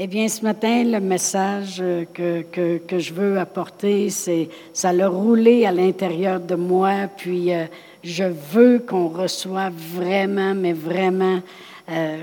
Eh 0.00 0.06
bien, 0.06 0.28
ce 0.28 0.42
matin, 0.42 0.84
le 0.84 1.00
message 1.00 1.82
que, 2.14 2.42
que, 2.42 2.78
que 2.78 2.98
je 3.00 3.12
veux 3.12 3.36
apporter, 3.36 4.10
c'est 4.10 4.48
ça 4.72 4.92
l'a 4.92 5.08
roulé 5.08 5.66
à 5.66 5.72
l'intérieur 5.72 6.38
de 6.38 6.54
moi, 6.54 7.08
puis 7.16 7.52
euh, 7.52 7.64
je 8.04 8.22
veux 8.22 8.78
qu'on 8.78 9.08
reçoive 9.08 9.74
vraiment, 9.74 10.54
mais 10.54 10.72
vraiment, 10.72 11.40
euh, 11.90 12.18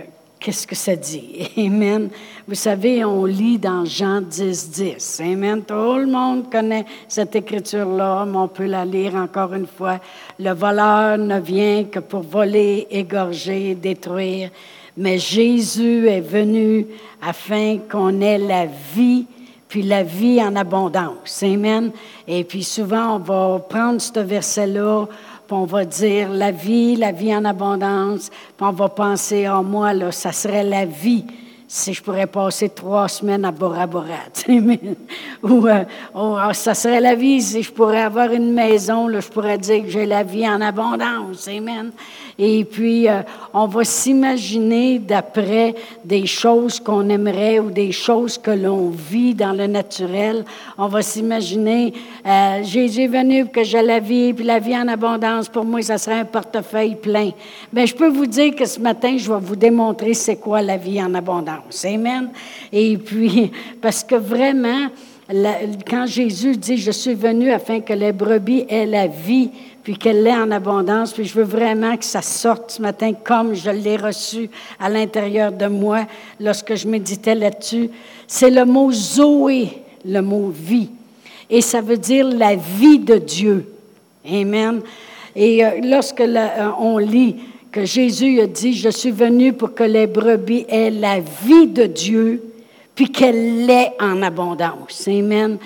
qu'est-ce 0.45 0.67
que 0.67 0.75
ça 0.75 0.95
dit? 0.95 1.49
Amen. 1.57 2.09
Vous 2.47 2.53
savez, 2.53 3.03
on 3.03 3.25
lit 3.25 3.57
dans 3.57 3.83
Jean 3.83 4.21
10, 4.21 4.69
10. 4.69 5.21
Amen. 5.21 5.63
Tout 5.63 5.97
le 5.97 6.05
monde 6.05 6.51
connaît 6.51 6.85
cette 7.07 7.35
écriture-là, 7.35 8.25
mais 8.25 8.37
on 8.37 8.47
peut 8.47 8.67
la 8.67 8.85
lire 8.85 9.15
encore 9.15 9.55
une 9.55 9.65
fois. 9.65 9.99
Le 10.37 10.51
voleur 10.53 11.17
ne 11.17 11.39
vient 11.39 11.85
que 11.85 11.97
pour 11.97 12.21
voler, 12.21 12.85
égorger, 12.91 13.73
détruire 13.73 14.51
mais 14.97 15.17
Jésus 15.17 16.07
est 16.07 16.21
venu 16.21 16.87
afin 17.21 17.79
qu'on 17.91 18.21
ait 18.21 18.37
la 18.37 18.65
vie, 18.65 19.25
puis 19.67 19.81
la 19.81 20.03
vie 20.03 20.41
en 20.41 20.55
abondance. 20.55 21.43
Amen. 21.43 21.91
Et 22.27 22.43
puis 22.45 22.63
souvent, 22.63 23.15
on 23.15 23.19
va 23.19 23.59
prendre 23.59 23.99
ce 23.99 24.19
verset-là, 24.19 25.05
puis 25.47 25.55
on 25.55 25.65
va 25.65 25.85
dire 25.85 26.29
la 26.29 26.51
vie, 26.51 26.95
la 26.95 27.11
vie 27.11 27.35
en 27.35 27.45
abondance, 27.45 28.29
puis 28.29 28.65
on 28.65 28.71
va 28.71 28.89
penser, 28.89 29.47
en 29.47 29.59
oh, 29.59 29.63
moi, 29.63 29.93
là, 29.93 30.11
ça 30.11 30.31
serait 30.31 30.63
la 30.63 30.85
vie 30.85 31.25
si 31.67 31.93
je 31.93 32.01
pourrais 32.01 32.27
passer 32.27 32.69
trois 32.69 33.07
semaines 33.07 33.43
à 33.43 33.51
Bora 33.51 33.87
Bora. 33.87 34.07
Ou 34.47 35.67
euh, 35.67 35.83
oh, 36.13 36.37
ah, 36.39 36.53
ça 36.53 36.73
serait 36.73 37.01
la 37.01 37.15
vie 37.15 37.41
si 37.41 37.63
je 37.63 37.71
pourrais 37.71 38.03
avoir 38.03 38.31
une 38.31 38.53
maison, 38.53 39.09
je 39.09 39.27
pourrais 39.27 39.57
dire 39.57 39.83
que 39.83 39.89
j'ai 39.89 40.05
la 40.05 40.23
vie 40.23 40.47
en 40.47 40.61
abondance. 40.61 41.47
Amen. 41.47 41.91
Et 42.37 42.65
puis, 42.65 43.07
euh, 43.07 43.21
on 43.53 43.65
va 43.67 43.85
s'imaginer 43.85 44.99
d'après 44.99 45.73
des 46.03 46.25
choses 46.25 46.81
qu'on 46.81 47.07
aimerait 47.07 47.59
ou 47.59 47.71
des 47.71 47.93
choses 47.93 48.37
que 48.37 48.51
l'on 48.51 48.89
vit 48.89 49.33
dans 49.33 49.53
le 49.53 49.67
naturel. 49.67 50.43
On 50.77 50.87
va 50.87 51.01
s'imaginer, 51.01 51.93
euh, 52.25 52.61
Jésus 52.63 53.03
est 53.03 53.07
venu 53.07 53.45
pour 53.45 53.53
que 53.53 53.63
j'ai 53.63 53.81
la 53.81 53.99
vie, 53.99 54.33
puis 54.33 54.43
la 54.43 54.59
vie 54.59 54.75
en 54.75 54.87
abondance, 54.89 55.47
pour 55.47 55.63
moi, 55.63 55.81
ça 55.81 55.97
serait 55.97 56.19
un 56.19 56.25
portefeuille 56.25 56.95
plein. 56.95 57.31
Mais 57.71 57.87
je 57.87 57.95
peux 57.95 58.09
vous 58.09 58.25
dire 58.25 58.53
que 58.53 58.65
ce 58.65 58.81
matin, 58.81 59.15
je 59.17 59.31
vais 59.31 59.39
vous 59.39 59.55
démontrer 59.55 60.13
c'est 60.13 60.37
quoi 60.37 60.61
la 60.61 60.75
vie 60.75 61.01
en 61.01 61.13
abondance. 61.13 61.85
Amen. 61.85 62.31
Et 62.73 62.97
puis, 62.97 63.51
parce 63.81 64.03
que 64.03 64.15
vraiment, 64.15 64.89
quand 65.29 66.05
Jésus 66.05 66.55
dit, 66.55 66.77
je 66.77 66.91
suis 66.91 67.15
venu 67.15 67.51
afin 67.51 67.79
que 67.79 67.93
les 67.93 68.11
brebis 68.11 68.65
aient 68.69 68.85
la 68.85 69.07
vie, 69.07 69.49
puis 69.83 69.97
qu'elle 69.97 70.23
l'ait 70.23 70.35
en 70.35 70.51
abondance. 70.51 71.13
Puis 71.13 71.25
je 71.25 71.35
veux 71.35 71.43
vraiment 71.43 71.95
que 71.97 72.05
ça 72.05 72.21
sorte 72.21 72.71
ce 72.71 72.81
matin 72.81 73.13
comme 73.13 73.53
je 73.53 73.69
l'ai 73.69 73.97
reçu 73.97 74.49
à 74.79 74.89
l'intérieur 74.89 75.51
de 75.51 75.67
moi 75.67 76.05
lorsque 76.39 76.75
je 76.75 76.87
méditais 76.87 77.35
là-dessus. 77.35 77.89
C'est 78.27 78.49
le 78.49 78.65
mot 78.65 78.91
Zoé, 78.91 79.69
le 80.03 80.21
mot 80.21 80.49
vie. 80.49 80.89
Et 81.49 81.61
ça 81.61 81.81
veut 81.81 81.97
dire 81.97 82.27
la 82.27 82.55
vie 82.55 82.99
de 82.99 83.17
Dieu. 83.17 83.71
Amen. 84.27 84.81
Et 85.35 85.63
euh, 85.63 85.81
lorsque 85.83 86.21
euh, 86.21 86.47
on 86.79 86.97
lit 86.97 87.35
que 87.71 87.85
Jésus 87.85 88.39
a 88.39 88.47
dit, 88.47 88.73
je 88.73 88.89
suis 88.89 89.11
venu 89.11 89.53
pour 89.53 89.75
que 89.75 89.83
les 89.83 90.07
brebis 90.07 90.65
aient 90.69 90.89
la 90.89 91.19
vie 91.19 91.67
de 91.67 91.85
Dieu, 91.85 92.41
puis 92.95 93.11
qu'elle 93.11 93.65
l'ait 93.65 93.91
en 93.99 94.21
abondance. 94.21 95.07
Amen. 95.07 95.57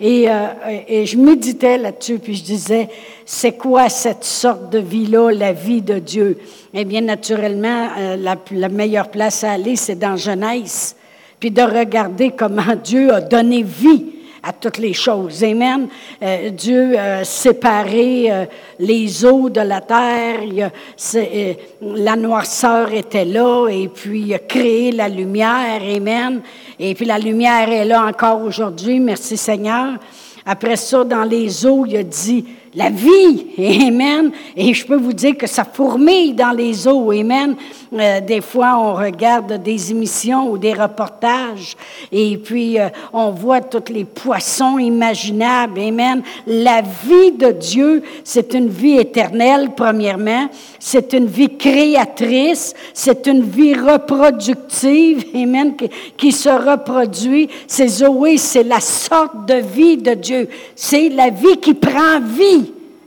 Et, 0.00 0.28
euh, 0.28 0.48
et 0.88 1.06
je 1.06 1.16
méditais 1.16 1.78
là-dessus, 1.78 2.18
puis 2.18 2.34
je 2.34 2.42
disais, 2.42 2.88
c'est 3.24 3.52
quoi 3.52 3.88
cette 3.88 4.24
sorte 4.24 4.70
de 4.70 4.80
vie-là, 4.80 5.30
la 5.30 5.52
vie 5.52 5.80
de 5.80 6.00
Dieu? 6.00 6.38
Eh 6.74 6.84
bien, 6.84 7.02
naturellement, 7.02 7.88
euh, 7.96 8.16
la, 8.16 8.36
la, 8.50 8.68
meilleure 8.68 9.10
place 9.10 9.44
à 9.44 9.52
aller, 9.52 9.76
c'est 9.76 9.94
dans 9.94 10.16
Genèse, 10.16 10.96
puis 11.38 11.52
de 11.52 11.62
regarder 11.62 12.32
comment 12.32 12.74
Dieu 12.82 13.14
a 13.14 13.20
donné 13.20 13.62
vie 13.62 14.21
à 14.42 14.52
toutes 14.52 14.78
les 14.78 14.92
choses. 14.92 15.44
Amen. 15.44 15.88
Euh, 16.22 16.50
Dieu 16.50 16.98
a 16.98 17.24
séparé 17.24 18.30
euh, 18.30 18.44
les 18.78 19.24
eaux 19.24 19.48
de 19.48 19.60
la 19.60 19.80
terre. 19.80 20.42
Il 20.42 20.62
a, 20.62 20.70
euh, 21.14 21.54
la 21.80 22.16
noirceur 22.16 22.92
était 22.92 23.24
là 23.24 23.68
et 23.68 23.88
puis 23.88 24.22
il 24.22 24.34
a 24.34 24.40
créé 24.40 24.90
la 24.90 25.08
lumière. 25.08 25.80
Amen. 25.82 26.42
Et 26.78 26.94
puis 26.94 27.06
la 27.06 27.18
lumière 27.18 27.70
est 27.70 27.84
là 27.84 28.04
encore 28.04 28.42
aujourd'hui. 28.42 28.98
Merci 28.98 29.36
Seigneur. 29.36 29.98
Après 30.44 30.76
ça, 30.76 31.04
dans 31.04 31.22
les 31.22 31.64
eaux, 31.64 31.86
il 31.86 31.96
a 31.96 32.02
dit, 32.02 32.44
la 32.74 32.88
vie. 32.88 33.46
Amen. 33.58 34.30
Et 34.56 34.72
je 34.72 34.86
peux 34.86 34.96
vous 34.96 35.12
dire 35.12 35.36
que 35.36 35.46
ça 35.46 35.64
fourmille 35.64 36.32
dans 36.32 36.52
les 36.52 36.88
eaux. 36.88 37.10
Amen. 37.10 37.54
Euh, 37.92 38.20
des 38.20 38.40
fois, 38.40 38.78
on 38.78 38.94
regarde 38.94 39.62
des 39.62 39.90
émissions 39.90 40.50
ou 40.50 40.56
des 40.56 40.72
reportages 40.72 41.76
et 42.10 42.38
puis 42.38 42.80
euh, 42.80 42.88
on 43.12 43.30
voit 43.30 43.60
tous 43.60 43.92
les 43.92 44.04
poissons 44.04 44.78
imaginables. 44.78 45.80
Amen. 45.80 46.22
La 46.46 46.80
vie 46.80 47.32
de 47.32 47.50
Dieu, 47.50 48.02
c'est 48.24 48.54
une 48.54 48.68
vie 48.68 48.96
éternelle, 48.96 49.72
premièrement. 49.76 50.48
C'est 50.78 51.12
une 51.12 51.26
vie 51.26 51.56
créatrice. 51.58 52.72
C'est 52.94 53.26
une 53.26 53.42
vie 53.42 53.74
reproductive. 53.74 55.26
Amen. 55.34 55.76
Qui, 55.76 55.90
qui 56.16 56.32
se 56.32 56.48
reproduit. 56.48 57.50
C'est 57.66 57.88
Zoé, 57.88 58.38
c'est 58.38 58.62
la 58.62 58.80
sorte 58.80 59.46
de 59.46 59.56
vie 59.56 59.98
de 59.98 60.14
Dieu. 60.14 60.48
C'est 60.74 61.10
la 61.10 61.28
vie 61.28 61.58
qui 61.58 61.74
prend 61.74 62.20
vie. 62.20 62.61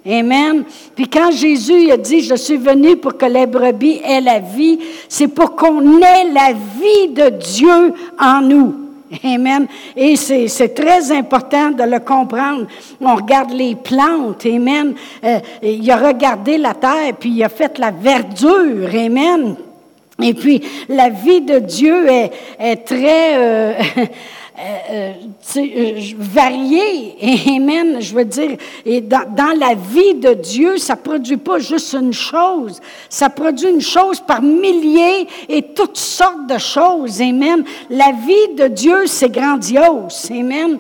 Amen. 0.08 0.64
Puis 0.96 1.08
quand 1.08 1.32
Jésus 1.32 1.90
a 1.92 1.98
dit, 1.98 2.22
je 2.22 2.36
suis 2.36 2.58
venu 2.58 2.96
pour 2.98 3.18
que 3.18 3.26
les 3.26 3.48
brebis 3.48 4.02
aient 4.04 4.22
la 4.22 4.40
vie, 4.40 4.80
c'est 5.10 5.28
pour 5.28 5.56
qu'on 5.56 6.00
ait 6.00 6.32
la 6.32 6.54
vie 6.54 7.08
de 7.10 7.30
Dieu 7.30 7.94
en 8.20 8.42
nous. 8.42 8.76
Amen. 9.24 9.68
Et 9.96 10.16
c'est 10.16 10.74
très 10.74 11.12
important 11.12 11.72
de 11.72 11.84
le 11.84 12.00
comprendre. 12.00 12.68
On 13.02 13.16
regarde 13.16 13.52
les 13.52 13.76
plantes. 13.76 14.46
Amen. 14.46 14.94
Euh, 15.24 15.40
il 15.62 15.90
a 15.90 15.98
regardé 15.98 16.58
la 16.58 16.74
terre, 16.74 17.14
puis 17.20 17.30
il 17.30 17.44
a 17.44 17.50
fait 17.50 17.78
la 17.78 17.92
verdure. 17.92 18.90
Amen. 18.94 19.56
Et 20.22 20.34
puis, 20.34 20.62
la 20.88 21.10
vie 21.10 21.42
de 21.42 21.60
Dieu 21.60 22.08
est, 22.60 22.86
très... 22.86 23.38
Euh, 23.38 23.74
euh, 24.58 25.14
euh, 25.58 25.58
euh 25.58 26.00
varié. 26.18 27.16
Amen. 27.58 27.98
Je 28.00 28.14
veux 28.14 28.26
dire, 28.26 28.58
et 28.86 29.02
dans, 29.02 29.30
dans, 29.36 29.58
la 29.58 29.76
vie 29.76 30.16
de 30.16 30.34
Dieu, 30.34 30.78
ça 30.78 30.96
produit 30.96 31.38
pas 31.38 31.60
juste 31.60 31.94
une 31.94 32.14
chose. 32.14 32.80
Ça 33.10 33.30
produit 33.30 33.70
une 33.70 33.82
chose 33.82 34.20
par 34.20 34.42
milliers 34.42 35.28
et 35.50 35.62
toutes 35.62 35.98
sortes 35.98 36.48
de 36.48 36.58
choses. 36.58 37.22
Amen. 37.22 37.64
La 37.90 38.12
vie 38.12 38.56
de 38.58 38.68
Dieu, 38.68 39.08
c'est 39.08 39.30
grandiose. 39.30 40.30
Amen. 40.32 40.80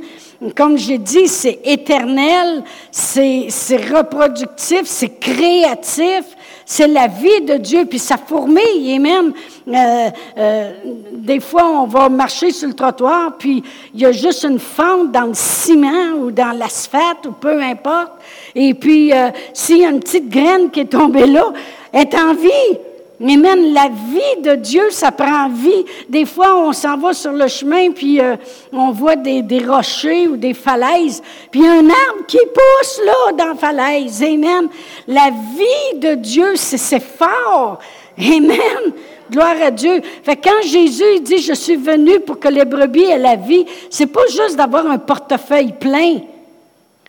Comme 0.55 0.77
j'ai 0.77 0.97
dit, 0.97 1.27
c'est 1.27 1.59
éternel, 1.63 2.63
c'est 2.91 3.49
reproductif, 3.89 4.83
c'est 4.83 5.19
créatif, 5.19 6.25
c'est 6.65 6.87
la 6.87 7.07
vie 7.07 7.41
de 7.41 7.57
Dieu, 7.57 7.85
puis 7.85 7.99
ça 7.99 8.17
fourmille. 8.17 8.91
Et 8.91 8.99
même, 8.99 9.33
euh, 9.67 10.09
euh, 10.37 10.71
des 11.13 11.39
fois, 11.39 11.67
on 11.67 11.85
va 11.85 12.09
marcher 12.09 12.51
sur 12.51 12.67
le 12.67 12.73
trottoir, 12.73 13.37
puis 13.37 13.63
il 13.93 14.01
y 14.01 14.05
a 14.05 14.11
juste 14.11 14.43
une 14.43 14.59
fente 14.59 15.11
dans 15.11 15.25
le 15.25 15.33
ciment 15.33 16.13
ou 16.19 16.31
dans 16.31 16.57
l'asphalte, 16.57 17.27
ou 17.27 17.31
peu 17.33 17.61
importe. 17.61 18.13
Et 18.55 18.73
puis, 18.73 19.13
euh, 19.13 19.29
s'il 19.53 19.77
y 19.77 19.85
a 19.85 19.89
une 19.89 19.99
petite 19.99 20.29
graine 20.29 20.71
qui 20.71 20.81
est 20.81 20.91
tombée 20.91 21.27
là, 21.27 21.53
elle 21.91 22.01
est 22.01 22.15
en 22.15 22.33
vie. 22.33 22.79
Mais 23.19 23.37
même 23.37 23.73
la 23.73 23.87
vie 23.87 24.41
de 24.41 24.55
Dieu, 24.55 24.89
ça 24.89 25.11
prend 25.11 25.49
vie. 25.49 25.85
Des 26.09 26.25
fois, 26.25 26.57
on 26.57 26.73
s'en 26.73 26.97
va 26.97 27.13
sur 27.13 27.31
le 27.31 27.47
chemin, 27.47 27.91
puis 27.91 28.19
euh, 28.19 28.35
on 28.73 28.91
voit 28.91 29.15
des, 29.15 29.43
rochers 29.65 30.27
ou 30.27 30.35
des 30.35 30.53
falaises, 30.53 31.21
puis 31.49 31.65
un 31.65 31.89
arbre 31.89 32.25
qui 32.27 32.37
pousse 32.37 33.01
là 33.05 33.31
dans 33.37 33.47
la 33.47 33.55
falaise. 33.55 34.21
Amen. 34.21 34.67
La 35.07 35.29
vie 35.29 35.99
de 35.99 36.15
Dieu, 36.15 36.55
c'est 36.55 37.01
fort. 37.01 37.79
Amen. 38.17 38.93
Gloire 39.31 39.55
à 39.61 39.71
Dieu. 39.71 40.01
Fait 40.23 40.35
quand 40.35 40.61
Jésus 40.63 41.19
dit, 41.21 41.39
je 41.39 41.53
suis 41.53 41.75
venu 41.75 42.19
pour 42.19 42.39
que 42.39 42.47
les 42.47 42.65
brebis 42.65 43.05
aient 43.05 43.17
la 43.17 43.35
vie, 43.35 43.65
c'est 43.89 44.07
pas 44.07 44.27
juste 44.27 44.55
d'avoir 44.55 44.85
un 44.87 44.97
portefeuille 44.97 45.73
plein. 45.73 46.19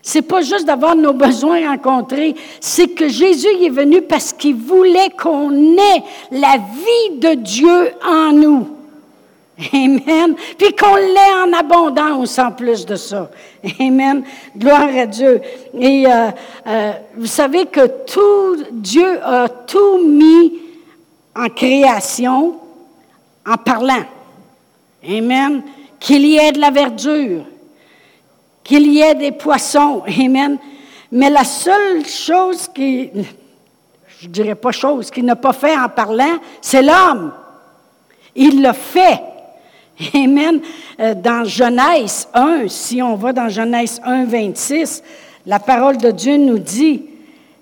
C'est 0.09 0.23
pas 0.23 0.41
juste 0.41 0.67
d'avoir 0.67 0.95
nos 0.95 1.13
besoins 1.13 1.69
rencontrés, 1.69 2.37
c'est 2.61 2.87
que 2.87 3.09
Jésus 3.09 3.49
est 3.61 3.71
venu 3.71 4.03
parce 4.03 4.33
qu'il 4.33 4.55
voulait 4.55 5.11
qu'on 5.21 5.51
ait 5.51 6.03
la 6.31 6.59
vie 6.59 7.19
de 7.19 7.35
Dieu 7.35 7.91
en 8.09 8.31
nous. 8.31 8.69
Amen. 9.75 10.37
Puis 10.57 10.77
qu'on 10.77 10.95
l'ait 10.95 11.35
en 11.45 11.53
abondance 11.53 12.39
en 12.39 12.53
plus 12.53 12.87
de 12.87 12.95
ça. 12.95 13.29
Amen. 13.81 14.23
Gloire 14.57 14.97
à 14.97 15.07
Dieu. 15.07 15.41
Et 15.77 16.07
euh, 16.07 16.31
euh, 16.69 16.93
vous 17.17 17.27
savez 17.27 17.67
que 17.67 17.89
tout, 18.07 18.63
Dieu 18.71 19.19
a 19.25 19.49
tout 19.49 19.99
mis 20.07 20.53
en 21.35 21.49
création 21.49 22.55
en 23.45 23.57
parlant. 23.57 24.05
Amen. 25.05 25.63
Qu'il 25.99 26.25
y 26.25 26.37
ait 26.37 26.53
de 26.53 26.61
la 26.61 26.71
verdure, 26.71 27.43
qu'il 28.67 28.93
y 28.93 29.01
ait 29.01 29.15
des 29.15 29.31
poissons. 29.31 30.03
Amen. 30.09 30.59
Mais 31.13 31.31
la 31.31 31.45
seule 31.45 32.05
chose 32.05 32.69
qui, 32.75 33.11
je 34.21 34.27
dirais 34.27 34.57
pas 34.57 34.73
chose, 34.73 35.09
qu'il 35.09 35.25
n'a 35.25 35.37
pas 35.37 35.53
fait 35.53 35.77
en 35.77 35.89
parlant, 35.89 36.39
c'est 36.61 36.83
l'homme. 36.83 37.33
Il 38.35 38.61
l'a 38.61 38.73
fait. 38.73 39.23
Amen. 40.15 40.61
Euh, 40.99 41.15
dans 41.15 41.45
Genèse 41.45 42.29
1, 42.35 42.67
si 42.67 43.01
on 43.01 43.15
va 43.15 43.33
dans 43.33 43.49
Genèse 43.49 44.01
1, 44.05 44.25
26, 44.25 45.03
la 45.47 45.61
parole 45.61 45.99
de 45.99 46.11
Dieu 46.11 46.37
nous 46.37 46.59
dit, 46.59 47.05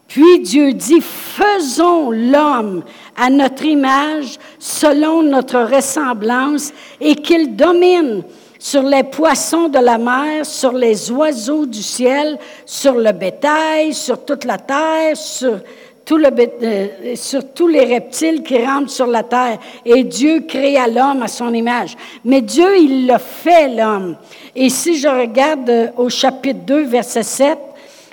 puis 0.08 0.40
Dieu 0.40 0.72
dit, 0.72 1.02
faisons 1.02 2.10
l'homme 2.10 2.82
à 3.14 3.28
notre 3.28 3.64
image, 3.64 4.38
selon 4.58 5.22
notre 5.22 5.60
ressemblance, 5.60 6.72
et 6.98 7.14
qu'il 7.14 7.56
domine 7.56 8.22
sur 8.64 8.82
les 8.82 9.02
poissons 9.02 9.68
de 9.68 9.78
la 9.78 9.98
mer, 9.98 10.46
sur 10.46 10.72
les 10.72 11.10
oiseaux 11.10 11.66
du 11.66 11.82
ciel, 11.82 12.38
sur 12.64 12.94
le 12.94 13.12
bétail, 13.12 13.92
sur 13.92 14.24
toute 14.24 14.46
la 14.46 14.56
terre, 14.56 15.14
sur, 15.18 15.58
tout 16.02 16.16
le, 16.16 16.28
euh, 16.62 17.14
sur 17.14 17.52
tous 17.52 17.68
les 17.68 17.84
reptiles 17.84 18.42
qui 18.42 18.56
rampent 18.64 18.88
sur 18.88 19.06
la 19.06 19.22
terre. 19.22 19.58
Et 19.84 20.02
Dieu 20.02 20.46
créa 20.48 20.88
l'homme 20.88 21.22
à 21.22 21.28
son 21.28 21.52
image. 21.52 21.94
Mais 22.24 22.40
Dieu, 22.40 22.78
il 22.78 23.06
l'a 23.06 23.18
fait, 23.18 23.68
l'homme. 23.68 24.16
Et 24.56 24.70
si 24.70 24.96
je 24.96 25.08
regarde 25.08 25.68
euh, 25.68 25.88
au 25.98 26.08
chapitre 26.08 26.60
2, 26.64 26.84
verset 26.84 27.22
7, 27.22 27.58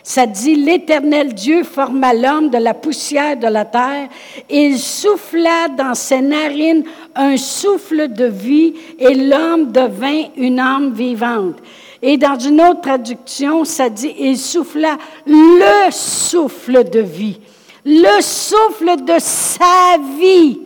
ça 0.04 0.26
dit, 0.26 0.56
l'Éternel 0.56 1.34
Dieu 1.34 1.64
forma 1.64 2.14
l'homme 2.14 2.50
de 2.50 2.58
la 2.58 2.74
poussière 2.74 3.38
de 3.38 3.48
la 3.48 3.66
terre, 3.66 4.10
il 4.50 4.78
souffla 4.78 5.68
dans 5.78 5.94
ses 5.94 6.22
narines 6.22 6.84
un 7.16 7.38
souffle 7.38 8.08
de 8.08 8.26
vie, 8.26 8.74
et 8.98 9.14
l'homme 9.14 9.72
devint 9.72 10.24
une 10.38 10.60
âme 10.60 10.94
vivante. 10.94 11.58
Et 12.02 12.18
dans 12.18 12.40
une 12.40 12.62
autre 12.62 12.82
traduction, 12.82 13.64
ça 13.64 13.90
dit, 13.90 14.14
il 14.18 14.38
souffla 14.38 14.98
le 15.28 15.92
souffle 15.92 16.90
de 16.90 17.00
vie, 17.00 17.40
le 17.86 18.22
souffle 18.22 19.04
de 19.06 19.20
sa 19.20 19.98
vie. 20.20 20.60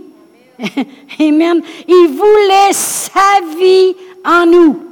Amen. 1.20 1.62
Il 1.88 2.08
voulait 2.08 2.72
sa 2.72 3.42
vie 3.58 3.96
en 4.24 4.46
nous. 4.46 4.85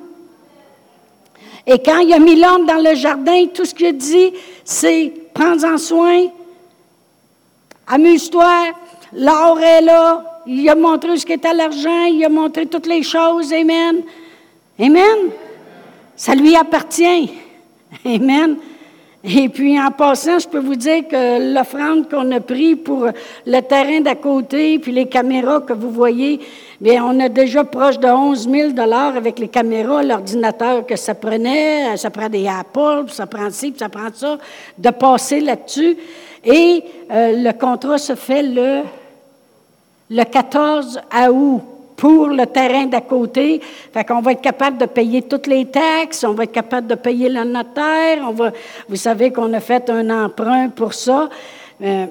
Et 1.66 1.80
quand 1.80 2.00
il 2.00 2.14
a 2.14 2.20
mis 2.20 2.36
l'homme 2.36 2.66
dans 2.66 2.82
le 2.82 2.96
jardin, 2.96 3.46
tout 3.54 3.66
ce 3.66 3.74
qu'il 3.74 3.88
a 3.88 3.92
dit, 3.92 4.34
c'est 4.66 5.14
prends-en 5.34 5.78
soin, 5.78 6.26
amuse-toi, 7.88 8.74
l'or 9.14 9.60
est 9.60 9.82
là. 9.82 10.42
Il 10.46 10.68
a 10.70 10.76
montré 10.76 11.18
ce 11.18 11.26
qu'était 11.26 11.54
l'argent, 11.54 12.06
il 12.06 12.24
a 12.26 12.30
montré 12.30 12.66
toutes 12.66 12.88
les 12.88 13.02
choses. 13.02 13.54
Amen. 13.54 14.02
Amen. 14.78 15.30
Ça 16.16 16.36
lui 16.36 16.56
appartient. 16.56 17.32
Amen. 18.06 18.58
Et 19.24 19.48
puis, 19.48 19.80
en 19.80 19.90
passant, 19.92 20.38
je 20.40 20.48
peux 20.50 20.60
vous 20.60 20.76
dire 20.76 21.08
que 21.08 21.54
l'offrande 21.54 22.10
qu'on 22.10 22.30
a 22.32 22.42
pris 22.42 22.76
pour 22.76 23.08
le 23.46 23.62
terrain 23.62 24.02
d'à 24.02 24.16
côté, 24.16 24.80
puis 24.80 24.92
les 24.92 25.08
caméras 25.08 25.62
que 25.62 25.72
vous 25.72 25.92
voyez, 25.92 26.42
bien, 26.84 27.06
on 27.06 27.18
a 27.22 27.30
déjà 27.30 27.64
proche 27.64 27.98
de 27.98 28.08
11 28.08 28.50
000 28.50 28.80
avec 28.92 29.40
les 29.40 29.48
caméras, 29.48 30.04
l'ordinateur 30.04 30.86
que 30.86 30.98
ça 30.98 31.16
prenait, 31.16 31.96
ça 31.96 32.10
prend 32.10 32.28
des 32.28 32.46
Apple, 32.46 33.06
ça 33.08 33.26
prend 33.26 33.50
ci, 33.50 33.74
ça 33.78 33.88
prend 33.88 34.10
ça, 34.14 34.38
de 34.78 34.90
passer 34.90 35.40
là-dessus. 35.40 35.96
Et 36.44 36.84
euh, 37.10 37.42
le 37.42 37.52
contrat 37.54 37.98
se 37.98 38.16
fait 38.16 38.44
le, 38.44 38.82
le 40.10 40.24
14 40.26 41.00
août 41.32 41.62
pour 41.96 42.28
le 42.28 42.46
terrain 42.48 42.86
d'à 42.86 43.00
côté. 43.00 43.62
Fait 43.94 44.04
qu'on 44.04 44.20
va 44.20 44.34
être 44.34 44.42
capable 44.42 44.78
de 44.78 44.86
payer 44.86 45.22
toutes 45.22 45.48
les 45.48 45.66
taxes, 45.68 46.26
on 46.26 46.34
va 46.34 46.44
être 46.44 46.52
capable 46.52 46.88
de 46.88 46.96
payer 46.96 47.30
le 47.30 47.46
notaire, 47.46 48.26
on 48.28 48.34
va, 48.34 48.52
vous 48.90 48.98
savez 48.98 49.32
qu'on 49.32 49.54
a 49.54 49.62
fait 49.62 49.90
un 49.90 50.26
emprunt 50.26 50.68
pour 50.68 50.94
ça. 50.94 51.30
Euh, 51.82 52.08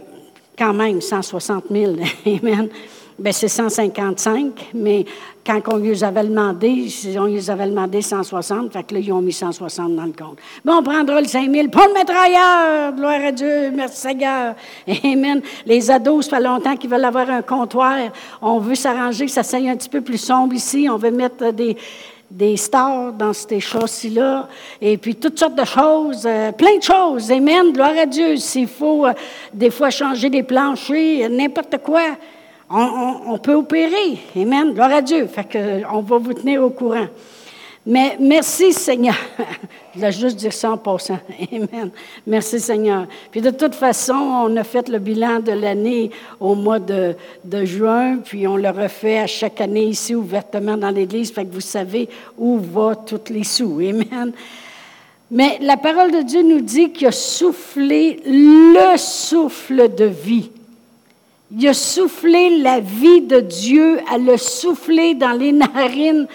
quand 0.57 0.73
même, 0.73 1.01
160 1.01 1.65
000. 1.71 1.93
Amen. 2.27 2.69
Bien, 3.19 3.33
c'est 3.33 3.49
155, 3.49 4.71
mais 4.75 5.05
quand 5.45 5.61
on 5.73 5.77
lui 5.77 6.03
avait 6.03 6.25
demandé, 6.25 6.87
on 7.19 7.27
lui 7.27 7.51
avait 7.51 7.67
demandé 7.67 8.01
160, 8.01 8.73
fait 8.73 8.83
que 8.85 8.95
là, 8.95 9.01
ils 9.01 9.13
ont 9.13 9.21
mis 9.21 9.33
160 9.33 9.95
dans 9.95 10.05
le 10.05 10.13
compte. 10.13 10.39
Bon, 10.65 10.77
on 10.79 10.83
prendra 10.83 11.21
le 11.21 11.27
5 11.27 11.51
000 11.51 11.69
pour 11.69 11.87
le 11.87 11.93
mettre 11.93 12.15
ailleurs. 12.15 12.93
Gloire 12.93 13.21
à 13.27 13.33
Dieu, 13.33 13.71
merci 13.75 14.01
Seigneur. 14.01 14.55
Amen. 15.05 15.43
Les 15.67 15.91
ados, 15.91 16.27
ça 16.27 16.37
fait 16.37 16.43
longtemps 16.43 16.77
qu'ils 16.77 16.91
veulent 16.91 17.05
avoir 17.05 17.29
un 17.29 17.43
comptoir. 17.43 17.97
On 18.41 18.59
veut 18.59 18.75
s'arranger 18.75 19.27
que 19.27 19.33
ça 19.33 19.43
soit 19.43 19.59
un 19.59 19.77
petit 19.77 19.89
peu 19.89 20.01
plus 20.01 20.19
sombre 20.19 20.55
ici. 20.55 20.89
On 20.91 20.97
veut 20.97 21.11
mettre 21.11 21.53
des, 21.53 21.77
des 22.33 22.57
stars 22.57 23.13
dans 23.13 23.33
ces 23.33 23.61
choses-là, 23.61 24.49
et 24.81 24.97
puis 24.97 25.17
toutes 25.17 25.39
sortes 25.39 25.55
de 25.55 25.65
choses, 25.65 26.23
euh, 26.25 26.51
plein 26.53 26.79
de 26.79 26.83
choses. 26.83 27.31
Amen, 27.31 27.73
gloire 27.73 27.93
à 27.99 28.07
Dieu. 28.07 28.37
S'il 28.37 28.69
faut 28.69 29.07
euh, 29.07 29.13
des 29.53 29.71
fois 29.71 29.91
changer 29.91 30.31
des 30.31 30.43
planchers, 30.43 31.29
n'importe 31.29 31.77
quoi, 31.83 32.17
on, 32.73 33.39
peut 33.39 33.55
opérer. 33.55 34.19
Amen. 34.37 34.73
Gloire 34.73 34.93
à 34.93 35.03
Dieu. 35.03 35.27
Fait 35.27 35.45
que, 35.45 35.83
on 35.93 36.01
va 36.01 36.19
vous 36.19 36.33
tenir 36.33 36.63
au 36.63 36.71
courant. 36.71 37.07
Mais 37.85 38.17
merci 38.21 38.73
Seigneur. 38.73 39.17
Je 39.93 39.99
voulais 39.99 40.13
juste 40.13 40.37
dire 40.37 40.53
ça 40.53 40.71
en 40.71 40.79
passant. 40.79 41.19
Amen. 41.53 41.91
Merci 42.27 42.61
Seigneur. 42.61 43.07
Puis 43.31 43.41
de 43.41 43.51
toute 43.51 43.75
façon, 43.75 44.15
on 44.15 44.57
a 44.57 44.63
fait 44.63 44.89
le 44.89 44.99
bilan 44.99 45.41
de 45.41 45.53
l'année 45.53 46.11
au 46.39 46.55
mois 46.55 46.79
de, 46.79 47.15
juin, 47.65 48.19
puis 48.25 48.47
on 48.47 48.57
le 48.57 48.71
refait 48.71 49.19
à 49.19 49.27
chaque 49.27 49.61
année 49.61 49.85
ici 49.85 50.15
ouvertement 50.15 50.77
dans 50.77 50.91
l'Église, 50.91 51.33
fait 51.33 51.45
que 51.45 51.53
vous 51.53 51.61
savez 51.61 52.09
où 52.39 52.59
vont 52.59 52.95
tous 52.95 53.33
les 53.33 53.45
sous. 53.45 53.81
Amen. 53.81 54.33
Mais 55.31 55.59
la 55.61 55.77
parole 55.77 56.13
de 56.13 56.23
Dieu 56.23 56.43
nous 56.43 56.61
dit 56.61 56.93
qu'il 56.93 57.09
a 57.09 57.13
soufflé 57.13 58.21
le 58.25 58.97
souffle 58.97 59.93
de 59.95 60.05
vie 60.05 60.51
il 61.55 61.69
a 61.69 61.75
soufflé 61.75 62.59
la 62.59 62.81
vie 62.81 63.21
de 63.21 63.41
Dieu, 63.41 64.01
elle 64.13 64.25
l'a 64.25 64.39
soufflé 64.39 65.15
dans 65.15 65.33
les 65.33 65.53
narines. 65.53 66.27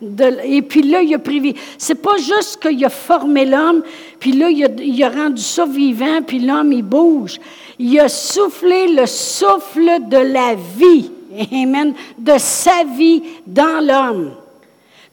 De, 0.00 0.36
et 0.44 0.60
puis 0.62 0.82
là, 0.82 1.00
il 1.00 1.14
a 1.14 1.18
pris 1.18 1.54
C'est 1.78 2.02
pas 2.02 2.16
juste 2.18 2.60
qu'il 2.60 2.84
a 2.84 2.90
formé 2.90 3.46
l'homme, 3.46 3.82
puis 4.20 4.32
là, 4.32 4.50
il 4.50 4.64
a, 4.64 4.68
il 4.78 5.02
a 5.02 5.08
rendu 5.08 5.40
ça 5.40 5.64
vivant, 5.64 6.20
puis 6.26 6.38
l'homme, 6.40 6.72
il 6.72 6.82
bouge. 6.82 7.40
Il 7.78 7.98
a 7.98 8.08
soufflé 8.08 8.88
le 8.88 9.06
souffle 9.06 10.08
de 10.08 10.18
la 10.18 10.54
vie, 10.54 11.10
amen, 11.52 11.94
de 12.18 12.34
sa 12.36 12.84
vie 12.84 13.22
dans 13.46 13.84
l'homme. 13.84 14.32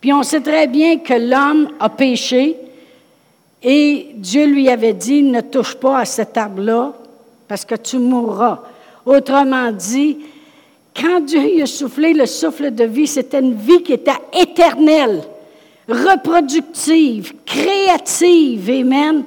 Puis 0.02 0.12
on 0.12 0.24
sait 0.24 0.42
très 0.42 0.68
bien 0.68 0.98
que 0.98 1.14
l'homme 1.14 1.70
a 1.80 1.90
péché, 1.90 2.58
et 3.64 4.08
Dieu 4.16 4.46
lui 4.46 4.70
avait 4.70 4.94
dit, 4.94 5.22
ne 5.22 5.42
touche 5.42 5.76
pas 5.76 6.00
à 6.00 6.06
cet 6.06 6.38
arbre-là, 6.38 6.94
parce 7.48 7.64
que 7.64 7.76
tu 7.76 7.98
mourras. 7.98 8.64
Autrement 9.10 9.72
dit, 9.72 10.20
quand 10.96 11.22
Dieu 11.22 11.64
a 11.64 11.66
soufflé 11.66 12.14
le 12.14 12.28
souffle 12.28 12.70
de 12.70 12.84
vie, 12.84 13.08
c'était 13.08 13.40
une 13.40 13.56
vie 13.56 13.82
qui 13.82 13.94
était 13.94 14.12
éternelle, 14.40 15.24
reproductive, 15.88 17.34
créative, 17.44 18.70
amen. 18.70 19.24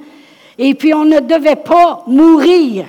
Et 0.57 0.73
puis 0.73 0.93
on 0.93 1.03
ne 1.03 1.19
devait 1.19 1.57
pas 1.57 2.05
mourir. 2.07 2.85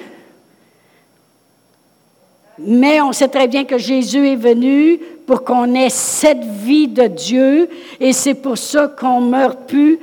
Mais 2.60 3.00
on 3.00 3.10
sait 3.10 3.26
très 3.26 3.48
bien 3.48 3.64
que 3.64 3.76
Jésus 3.76 4.28
est 4.28 4.36
venu 4.36 5.00
pour 5.26 5.42
qu'on 5.42 5.74
ait 5.74 5.90
cette 5.90 6.44
vie 6.44 6.86
de 6.86 7.08
Dieu, 7.08 7.68
et 7.98 8.12
c'est 8.12 8.34
pour 8.34 8.56
ça 8.56 8.86
qu'on 8.86 9.20
meurt 9.20 9.66
plus 9.66 9.98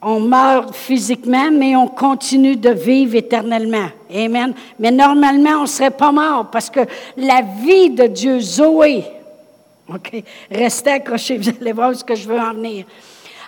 on 0.00 0.20
meurt 0.20 0.74
physiquement, 0.74 1.50
mais 1.50 1.74
on 1.74 1.88
continue 1.88 2.56
de 2.56 2.70
vivre 2.70 3.16
éternellement. 3.16 3.88
Amen. 4.14 4.54
Mais 4.78 4.90
normalement, 4.90 5.58
on 5.58 5.62
ne 5.62 5.66
serait 5.66 5.90
pas 5.90 6.12
mort 6.12 6.46
parce 6.50 6.70
que 6.70 6.80
la 7.16 7.42
vie 7.62 7.90
de 7.90 8.06
Dieu, 8.06 8.38
Zoé, 8.40 9.04
OK, 9.92 10.22
restez 10.50 10.90
accrochés, 10.90 11.38
vous 11.38 11.50
allez 11.60 11.72
voir 11.72 11.94
ce 11.94 12.04
que 12.04 12.14
je 12.14 12.28
veux 12.28 12.38
en 12.38 12.52
venir. 12.52 12.84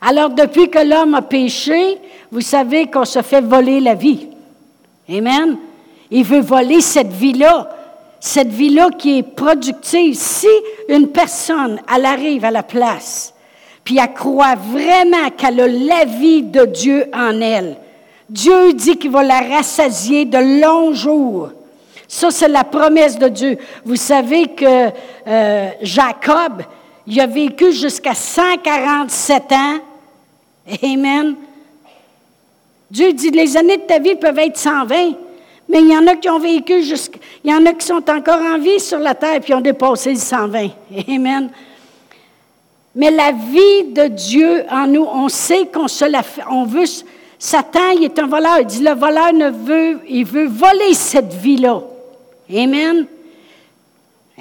Alors, 0.00 0.30
depuis 0.30 0.71
que 0.71 0.78
l'homme 0.78 1.14
a 1.14 1.23
péché, 1.23 1.99
vous 2.33 2.40
savez 2.40 2.87
qu'on 2.87 3.04
se 3.04 3.21
fait 3.23 3.42
voler 3.42 3.80
la 3.80 3.95
vie. 3.95 4.28
Amen. 5.09 5.59
Il 6.11 6.25
veut 6.25 6.40
voler 6.40 6.80
cette 6.80 7.12
vie-là, 7.12 7.71
cette 8.19 8.49
vie-là 8.49 8.90
qui 8.99 9.19
est 9.19 9.23
productive. 9.23 10.14
Si 10.14 10.49
une 10.88 11.09
personne, 11.09 11.80
elle 11.95 12.07
arrive 12.07 12.45
à 12.45 12.50
la 12.50 12.62
place, 12.62 13.35
puis 13.85 13.99
elle 13.99 14.13
croit 14.13 14.55
vraiment 14.55 15.31
qu'elle 15.37 15.61
a 15.61 15.67
la 15.67 16.05
vie 16.05 16.43
de 16.43 16.65
Dieu 16.65 17.07
en 17.13 17.41
elle. 17.41 17.77
Dieu 18.29 18.73
dit 18.75 18.97
qu'il 18.97 19.11
va 19.11 19.23
la 19.23 19.41
rassasier 19.41 20.25
de 20.25 20.61
longs 20.61 20.93
jours. 20.93 21.51
Ça, 22.07 22.31
c'est 22.31 22.49
la 22.49 22.65
promesse 22.65 23.19
de 23.19 23.29
Dieu. 23.29 23.59
Vous 23.85 23.97
savez 23.97 24.49
que 24.49 24.91
euh, 25.27 25.71
Jacob, 25.83 26.63
il 27.07 27.21
a 27.21 27.27
vécu 27.27 27.73
jusqu'à 27.73 28.15
147 28.15 29.53
ans. 29.53 29.79
Amen. 30.83 31.35
Dieu 32.91 33.13
dit, 33.13 33.31
les 33.31 33.57
années 33.57 33.77
de 33.77 33.83
ta 33.83 33.99
vie 33.99 34.17
peuvent 34.17 34.39
être 34.39 34.59
120, 34.59 35.13
mais 35.69 35.81
il 35.81 35.89
y 35.89 35.97
en 35.97 36.07
a 36.09 36.17
qui 36.17 36.29
ont 36.29 36.41
vécu 36.41 36.83
jusqu'à... 36.83 37.19
Il 37.45 37.51
y 37.51 37.55
en 37.55 37.65
a 37.67 37.73
qui 37.73 37.87
sont 37.87 38.11
encore 38.11 38.41
en 38.41 38.59
vie 38.59 38.81
sur 38.81 38.99
la 38.99 39.15
terre, 39.15 39.41
puis 39.41 39.55
ont 39.55 39.61
dépassé 39.61 40.11
les 40.11 40.17
120. 40.17 40.69
Amen. 41.09 41.51
Mais 42.95 43.11
la 43.11 43.33
vie 43.33 43.93
de 43.93 44.09
Dieu 44.09 44.65
en 44.71 44.87
nous, 44.87 45.05
on 45.05 45.29
sait 45.29 45.67
qu'on 45.67 45.89
se 45.89 46.05
la 46.05 46.23
fait, 46.23 46.43
on 46.51 46.65
veut, 46.65 46.87
Satan, 47.39 47.91
il 47.97 48.05
est 48.05 48.19
un 48.19 48.27
voleur. 48.27 48.59
Il 48.61 48.67
dit, 48.67 48.83
le 48.83 48.95
voleur 48.95 49.33
ne 49.33 49.51
veut, 49.51 50.01
il 50.09 50.25
veut 50.25 50.47
voler 50.47 50.95
cette 50.95 51.33
vie-là. 51.33 51.83
Amen. 52.53 53.07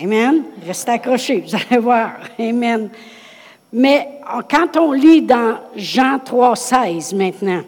Amen. 0.02 0.44
Restez 0.66 0.92
accrochés, 0.92 1.44
vous 1.46 1.56
allez 1.56 1.80
voir. 1.82 2.14
Amen. 2.40 2.90
Mais 3.72 4.08
quand 4.50 4.78
on 4.78 4.94
lit 4.94 5.22
dans 5.22 5.60
Jean 5.76 6.18
3, 6.20 6.56
16 6.56 7.14
maintenant, 7.14 7.62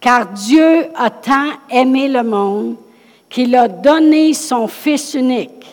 car 0.00 0.26
Dieu 0.26 0.86
a 0.96 1.10
tant 1.10 1.50
aimé 1.70 2.08
le 2.08 2.24
monde 2.24 2.76
qu'il 3.28 3.54
a 3.54 3.68
donné 3.68 4.34
son 4.34 4.66
Fils 4.66 5.14
unique, 5.14 5.64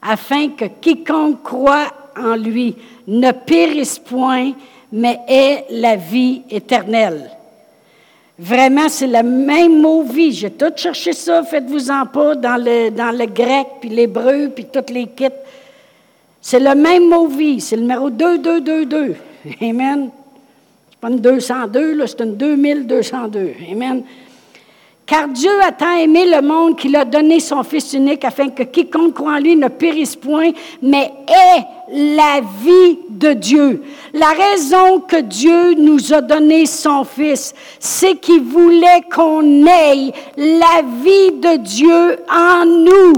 afin 0.00 0.50
que 0.50 0.66
quiconque 0.80 1.42
croit 1.42 1.88
en 2.16 2.36
lui 2.36 2.74
ne 3.06 3.32
périsse 3.32 3.98
point, 3.98 4.52
mais 4.92 5.18
ait 5.28 5.64
la 5.70 5.96
vie 5.96 6.42
éternelle. 6.50 7.30
Vraiment, 8.38 8.88
c'est 8.88 9.06
le 9.06 9.22
même 9.22 9.80
mot 9.80 10.02
vie. 10.02 10.32
J'ai 10.32 10.50
tout 10.50 10.72
cherché 10.74 11.12
ça, 11.12 11.42
faites-vous-en 11.42 12.06
pas, 12.06 12.34
dans 12.34 12.56
le, 12.56 12.90
dans 12.90 13.16
le 13.16 13.26
grec, 13.26 13.66
puis 13.80 13.90
l'hébreu, 13.90 14.50
puis 14.54 14.66
toutes 14.72 14.90
les 14.90 15.06
kits. 15.06 15.28
C'est 16.40 16.58
le 16.58 16.74
même 16.74 17.08
mot 17.08 17.28
vie, 17.28 17.60
c'est 17.60 17.76
le 17.76 17.82
numéro 17.82 18.10
2222. 18.10 19.14
Amen. 19.60 20.10
C'est 20.90 20.98
pas 20.98 21.08
une 21.08 21.20
202, 21.20 21.94
là, 21.94 22.06
c'est 22.06 22.20
une 22.20 22.36
2202. 22.36 23.54
Amen. 23.70 24.02
Car 25.04 25.28
Dieu 25.28 25.50
a 25.62 25.72
tant 25.72 25.96
aimé 25.96 26.26
le 26.26 26.40
monde 26.40 26.78
qu'il 26.78 26.94
a 26.94 27.04
donné 27.04 27.40
son 27.40 27.64
Fils 27.64 27.92
unique 27.92 28.24
afin 28.24 28.48
que 28.48 28.62
quiconque 28.62 29.14
croit 29.14 29.32
en 29.32 29.38
lui 29.38 29.56
ne 29.56 29.68
périsse 29.68 30.14
point, 30.14 30.52
mais 30.80 31.12
ait 31.28 31.64
la 31.90 32.40
vie 32.40 32.98
de 33.10 33.32
Dieu. 33.32 33.82
La 34.14 34.30
raison 34.30 35.00
que 35.00 35.20
Dieu 35.20 35.74
nous 35.74 36.12
a 36.12 36.20
donné 36.20 36.66
son 36.66 37.04
Fils, 37.04 37.52
c'est 37.80 38.14
qu'il 38.16 38.42
voulait 38.42 39.02
qu'on 39.12 39.66
ait 39.66 40.12
la 40.36 40.82
vie 41.02 41.32
de 41.32 41.56
Dieu 41.58 42.16
en 42.30 42.64
nous. 42.64 43.12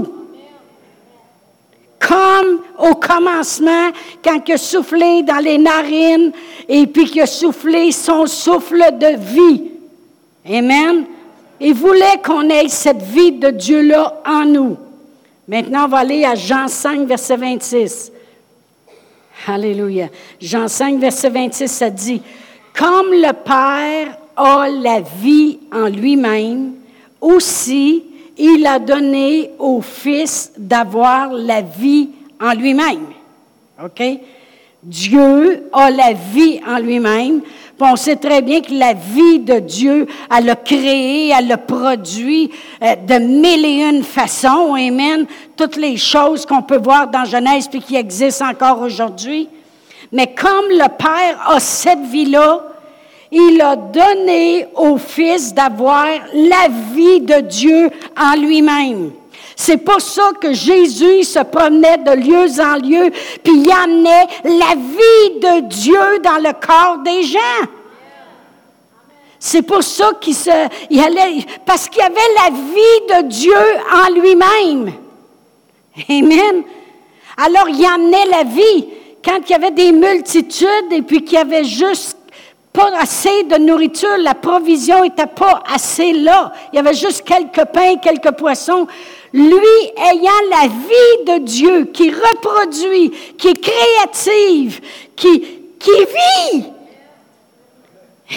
Comme 1.99 2.61
au 2.79 2.95
commencement, 2.95 3.91
quand 4.23 4.41
il 4.47 4.53
a 4.53 4.57
soufflé 4.57 5.23
dans 5.23 5.37
les 5.37 5.57
narines 5.57 6.31
et 6.67 6.87
puis 6.87 7.05
qu'il 7.05 7.21
a 7.21 7.27
soufflé 7.27 7.91
son 7.91 8.25
souffle 8.25 8.83
de 8.99 9.17
vie. 9.17 9.63
Amen. 10.47 11.05
Il 11.59 11.73
voulait 11.73 12.21
qu'on 12.23 12.49
ait 12.49 12.67
cette 12.67 13.01
vie 13.01 13.31
de 13.31 13.49
Dieu-là 13.49 14.21
en 14.25 14.45
nous. 14.45 14.77
Maintenant, 15.47 15.85
on 15.85 15.87
va 15.87 15.99
aller 15.99 16.25
à 16.25 16.35
Jean 16.35 16.67
5, 16.67 17.07
verset 17.07 17.37
26. 17.37 18.11
Alléluia. 19.47 20.07
Jean 20.41 20.67
5, 20.67 20.99
verset 20.99 21.29
26, 21.29 21.67
ça 21.67 21.89
dit, 21.89 22.21
Comme 22.73 23.11
le 23.11 23.31
Père 23.31 24.17
a 24.35 24.67
la 24.69 25.01
vie 25.01 25.59
en 25.71 25.87
lui-même, 25.87 26.73
aussi 27.21 28.03
il 28.37 28.65
a 28.67 28.79
donné 28.79 29.51
au 29.59 29.81
Fils 29.81 30.51
d'avoir 30.57 31.31
la 31.31 31.61
vie 31.61 32.09
en 32.41 32.53
lui-même. 32.53 33.07
OK? 33.83 34.03
Dieu 34.85 35.67
a 35.73 35.89
la 35.89 36.13
vie 36.13 36.59
en 36.67 36.77
lui-même 36.77 37.41
on 37.81 37.95
sait 37.95 38.15
très 38.15 38.41
bien 38.41 38.61
que 38.61 38.73
la 38.73 38.93
vie 38.93 39.39
de 39.39 39.59
Dieu, 39.59 40.07
elle 40.35 40.45
l'a 40.45 40.55
créé, 40.55 41.29
elle 41.37 41.47
l'a 41.47 41.57
produit 41.57 42.49
euh, 42.81 42.95
de 42.95 43.15
mille 43.15 43.65
et 43.65 43.89
une 43.89 44.03
façons. 44.03 44.73
Amen. 44.75 45.25
Toutes 45.57 45.75
les 45.75 45.97
choses 45.97 46.45
qu'on 46.45 46.61
peut 46.61 46.77
voir 46.77 47.07
dans 47.07 47.25
Genèse 47.25 47.67
puis 47.67 47.81
qui 47.81 47.95
existent 47.95 48.47
encore 48.49 48.81
aujourd'hui. 48.81 49.49
Mais 50.11 50.27
comme 50.27 50.69
le 50.69 50.87
Père 50.97 51.49
a 51.49 51.59
cette 51.59 52.05
vie-là, 52.05 52.63
il 53.31 53.59
a 53.61 53.75
donné 53.75 54.67
au 54.75 54.97
Fils 54.97 55.53
d'avoir 55.53 56.05
la 56.33 56.69
vie 56.93 57.19
de 57.19 57.41
Dieu 57.41 57.89
en 58.17 58.39
lui-même. 58.39 59.11
C'est 59.55 59.77
pour 59.77 60.01
ça 60.01 60.31
que 60.41 60.53
Jésus 60.53 61.23
se 61.23 61.39
promenait 61.39 61.97
de 61.97 62.11
lieu 62.11 62.61
en 62.61 62.75
lieu, 62.75 63.11
puis 63.43 63.53
il 63.53 63.71
amenait 63.71 64.27
la 64.43 64.75
vie 64.75 65.39
de 65.39 65.67
Dieu 65.67 66.19
dans 66.23 66.37
le 66.37 66.51
corps 66.53 66.97
des 66.99 67.23
gens. 67.23 67.39
C'est 69.39 69.61
pour 69.61 69.83
ça 69.83 70.11
qu'il 70.19 70.35
se, 70.35 70.49
il 70.89 70.99
allait, 70.99 71.45
parce 71.65 71.87
qu'il 71.87 72.01
y 72.01 72.05
avait 72.05 72.15
la 72.43 72.49
vie 72.49 73.21
de 73.23 73.27
Dieu 73.27 73.53
en 73.93 74.13
lui-même. 74.13 74.93
Amen. 76.09 76.63
Alors 77.37 77.69
il 77.69 77.85
amenait 77.85 78.25
la 78.25 78.43
vie. 78.43 78.87
Quand 79.23 79.39
il 79.47 79.51
y 79.51 79.55
avait 79.55 79.71
des 79.71 79.91
multitudes 79.91 80.91
et 80.91 81.01
puis 81.01 81.23
qu'il 81.23 81.37
y 81.37 81.41
avait 81.41 81.63
juste 81.63 82.17
pas 82.73 82.91
assez 82.99 83.43
de 83.43 83.57
nourriture, 83.57 84.17
la 84.19 84.35
provision 84.35 85.03
n'était 85.03 85.25
pas 85.25 85.63
assez 85.73 86.13
là. 86.13 86.51
Il 86.71 86.75
y 86.75 86.79
avait 86.79 86.93
juste 86.93 87.23
quelques 87.23 87.65
pains, 87.65 87.95
quelques 87.97 88.31
poissons 88.31 88.85
lui 89.35 89.91
ayant 89.97 90.49
la 90.49 90.67
vie 90.67 91.25
de 91.25 91.43
Dieu, 91.43 91.85
qui 91.93 92.09
reproduit, 92.09 93.11
qui 93.37 93.49
est 93.49 93.61
créative, 93.61 94.79
qui, 95.13 95.41
qui 95.77 95.91
vit. 95.91 96.63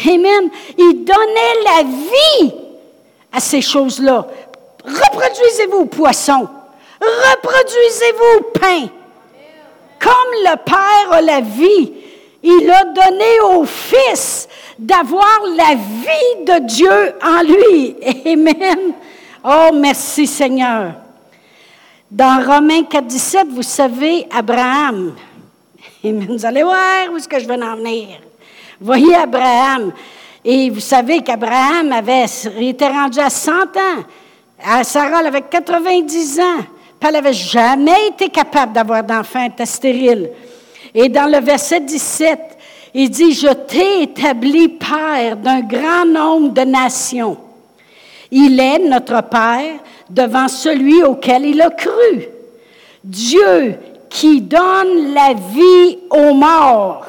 Amen. 0.07 0.51
Il 0.77 1.05
donnait 1.05 1.63
la 1.65 1.83
vie 1.85 2.53
à 3.33 3.39
ces 3.39 3.63
choses-là. 3.63 4.27
Reproduisez-vous, 4.85 5.87
poisson. 5.87 6.49
Reproduisez-vous, 7.01 8.43
pain. 8.61 8.89
Comme 10.01 10.33
le 10.43 10.57
Père 10.65 11.13
a 11.13 11.21
la 11.21 11.41
vie, 11.41 11.93
il 12.43 12.71
a 12.71 12.85
donné 12.85 13.41
au 13.53 13.65
Fils 13.65 14.49
d'avoir 14.79 15.43
la 15.57 15.75
vie 15.75 16.45
de 16.45 16.67
Dieu 16.67 17.15
en 17.23 17.43
lui. 17.43 17.97
Amen. 18.27 18.95
Oh, 19.45 19.71
merci 19.75 20.27
Seigneur. 20.27 20.95
Dans 22.11 22.43
Romains 22.45 22.85
4, 22.85 23.07
17, 23.07 23.49
vous 23.49 23.63
savez, 23.63 24.27
Abraham, 24.35 25.15
vous 26.03 26.47
allez 26.47 26.63
voir 26.63 27.13
où 27.13 27.17
est-ce 27.17 27.29
que 27.29 27.39
je 27.39 27.47
vais 27.47 27.63
en 27.63 27.77
venir. 27.77 28.21
Voyez 28.81 29.15
Abraham. 29.15 29.93
Et 30.45 30.71
vous 30.71 30.81
savez 30.81 31.21
qu'Abraham 31.21 31.93
avait 31.93 32.25
était 32.59 32.89
rendu 32.89 33.19
à 33.19 33.29
100 33.29 33.53
ans. 33.53 34.83
Sarah 34.83 35.19
avait 35.19 35.43
90 35.43 36.41
ans. 36.41 36.59
Puis 36.99 37.09
elle 37.09 37.13
n'avait 37.13 37.33
jamais 37.33 38.09
été 38.09 38.29
capable 38.29 38.73
d'avoir 38.73 39.05
d'enfant, 39.05 39.41
elle 39.41 39.53
était 39.53 39.67
stérile. 39.67 40.31
Et 40.95 41.09
dans 41.09 41.31
le 41.31 41.41
verset 41.45 41.81
17, 41.81 42.41
il 42.95 43.11
dit, 43.11 43.33
je 43.33 43.49
t'ai 43.49 44.03
établi 44.05 44.69
père 44.69 45.37
d'un 45.37 45.61
grand 45.61 46.07
nombre 46.07 46.49
de 46.51 46.63
nations. 46.63 47.37
Il 48.31 48.61
est 48.61 48.79
notre 48.79 49.23
Père 49.23 49.81
devant 50.11 50.49
celui 50.49 51.03
auquel 51.03 51.47
il 51.47 51.61
a 51.63 51.71
cru. 51.71 52.29
Dieu 53.03 53.77
qui 54.11 54.41
donne 54.41 55.15
la 55.15 55.35
vie 55.35 55.99
aux 56.11 56.35
morts 56.35 57.07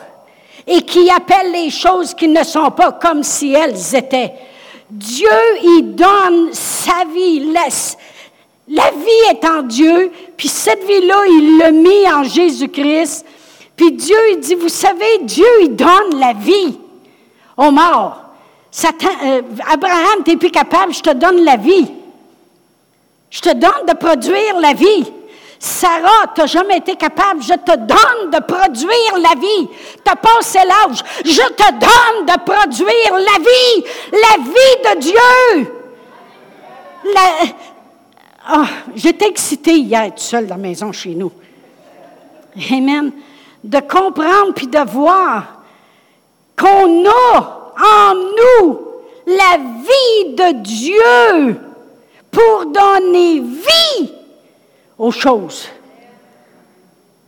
et 0.67 0.81
qui 0.81 1.09
appelle 1.09 1.51
les 1.51 1.69
choses 1.69 2.13
qui 2.13 2.27
ne 2.27 2.43
sont 2.43 2.71
pas 2.71 2.91
comme 2.91 3.23
si 3.23 3.53
elles 3.53 3.95
étaient. 3.95 4.33
Dieu, 4.89 5.27
il 5.63 5.95
donne 5.95 6.49
sa 6.53 7.05
vie. 7.13 7.51
La, 7.51 7.67
la 8.67 8.91
vie 8.91 9.31
est 9.31 9.45
en 9.45 9.63
Dieu, 9.63 10.11
puis 10.37 10.47
cette 10.47 10.85
vie-là, 10.85 11.23
il 11.27 11.57
l'a 11.57 11.71
mis 11.71 12.11
en 12.11 12.23
Jésus-Christ. 12.23 13.25
Puis 13.75 13.91
Dieu, 13.93 14.17
il 14.31 14.39
dit, 14.39 14.55
vous 14.55 14.69
savez, 14.69 15.19
Dieu, 15.23 15.47
il 15.61 15.75
donne 15.75 16.19
la 16.19 16.33
vie 16.33 16.77
aux 17.57 17.71
morts. 17.71 18.28
Euh, 18.71 19.41
Abraham, 19.67 20.23
tu 20.23 20.31
n'es 20.31 20.37
plus 20.37 20.51
capable, 20.51 20.93
je 20.93 21.01
te 21.01 21.13
donne 21.13 21.43
la 21.43 21.55
vie. 21.55 21.91
Je 23.29 23.41
te 23.41 23.53
donne 23.53 23.85
de 23.87 23.93
produire 23.93 24.59
la 24.59 24.73
vie. 24.73 25.11
Sarah, 25.59 26.27
tu 26.33 26.41
n'as 26.41 26.47
jamais 26.47 26.77
été 26.77 26.95
capable, 26.95 27.41
je 27.43 27.53
te 27.53 27.75
donne 27.75 28.31
de 28.31 28.39
produire 28.39 29.17
la 29.17 29.39
vie. 29.39 29.67
Tu 30.05 30.11
as 30.11 30.15
passé 30.15 30.59
l'âge, 30.59 31.03
je 31.25 31.47
te 31.53 31.71
donne 31.71 32.25
de 32.25 32.39
produire 32.43 33.13
la 33.13 33.39
vie, 33.39 33.83
la 34.13 34.37
vie 34.43 34.77
de 34.85 34.99
Dieu. 35.01 35.73
Oh, 38.51 38.63
J'étais 38.95 39.27
excitée 39.27 39.77
hier, 39.77 40.13
tout 40.15 40.21
seul 40.21 40.47
dans 40.47 40.55
la 40.55 40.61
maison 40.61 40.91
chez 40.91 41.13
nous. 41.13 41.31
Amen. 42.71 43.11
De 43.63 43.79
comprendre 43.79 44.53
puis 44.55 44.67
de 44.67 44.79
voir 44.79 45.59
qu'on 46.57 47.05
a 47.05 47.58
en 47.79 48.15
nous 48.15 48.79
la 49.25 49.57
vie 49.57 50.35
de 50.35 50.61
Dieu 50.61 51.59
pour 52.31 52.65
donner 52.65 53.39
vie 53.39 54.11
aux 54.97 55.11
choses. 55.11 55.69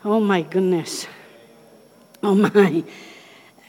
Oh 0.04 0.20
my 0.20 0.44
goodness. 0.44 1.08
Oh 2.24 2.34
my. 2.36 2.84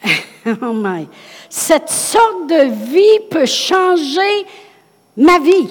Oh 0.61 0.73
my. 0.73 1.07
Cette 1.49 1.87
sorte 1.89 2.47
de 2.49 2.69
vie 2.91 3.19
peut 3.31 3.45
changer 3.45 4.45
ma 5.15 5.39
vie, 5.39 5.69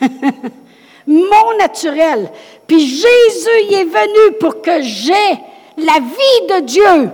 mon 1.06 1.58
naturel. 1.58 2.30
Puis 2.66 2.80
Jésus 2.80 3.68
y 3.68 3.74
est 3.74 3.84
venu 3.84 4.38
pour 4.40 4.62
que 4.62 4.80
j'ai 4.80 5.12
la 5.76 5.98
vie 6.00 6.46
de 6.48 6.60
Dieu 6.64 7.10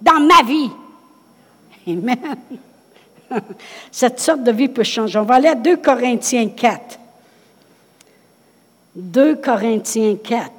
dans 0.00 0.20
ma 0.20 0.42
vie. 0.44 0.70
Amen. 1.88 2.36
Cette 3.90 4.20
sorte 4.20 4.42
de 4.42 4.52
vie 4.52 4.68
peut 4.68 4.82
changer. 4.82 5.18
On 5.18 5.22
va 5.22 5.36
aller 5.36 5.48
à 5.48 5.54
2 5.54 5.76
Corinthiens 5.78 6.48
4. 6.48 6.98
2 8.94 9.36
Corinthiens 9.36 10.16
4. 10.22 10.50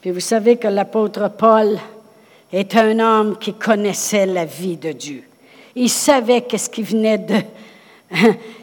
Puis 0.00 0.10
vous 0.10 0.20
savez 0.20 0.56
que 0.56 0.68
l'apôtre 0.68 1.30
Paul 1.36 1.78
est 2.52 2.76
un 2.76 2.98
homme 2.98 3.38
qui 3.38 3.54
connaissait 3.54 4.26
la 4.26 4.44
vie 4.44 4.76
de 4.76 4.92
Dieu. 4.92 5.24
Il 5.74 5.90
savait 5.90 6.42
qu'est-ce 6.42 6.70
qui 6.70 6.82
venait 6.82 7.18
de... 7.18 7.34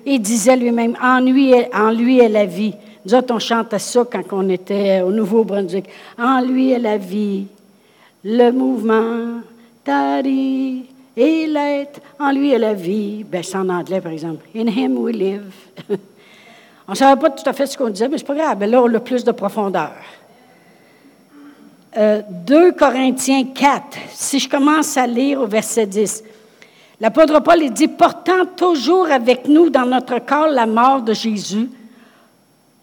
Il 0.05 0.19
disait 0.21 0.55
lui-même, 0.55 0.97
en 1.01 1.19
lui, 1.19 1.53
en 1.73 1.91
lui 1.91 2.19
est 2.19 2.29
la 2.29 2.45
vie. 2.45 2.73
Nous 3.05 3.13
autres, 3.13 3.33
on 3.33 3.39
chantait 3.39 3.79
ça 3.79 4.05
quand 4.09 4.23
on 4.31 4.47
était 4.49 5.01
au 5.01 5.11
Nouveau-Brunswick. 5.11 5.85
En 6.17 6.41
lui 6.41 6.71
est 6.71 6.79
la 6.79 6.97
vie, 6.97 7.47
le 8.23 8.51
mouvement, 8.51 9.41
tari, 9.83 10.85
et 11.15 11.47
l'être. 11.47 12.01
En 12.19 12.31
lui 12.31 12.51
est 12.51 12.59
la 12.59 12.73
vie. 12.73 13.23
Ben, 13.23 13.43
c'est 13.43 13.57
en 13.57 13.69
anglais, 13.69 14.01
par 14.01 14.11
exemple. 14.11 14.45
In 14.55 14.67
him 14.67 14.97
we 14.97 15.15
live. 15.15 15.53
on 16.87 16.91
ne 16.91 16.95
savait 16.95 17.19
pas 17.19 17.29
tout 17.29 17.47
à 17.47 17.53
fait 17.53 17.67
ce 17.67 17.77
qu'on 17.77 17.89
disait, 17.89 18.07
mais 18.07 18.17
c'est 18.17 18.27
pas 18.27 18.35
grave. 18.35 18.57
Ben 18.57 18.69
là, 18.69 18.81
on 18.81 18.93
a 18.93 18.99
plus 18.99 19.23
de 19.23 19.31
profondeur. 19.31 19.93
2 21.95 21.99
euh, 21.99 22.71
Corinthiens 22.71 23.45
4, 23.53 23.97
si 24.11 24.39
je 24.39 24.49
commence 24.49 24.97
à 24.97 25.05
lire 25.05 25.41
au 25.41 25.47
verset 25.47 25.85
10. 25.85 26.23
L'apôtre 26.99 27.39
Paul 27.41 27.69
dit, 27.69 27.87
portant 27.87 28.45
toujours 28.55 29.11
avec 29.11 29.47
nous 29.47 29.69
dans 29.69 29.85
notre 29.85 30.19
corps 30.19 30.47
la 30.47 30.65
mort 30.65 31.01
de 31.01 31.13
Jésus, 31.13 31.69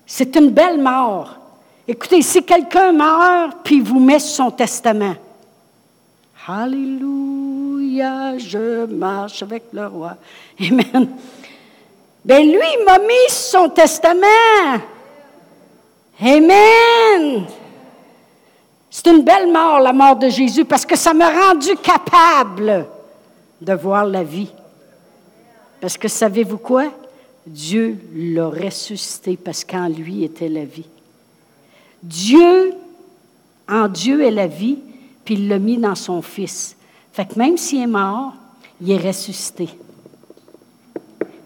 c'est 0.07 0.37
une 0.37 0.51
belle 0.51 0.81
mort. 0.81 1.37
Écoutez, 1.89 2.23
si 2.23 2.45
quelqu'un 2.45 2.93
meurt, 2.93 3.59
puis 3.65 3.81
vous 3.81 3.99
met 3.99 4.19
son 4.19 4.51
testament, 4.51 5.15
Je 7.99 8.87
marche 8.87 9.43
avec 9.43 9.65
le 9.73 9.87
roi. 9.87 10.17
Amen. 10.61 11.09
Ben 12.25 12.43
lui, 12.43 12.61
il 12.79 12.85
m'a 12.85 12.99
mis 12.99 13.29
son 13.29 13.69
testament. 13.71 14.27
Amen. 16.21 17.47
C'est 18.91 19.07
une 19.07 19.23
belle 19.23 19.51
mort, 19.51 19.81
la 19.81 19.93
mort 19.93 20.17
de 20.17 20.29
Jésus, 20.29 20.65
parce 20.65 20.85
que 20.85 20.97
ça 20.97 21.15
m'a 21.15 21.31
rendu 21.31 21.77
capable 21.77 22.87
de 23.61 23.73
voir 23.73 24.05
la 24.05 24.23
vie. 24.23 24.53
Parce 25.81 25.97
que 25.97 26.09
savez-vous 26.09 26.59
quoi? 26.59 26.93
Dieu 27.47 27.99
l'a 28.15 28.49
ressuscité 28.49 29.37
parce 29.37 29.65
qu'en 29.65 29.89
lui 29.89 30.25
était 30.25 30.49
la 30.49 30.65
vie. 30.65 30.89
Dieu, 32.03 32.75
en 33.69 33.89
Dieu 33.89 34.23
est 34.23 34.31
la 34.31 34.47
vie, 34.47 34.79
puis 35.25 35.35
il 35.35 35.49
l'a 35.49 35.59
mis 35.59 35.79
dans 35.79 35.95
son 35.95 36.21
Fils. 36.21 36.77
Fait 37.21 37.27
que 37.27 37.39
même 37.39 37.59
s'il 37.59 37.83
est 37.83 37.87
mort, 37.87 38.33
il 38.81 38.93
est 38.93 39.07
ressuscité. 39.07 39.69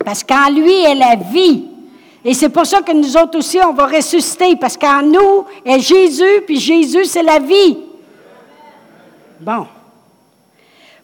Parce 0.04 0.22
qu'en 0.22 0.48
lui 0.48 0.84
est 0.84 0.94
la 0.94 1.16
vie. 1.16 1.64
Et 2.24 2.32
c'est 2.32 2.48
pour 2.48 2.64
ça 2.64 2.80
que 2.80 2.92
nous 2.92 3.16
autres 3.16 3.38
aussi, 3.38 3.58
on 3.58 3.72
va 3.72 3.86
ressusciter, 3.88 4.54
parce 4.54 4.76
qu'en 4.76 5.02
nous 5.02 5.44
est 5.64 5.80
Jésus, 5.80 6.42
puis 6.46 6.60
Jésus, 6.60 7.06
c'est 7.06 7.24
la 7.24 7.40
vie. 7.40 7.76
Bon. 9.40 9.66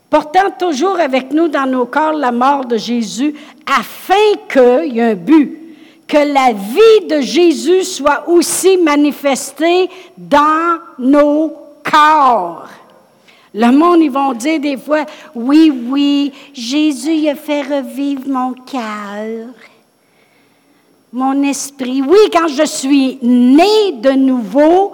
Portant 0.08 0.52
toujours 0.56 1.00
avec 1.00 1.32
nous 1.32 1.48
dans 1.48 1.66
nos 1.66 1.86
corps 1.86 2.12
la 2.12 2.30
mort 2.30 2.64
de 2.64 2.76
Jésus, 2.76 3.34
afin 3.66 4.38
que, 4.46 4.86
il 4.86 4.94
y 4.94 5.00
a 5.00 5.08
un 5.08 5.14
but, 5.16 5.58
que 6.06 6.18
la 6.18 6.52
vie 6.52 7.08
de 7.08 7.20
Jésus 7.20 7.82
soit 7.82 8.28
aussi 8.28 8.76
manifestée 8.76 9.90
dans 10.16 10.78
nos 10.96 11.56
corps. 11.82 12.68
Le 13.52 13.70
monde, 13.72 14.00
ils 14.00 14.10
vont 14.10 14.32
dire 14.32 14.60
des 14.60 14.76
fois, 14.76 15.04
oui, 15.34 15.72
oui, 15.88 16.32
Jésus 16.52 17.28
a 17.28 17.34
fait 17.34 17.62
revivre 17.62 18.28
mon 18.28 18.52
cœur 18.52 19.48
mon 21.12 21.42
esprit. 21.42 22.02
Oui, 22.02 22.18
quand 22.32 22.48
je 22.48 22.64
suis 22.64 23.18
né 23.22 23.92
de 23.94 24.10
nouveau, 24.12 24.92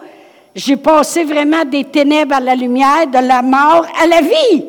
j'ai 0.55 0.77
passé 0.77 1.25
vraiment 1.25 1.65
des 1.65 1.85
ténèbres 1.85 2.37
à 2.37 2.41
la 2.41 2.55
lumière, 2.55 3.07
de 3.07 3.19
la 3.19 3.43
mort 3.43 3.87
à 4.01 4.07
la 4.07 4.23
vie. 4.23 4.65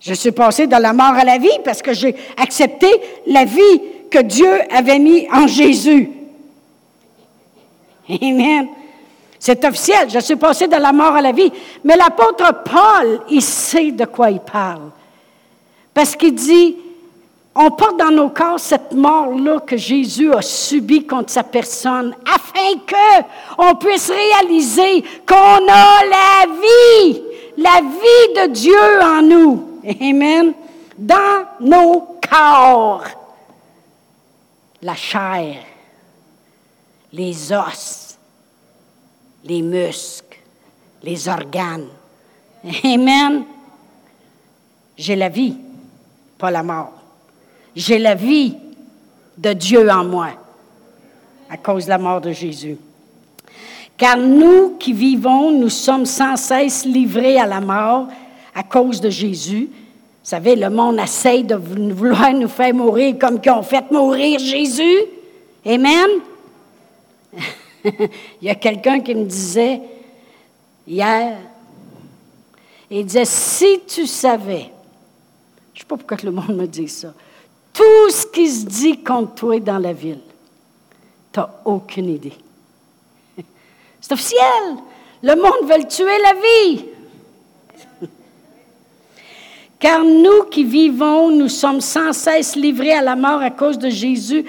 Je 0.00 0.14
suis 0.14 0.32
passé 0.32 0.66
de 0.66 0.76
la 0.76 0.92
mort 0.92 1.14
à 1.14 1.24
la 1.24 1.38
vie 1.38 1.58
parce 1.64 1.80
que 1.80 1.92
j'ai 1.92 2.14
accepté 2.36 2.88
la 3.26 3.44
vie 3.44 3.80
que 4.10 4.20
Dieu 4.20 4.50
avait 4.70 4.98
mis 4.98 5.28
en 5.32 5.46
Jésus. 5.46 6.10
Amen. 8.08 8.68
C'est 9.44 9.64
officiel, 9.64 10.08
je 10.08 10.20
suis 10.20 10.36
passé 10.36 10.68
de 10.68 10.76
la 10.76 10.92
mort 10.92 11.16
à 11.16 11.20
la 11.20 11.32
vie. 11.32 11.52
Mais 11.82 11.96
l'apôtre 11.96 12.62
Paul, 12.62 13.22
il 13.28 13.42
sait 13.42 13.90
de 13.90 14.04
quoi 14.04 14.30
il 14.30 14.38
parle. 14.38 14.92
Parce 15.92 16.14
qu'il 16.14 16.36
dit, 16.36 16.76
on 17.52 17.72
porte 17.72 17.96
dans 17.96 18.12
nos 18.12 18.28
corps 18.28 18.60
cette 18.60 18.92
mort-là 18.92 19.58
que 19.66 19.76
Jésus 19.76 20.32
a 20.32 20.42
subie 20.42 21.04
contre 21.08 21.32
sa 21.32 21.42
personne, 21.42 22.14
afin 22.24 22.78
que 22.86 23.24
on 23.58 23.74
puisse 23.74 24.12
réaliser 24.12 25.02
qu'on 25.26 25.34
a 25.34 26.04
la 26.04 26.46
vie, 26.46 27.22
la 27.56 27.80
vie 27.80 28.42
de 28.42 28.46
Dieu 28.46 29.02
en 29.02 29.22
nous. 29.22 29.80
Amen. 30.00 30.52
Dans 30.96 31.46
nos 31.58 32.16
corps. 32.30 33.02
La 34.82 34.94
chair, 34.94 35.56
les 37.12 37.52
os, 37.52 38.01
les 39.44 39.62
muscles, 39.62 40.38
les 41.02 41.28
organes. 41.28 41.88
Amen. 42.84 43.44
J'ai 44.96 45.16
la 45.16 45.28
vie, 45.28 45.56
pas 46.38 46.50
la 46.50 46.62
mort. 46.62 46.92
J'ai 47.74 47.98
la 47.98 48.14
vie 48.14 48.54
de 49.36 49.52
Dieu 49.52 49.90
en 49.90 50.04
moi 50.04 50.28
à 51.50 51.56
cause 51.56 51.84
de 51.84 51.90
la 51.90 51.98
mort 51.98 52.20
de 52.20 52.32
Jésus. 52.32 52.76
Car 53.96 54.16
nous 54.16 54.76
qui 54.78 54.92
vivons, 54.92 55.50
nous 55.50 55.68
sommes 55.68 56.06
sans 56.06 56.36
cesse 56.36 56.84
livrés 56.84 57.38
à 57.38 57.46
la 57.46 57.60
mort 57.60 58.08
à 58.54 58.62
cause 58.62 59.00
de 59.00 59.10
Jésus. 59.10 59.68
Vous 59.70 60.28
savez, 60.28 60.56
le 60.56 60.70
monde 60.70 60.98
essaye 60.98 61.44
de 61.44 61.54
vouloir 61.54 62.32
nous 62.32 62.48
faire 62.48 62.74
mourir 62.74 63.16
comme 63.18 63.40
qu'ils 63.40 63.52
ont 63.52 63.62
fait 63.62 63.90
mourir 63.90 64.38
Jésus. 64.38 65.02
Amen. 65.66 66.08
Il 68.40 68.46
y 68.46 68.50
a 68.50 68.54
quelqu'un 68.54 69.00
qui 69.00 69.14
me 69.14 69.24
disait 69.24 69.80
hier, 70.86 71.38
il 72.90 73.06
disait, 73.06 73.24
si 73.24 73.80
tu 73.86 74.06
savais, 74.06 74.70
je 75.72 75.78
ne 75.78 75.80
sais 75.80 75.86
pas 75.88 75.96
pourquoi 75.96 76.18
le 76.22 76.30
monde 76.30 76.56
me 76.56 76.66
dit 76.66 76.88
ça, 76.88 77.14
tout 77.72 78.10
ce 78.10 78.26
qui 78.26 78.48
se 78.48 78.66
dit 78.66 79.02
contre 79.02 79.34
toi 79.34 79.60
dans 79.60 79.78
la 79.78 79.94
ville. 79.94 80.20
Tu 81.32 81.40
n'as 81.40 81.48
aucune 81.64 82.10
idée. 82.10 82.34
C'est 84.00 84.12
officiel. 84.12 84.76
Le 85.22 85.34
monde 85.36 85.66
veut 85.66 85.88
tuer 85.88 86.18
la 86.18 86.34
vie. 86.34 86.84
Car 89.78 90.04
nous 90.04 90.44
qui 90.50 90.62
vivons, 90.62 91.30
nous 91.30 91.48
sommes 91.48 91.80
sans 91.80 92.12
cesse 92.12 92.54
livrés 92.54 92.92
à 92.92 93.00
la 93.00 93.16
mort 93.16 93.40
à 93.40 93.50
cause 93.50 93.78
de 93.78 93.88
Jésus, 93.88 94.44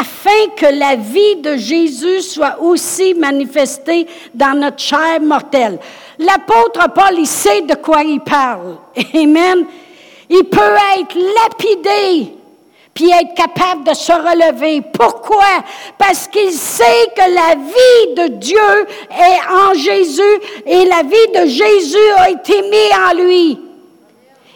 afin 0.00 0.48
que 0.56 0.66
la 0.66 0.96
vie 0.96 1.36
de 1.36 1.56
Jésus 1.56 2.22
soit 2.22 2.60
aussi 2.60 3.14
manifestée 3.14 4.06
dans 4.34 4.58
notre 4.58 4.78
chair 4.80 5.20
mortelle. 5.20 5.78
L'apôtre 6.18 6.92
Paul, 6.94 7.18
il 7.18 7.26
sait 7.26 7.62
de 7.62 7.74
quoi 7.74 8.02
il 8.02 8.20
parle. 8.20 8.76
Amen. 9.14 9.64
Il 10.28 10.44
peut 10.44 10.76
être 10.98 11.16
lapidé 11.16 12.34
puis 12.98 13.10
être 13.10 13.34
capable 13.34 13.84
de 13.84 13.94
se 13.94 14.10
relever. 14.10 14.82
Pourquoi? 14.92 15.62
Parce 15.96 16.26
qu'il 16.26 16.50
sait 16.50 17.12
que 17.14 17.32
la 17.32 17.54
vie 17.54 18.14
de 18.16 18.34
Dieu 18.38 18.86
est 19.12 19.52
en 19.52 19.72
Jésus 19.74 20.40
et 20.66 20.84
la 20.84 21.02
vie 21.04 21.32
de 21.32 21.46
Jésus 21.46 22.10
a 22.16 22.30
été 22.30 22.60
mise 22.62 22.92
en 23.08 23.14
lui. 23.14 23.60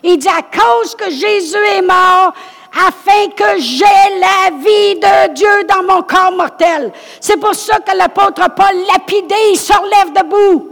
Il 0.03 0.19
dit 0.19 0.27
à 0.27 0.43
cause 0.43 0.97
que 0.97 1.09
Jésus 1.09 1.57
est 1.77 1.83
mort, 1.83 2.33
afin 2.75 3.29
que 3.37 3.59
j'ai 3.61 3.85
la 4.19 4.51
vie 4.57 4.95
de 4.97 5.35
Dieu 5.35 5.65
dans 5.65 5.83
mon 5.83 6.03
corps 6.03 6.33
mortel. 6.33 6.93
C'est 7.21 7.37
pour 7.37 7.55
ça 7.55 7.81
que 7.81 7.97
l'apôtre 7.97 8.49
Paul, 8.55 8.75
lapidé, 8.93 9.35
il 9.51 9.59
se 9.59 9.73
relève 9.73 10.13
debout. 10.13 10.69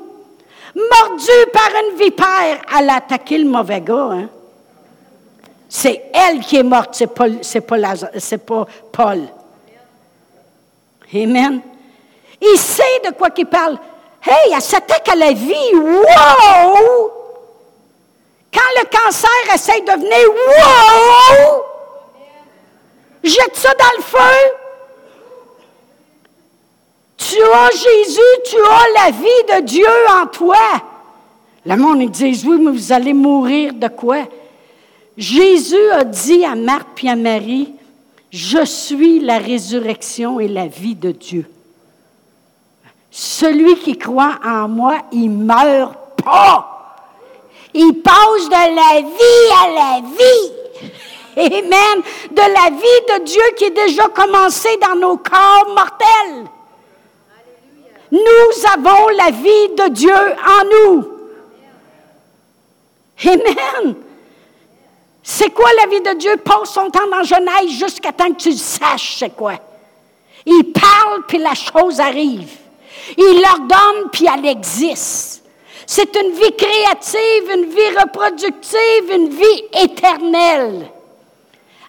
Mordu 0.75 1.51
par 1.53 1.71
une 1.83 1.99
vipère, 1.99 2.59
elle 2.79 2.91
a 2.91 2.97
attaqué 2.97 3.39
le 3.39 3.49
mauvais 3.49 3.81
gars. 3.81 4.11
Hein? 4.13 4.29
C'est 5.69 6.11
elle 6.15 6.41
qui 6.41 6.57
est 6.57 6.63
morte, 6.63 6.95
c'est 6.95 7.07
pas, 7.07 7.27
pas, 7.29 7.77
pas 8.47 8.67
Paul. 8.93 9.21
Amen. 11.15 11.61
Il 12.41 12.59
sait 12.59 13.01
de 13.05 13.13
quoi 13.13 13.31
qu'il 13.31 13.47
parle. 13.47 13.79
Hey, 14.25 14.53
elle 14.55 14.63
s'attaque 14.63 15.09
à 15.09 15.17
la 15.17 15.33
vie. 15.33 15.75
Wow! 15.75 17.11
Quand 18.53 18.61
le 18.77 18.85
cancer 18.91 19.55
essaie 19.55 19.81
de 19.81 19.93
venir, 19.93 20.31
wow! 20.31 21.70
Jette 23.23 23.57
ça 23.57 23.71
dans 23.75 23.97
le 23.97 24.03
feu. 24.03 24.19
Tu 27.17 27.37
as 27.43 27.71
Jésus, 27.71 28.21
tu 28.47 28.57
as 28.57 29.05
la 29.05 29.11
vie 29.11 29.61
de 29.61 29.67
Dieu 29.67 29.87
en 30.23 30.27
toi. 30.27 30.57
Le 31.67 31.77
monde, 31.77 32.01
ils 32.03 32.11
disent, 32.11 32.47
oui, 32.47 32.59
mais 32.59 32.71
vous 32.71 32.93
allez 32.93 33.13
mourir 33.13 33.75
de 33.75 33.89
quoi? 33.89 34.25
Jésus 35.17 35.91
a 35.93 36.05
dit 36.05 36.45
à 36.45 36.55
Marthe 36.55 37.05
et 37.05 37.11
à 37.11 37.17
Marie, 37.17 37.75
je 38.31 38.65
suis 38.65 39.21
la 39.21 39.39
résurrection 39.39 40.41
et 40.41 40.49
la 40.49 40.67
vie 40.67 40.95
de 40.95 41.11
Dieu. 41.11 41.51
Celui 43.11 43.77
qui 43.77 43.99
croit 43.99 44.39
en 44.45 44.69
moi, 44.69 44.99
il 45.13 45.29
meurt 45.29 45.95
pas. 46.25 46.97
Il 47.75 47.95
passe 48.03 48.49
de 48.49 48.75
la 48.75 49.01
vie 49.03 49.53
à 49.63 49.71
la 49.75 50.01
vie. 50.01 50.91
Amen. 51.41 52.03
De 52.31 52.43
la 52.43 52.71
vie 52.71 53.21
de 53.21 53.25
Dieu 53.25 53.43
qui 53.57 53.65
est 53.65 53.71
déjà 53.71 54.09
commencée 54.09 54.77
dans 54.81 54.97
nos 54.97 55.17
corps 55.17 55.69
mortels. 55.75 56.47
Nous 58.13 58.67
avons 58.75 59.09
la 59.17 59.31
vie 59.31 59.69
de 59.77 59.89
Dieu 59.89 60.13
en 60.13 60.65
nous. 60.65 61.09
Amen. 63.25 63.95
C'est 65.23 65.51
quoi 65.51 65.69
la 65.81 65.87
vie 65.87 66.01
de 66.01 66.15
Dieu? 66.15 66.37
Passe 66.39 66.71
son 66.73 66.91
temps 66.91 67.07
dans 67.11 67.23
Genèse 67.23 67.71
jusqu'à 67.79 68.13
temps 68.13 68.33
que 68.33 68.43
tu 68.43 68.53
saches 68.53 69.17
c'est 69.19 69.31
quoi? 69.31 69.55
Il 70.47 70.73
parle, 70.73 71.23
puis 71.29 71.39
la 71.39 71.55
chose 71.55 72.01
arrive. 72.01 72.51
Il 73.17 73.43
l'ordonne, 73.43 74.11
puis 74.11 74.27
elle 74.33 74.47
existe. 74.47 75.45
C'est 75.87 76.17
une 76.17 76.33
vie 76.33 76.57
créative, 76.57 77.51
une 77.55 77.67
vie 77.67 77.99
reproductive, 77.99 79.11
une 79.13 79.29
vie 79.29 79.65
éternelle. 79.83 80.91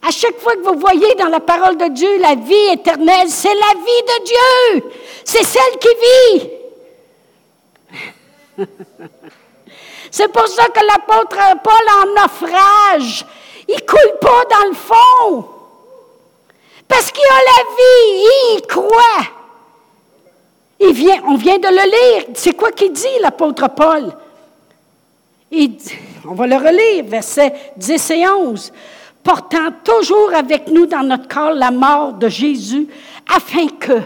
À 0.01 0.09
chaque 0.09 0.39
fois 0.39 0.55
que 0.55 0.61
vous 0.61 0.79
voyez 0.79 1.13
dans 1.15 1.27
la 1.27 1.39
parole 1.39 1.77
de 1.77 1.87
Dieu 1.89 2.17
la 2.19 2.33
vie 2.35 2.73
éternelle, 2.73 3.29
c'est 3.29 3.53
la 3.53 3.73
vie 3.75 4.03
de 4.07 4.23
Dieu. 4.25 4.91
C'est 5.23 5.43
celle 5.43 5.77
qui 5.79 5.89
vit. 6.01 6.49
c'est 10.11 10.31
pour 10.31 10.47
ça 10.47 10.65
que 10.69 10.79
l'apôtre 10.79 11.37
Paul 11.63 11.87
en 12.01 12.07
naufrage, 12.19 13.25
il 13.67 13.85
coule 13.85 14.17
pas 14.19 14.43
dans 14.49 14.69
le 14.69 14.75
fond. 14.75 15.45
Parce 16.87 17.11
qu'il 17.11 17.23
a 17.23 17.41
la 17.45 17.63
vie, 17.77 18.25
il 18.55 18.61
croit. 18.67 19.27
On 21.27 21.35
vient 21.35 21.59
de 21.59 21.67
le 21.67 22.15
lire. 22.15 22.25
C'est 22.33 22.53
quoi 22.53 22.71
qu'il 22.71 22.91
dit, 22.91 23.19
l'apôtre 23.21 23.69
Paul? 23.69 24.11
On 26.25 26.33
va 26.33 26.47
le 26.47 26.55
relire, 26.55 27.05
versets 27.05 27.53
10 27.77 28.11
et 28.11 28.27
11 28.27 28.73
portant 29.23 29.69
toujours 29.83 30.33
avec 30.33 30.67
nous 30.67 30.85
dans 30.85 31.03
notre 31.03 31.27
corps 31.27 31.53
la 31.53 31.71
mort 31.71 32.13
de 32.13 32.27
Jésus, 32.27 32.87
afin 33.33 33.67
que 33.67 33.99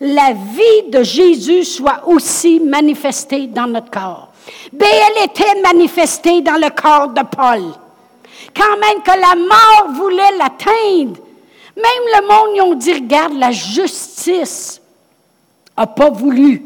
la 0.00 0.32
vie 0.32 0.90
de 0.90 1.02
Jésus 1.02 1.64
soit 1.64 2.06
aussi 2.06 2.60
manifestée 2.60 3.46
dans 3.46 3.66
notre 3.66 3.90
corps. 3.90 4.32
Mais 4.72 4.86
elle 4.86 5.24
était 5.24 5.60
manifestée 5.62 6.40
dans 6.40 6.60
le 6.60 6.70
corps 6.70 7.08
de 7.08 7.22
Paul. 7.22 7.62
Quand 8.54 8.76
même 8.78 9.02
que 9.02 9.10
la 9.10 9.34
mort 9.34 9.94
voulait 9.94 10.36
l'atteindre, 10.38 11.20
même 11.76 12.04
le 12.14 12.26
monde, 12.26 12.56
ils 12.56 12.62
ont 12.62 12.74
dit, 12.74 12.94
regarde, 12.94 13.34
la 13.34 13.50
justice 13.50 14.80
n'a 15.76 15.86
pas 15.86 16.10
voulu 16.10 16.62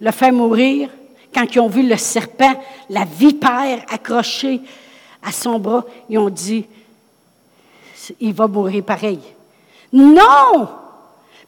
le 0.00 0.10
faire 0.10 0.32
mourir 0.32 0.88
quand 1.34 1.44
ils 1.54 1.60
ont 1.60 1.68
vu 1.68 1.86
le 1.86 1.96
serpent, 1.96 2.60
la 2.88 3.04
vipère 3.04 3.84
accrochée 3.90 4.60
à 5.22 5.30
son 5.30 5.58
bras. 5.58 5.84
Ils 6.08 6.18
ont 6.18 6.30
dit, 6.30 6.66
il 8.20 8.32
va 8.32 8.46
mourir 8.46 8.82
pareil. 8.84 9.20
Non! 9.92 10.68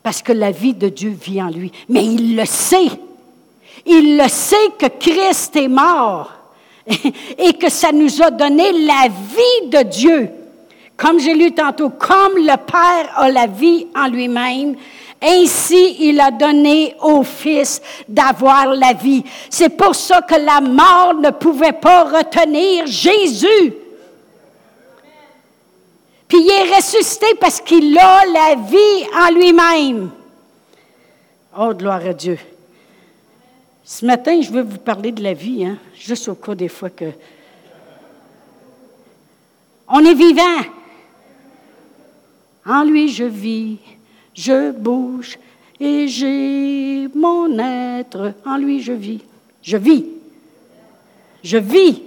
Parce 0.03 0.23
que 0.23 0.33
la 0.33 0.51
vie 0.51 0.75
de 0.75 0.89
Dieu 0.89 1.11
vit 1.11 1.43
en 1.43 1.49
lui. 1.49 1.71
Mais 1.89 2.05
il 2.05 2.37
le 2.37 2.45
sait. 2.47 2.91
Il 3.87 4.17
le 4.17 4.29
sait 4.29 4.71
que 4.79 4.87
Christ 4.87 5.57
est 5.57 5.69
mort 5.69 6.31
et 7.39 7.53
que 7.55 7.71
ça 7.71 7.93
nous 7.93 8.23
a 8.23 8.31
donné 8.31 8.73
la 8.73 9.09
vie 9.09 9.69
de 9.69 9.83
Dieu. 9.83 10.31
Comme 10.97 11.19
j'ai 11.19 11.35
lu 11.35 11.53
tantôt, 11.53 11.91
comme 11.91 12.37
le 12.37 12.57
Père 12.57 13.11
a 13.17 13.31
la 13.31 13.47
vie 13.47 13.87
en 13.97 14.09
lui-même, 14.09 14.77
ainsi 15.23 15.97
il 16.01 16.21
a 16.21 16.31
donné 16.31 16.95
au 17.01 17.23
Fils 17.23 17.81
d'avoir 18.09 18.67
la 18.67 18.93
vie. 18.93 19.23
C'est 19.49 19.71
pour 19.71 19.95
ça 19.95 20.23
que 20.23 20.35
la 20.35 20.61
mort 20.61 21.15
ne 21.15 21.31
pouvait 21.31 21.73
pas 21.73 22.05
retenir 22.05 22.87
Jésus. 22.87 23.75
Puis 26.31 26.39
il 26.39 26.49
est 26.49 26.77
ressuscité 26.77 27.27
parce 27.41 27.61
qu'il 27.61 27.99
a 27.99 28.25
la 28.25 28.55
vie 28.55 29.05
en 29.13 29.35
lui-même. 29.35 30.11
Oh, 31.59 31.75
gloire 31.75 32.07
à 32.07 32.13
Dieu. 32.13 32.39
Ce 33.83 34.07
matin, 34.07 34.41
je 34.41 34.53
veux 34.53 34.63
vous 34.63 34.79
parler 34.79 35.11
de 35.11 35.25
la 35.25 35.35
vie, 35.35 35.65
hein, 35.65 35.77
juste 35.93 36.29
au 36.29 36.37
cas 36.37 36.55
des 36.55 36.69
fois 36.69 36.89
que. 36.89 37.07
On 39.89 40.05
est 40.05 40.15
vivant. 40.15 40.63
En 42.65 42.85
lui, 42.85 43.09
je 43.09 43.25
vis, 43.25 43.79
je 44.33 44.71
bouge 44.71 45.37
et 45.81 46.07
j'ai 46.07 47.09
mon 47.13 47.59
être. 47.59 48.35
En 48.47 48.57
lui, 48.57 48.81
je 48.81 48.93
vis. 48.93 49.21
Je 49.65 49.77
vis. 49.77 50.07
Je 51.43 51.59
vis. 51.59 52.05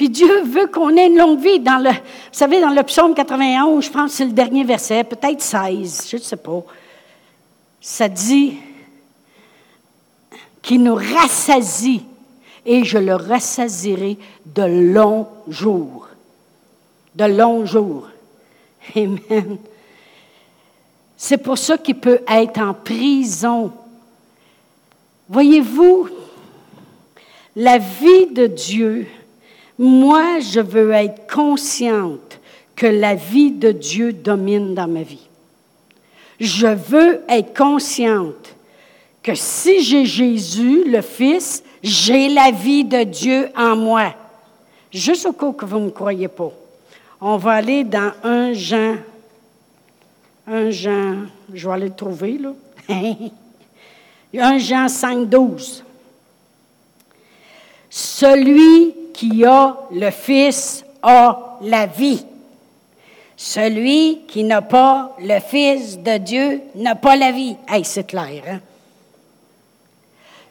Puis 0.00 0.08
Dieu 0.08 0.44
veut 0.44 0.66
qu'on 0.68 0.96
ait 0.96 1.08
une 1.08 1.18
longue 1.18 1.40
vie. 1.40 1.60
Dans 1.60 1.76
le, 1.76 1.90
vous 1.90 1.98
savez, 2.32 2.58
dans 2.58 2.70
le 2.70 2.82
psaume 2.84 3.12
91, 3.12 3.84
je 3.84 3.90
pense 3.90 4.12
que 4.12 4.16
c'est 4.16 4.24
le 4.24 4.32
dernier 4.32 4.64
verset, 4.64 5.04
peut-être 5.04 5.42
16, 5.42 6.06
je 6.08 6.16
ne 6.16 6.22
sais 6.22 6.36
pas. 6.38 6.62
Ça 7.82 8.08
dit 8.08 8.56
qu'il 10.62 10.84
nous 10.84 10.94
rassasie 10.94 12.02
et 12.64 12.82
je 12.82 12.96
le 12.96 13.14
rassasierai 13.14 14.16
de 14.46 14.62
longs 14.62 15.28
jours. 15.48 16.08
De 17.14 17.26
longs 17.26 17.66
jours. 17.66 18.08
Amen. 18.96 19.58
C'est 21.14 21.36
pour 21.36 21.58
ça 21.58 21.76
qu'il 21.76 22.00
peut 22.00 22.22
être 22.26 22.58
en 22.58 22.72
prison. 22.72 23.70
Voyez-vous, 25.28 26.08
la 27.54 27.76
vie 27.76 28.28
de 28.32 28.46
Dieu, 28.46 29.06
moi, 29.82 30.40
je 30.40 30.60
veux 30.60 30.90
être 30.92 31.26
consciente 31.26 32.38
que 32.76 32.86
la 32.86 33.14
vie 33.14 33.50
de 33.50 33.72
Dieu 33.72 34.12
domine 34.12 34.74
dans 34.74 34.86
ma 34.86 35.02
vie. 35.02 35.26
Je 36.38 36.66
veux 36.66 37.22
être 37.30 37.56
consciente 37.56 38.54
que 39.22 39.34
si 39.34 39.82
j'ai 39.82 40.04
Jésus, 40.04 40.84
le 40.86 41.00
Fils, 41.00 41.64
j'ai 41.82 42.28
la 42.28 42.50
vie 42.50 42.84
de 42.84 43.04
Dieu 43.04 43.48
en 43.56 43.74
moi. 43.74 44.14
Juste 44.92 45.24
au 45.24 45.32
cas 45.32 45.50
que 45.52 45.64
vous 45.64 45.78
ne 45.78 45.86
me 45.86 45.90
croyez 45.90 46.28
pas. 46.28 46.52
On 47.18 47.38
va 47.38 47.52
aller 47.52 47.82
dans 47.82 48.12
un 48.22 48.52
Jean. 48.52 48.96
Un 50.46 50.68
Jean, 50.68 51.16
je 51.54 51.66
vais 51.66 51.74
aller 51.74 51.88
le 51.88 51.94
trouver, 51.94 52.36
là. 52.36 52.52
un 54.38 54.58
Jean 54.58 54.88
5, 54.88 55.26
12. 55.26 55.84
Celui 57.88 58.99
qui 59.20 59.44
a 59.44 59.76
le 59.92 60.10
Fils 60.10 60.82
a 61.02 61.58
la 61.60 61.84
vie. 61.84 62.24
Celui 63.36 64.20
qui 64.26 64.44
n'a 64.44 64.62
pas 64.62 65.14
le 65.18 65.38
Fils 65.40 65.98
de 65.98 66.16
Dieu 66.16 66.62
n'a 66.76 66.94
pas 66.94 67.16
la 67.16 67.30
vie. 67.30 67.54
Hey, 67.68 67.84
c'est 67.84 68.04
clair, 68.04 68.42
hein? 68.48 68.60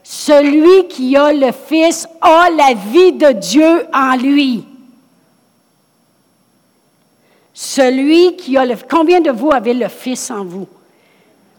Celui 0.03 0.87
qui 0.87 1.17
a 1.17 1.33
le 1.33 1.51
Fils 1.51 2.07
a 2.21 2.51
la 2.51 2.75
vie 2.75 3.13
de 3.13 3.31
Dieu 3.31 3.87
en 3.91 4.15
lui. 4.15 4.63
Celui 7.51 8.35
qui 8.35 8.55
a 8.55 8.67
le... 8.67 8.75
Combien 8.87 9.19
de 9.19 9.31
vous 9.31 9.51
avez 9.51 9.73
le 9.73 9.87
Fils 9.87 10.29
en 10.29 10.45
vous? 10.45 10.67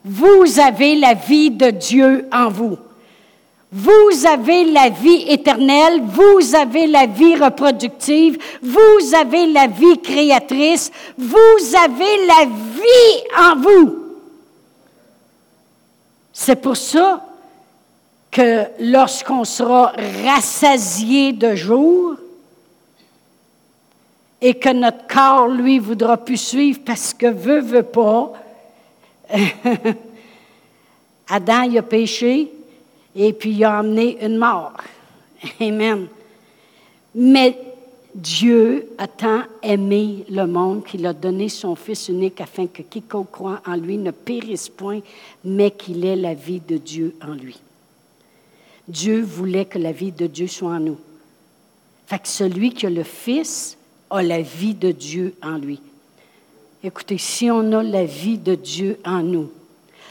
Vous 0.04 0.60
avez 0.60 0.94
la 0.94 1.14
vie 1.14 1.50
de 1.50 1.70
Dieu 1.70 2.28
en 2.32 2.50
vous. 2.50 2.78
Vous 3.72 4.26
avez 4.26 4.64
la 4.64 4.88
vie 4.88 5.26
éternelle, 5.28 6.02
vous 6.02 6.56
avez 6.56 6.88
la 6.88 7.06
vie 7.06 7.36
reproductive, 7.36 8.36
vous 8.60 9.14
avez 9.14 9.46
la 9.46 9.68
vie 9.68 10.00
créatrice, 10.00 10.90
vous 11.16 11.76
avez 11.76 12.26
la 12.26 12.46
vie 12.46 13.22
en 13.38 13.60
vous. 13.60 13.96
C'est 16.32 16.56
pour 16.56 16.76
ça 16.76 17.24
que 18.30 18.64
lorsqu'on 18.80 19.44
sera 19.44 19.92
rassasié 20.24 21.32
de 21.32 21.54
jour 21.54 22.16
et 24.40 24.54
que 24.54 24.70
notre 24.70 25.06
corps, 25.06 25.46
lui, 25.46 25.78
voudra 25.78 26.16
plus 26.16 26.38
suivre 26.38 26.80
parce 26.84 27.14
que 27.14 27.26
veut, 27.26 27.60
veut 27.60 27.84
pas, 27.84 28.32
Adam, 31.28 31.62
il 31.62 31.78
a 31.78 31.82
péché, 31.82 32.50
et 33.14 33.32
puis 33.32 33.50
il 33.52 33.64
a 33.64 33.78
amené 33.78 34.24
une 34.24 34.36
mort. 34.36 34.72
Amen. 35.60 36.06
Mais 37.14 37.56
Dieu 38.14 38.88
a 38.98 39.06
tant 39.06 39.42
aimé 39.62 40.24
le 40.28 40.46
monde 40.46 40.84
qu'il 40.84 41.06
a 41.06 41.12
donné 41.12 41.48
son 41.48 41.76
Fils 41.76 42.08
unique 42.08 42.40
afin 42.40 42.66
que 42.66 42.82
quiconque 42.82 43.30
croit 43.30 43.60
en 43.66 43.76
lui 43.76 43.98
ne 43.98 44.10
périsse 44.10 44.68
point, 44.68 45.00
mais 45.44 45.70
qu'il 45.70 46.04
ait 46.04 46.16
la 46.16 46.34
vie 46.34 46.60
de 46.60 46.76
Dieu 46.76 47.14
en 47.22 47.34
lui. 47.34 47.60
Dieu 48.88 49.22
voulait 49.22 49.64
que 49.64 49.78
la 49.78 49.92
vie 49.92 50.12
de 50.12 50.26
Dieu 50.26 50.48
soit 50.48 50.70
en 50.70 50.80
nous. 50.80 50.98
Fait 52.06 52.18
que 52.18 52.28
celui 52.28 52.72
qui 52.72 52.86
a 52.86 52.90
le 52.90 53.04
Fils 53.04 53.76
a 54.10 54.22
la 54.22 54.42
vie 54.42 54.74
de 54.74 54.90
Dieu 54.90 55.34
en 55.42 55.56
lui. 55.58 55.80
Écoutez, 56.82 57.18
si 57.18 57.50
on 57.50 57.72
a 57.72 57.82
la 57.82 58.04
vie 58.04 58.38
de 58.38 58.56
Dieu 58.56 58.98
en 59.04 59.22
nous, 59.22 59.50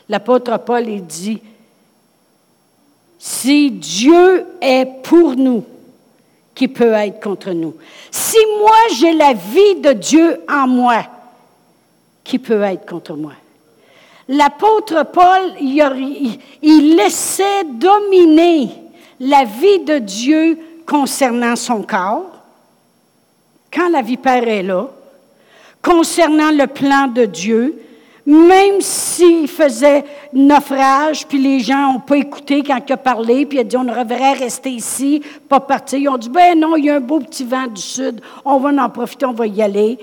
l'apôtre 0.07 0.57
Paul 0.59 0.85
dit, 1.01 1.41
si 3.21 3.69
Dieu 3.69 4.45
est 4.61 5.03
pour 5.03 5.35
nous, 5.35 5.65
qui 6.55 6.69
peut 6.69 6.93
être 6.93 7.21
contre 7.21 7.51
nous? 7.51 7.75
Si 8.09 8.37
moi 8.59 8.77
j'ai 8.97 9.11
la 9.11 9.33
vie 9.33 9.75
de 9.81 9.91
Dieu 9.91 10.39
en 10.49 10.67
moi, 10.67 11.03
qui 12.23 12.39
peut 12.39 12.61
être 12.61 12.85
contre 12.85 13.15
moi? 13.15 13.33
L'apôtre 14.29 15.05
Paul, 15.11 15.53
il, 15.59 16.95
laissait 16.95 17.63
dominer 17.65 18.69
la 19.19 19.43
vie 19.43 19.79
de 19.79 19.97
Dieu 19.97 20.57
concernant 20.85 21.55
son 21.57 21.81
corps, 21.81 22.31
quand 23.73 23.89
la 23.89 24.01
vipère 24.01 24.47
est 24.47 24.63
là, 24.63 24.87
concernant 25.81 26.51
le 26.51 26.67
plan 26.67 27.07
de 27.07 27.25
Dieu, 27.25 27.81
même 28.29 28.79
s'il 28.79 29.47
faisait 29.47 30.05
naufrage, 30.33 31.25
puis 31.25 31.39
les 31.39 31.61
gens 31.61 31.93
n'ont 31.93 31.99
pas 31.99 32.17
écouté 32.17 32.61
quand 32.61 32.79
il 32.87 32.93
a 32.93 32.97
parlé, 32.97 33.47
puis 33.47 33.57
il 33.57 33.61
a 33.61 33.63
dit 33.63 33.75
on 33.75 33.83
devrait 33.83 34.33
rester 34.33 34.69
ici, 34.69 35.23
pas 35.49 35.59
partir. 35.59 35.97
Ils 35.97 36.09
ont 36.09 36.17
dit 36.17 36.29
ben 36.29 36.57
non, 36.59 36.75
il 36.75 36.85
y 36.85 36.89
a 36.91 36.97
un 36.97 36.99
beau 36.99 37.19
petit 37.19 37.43
vent 37.43 37.65
du 37.65 37.81
sud, 37.81 38.21
on 38.45 38.59
va 38.59 38.69
en 38.69 38.89
profiter, 38.89 39.25
on 39.25 39.33
va 39.33 39.47
y 39.47 39.63
aller. 39.63 39.97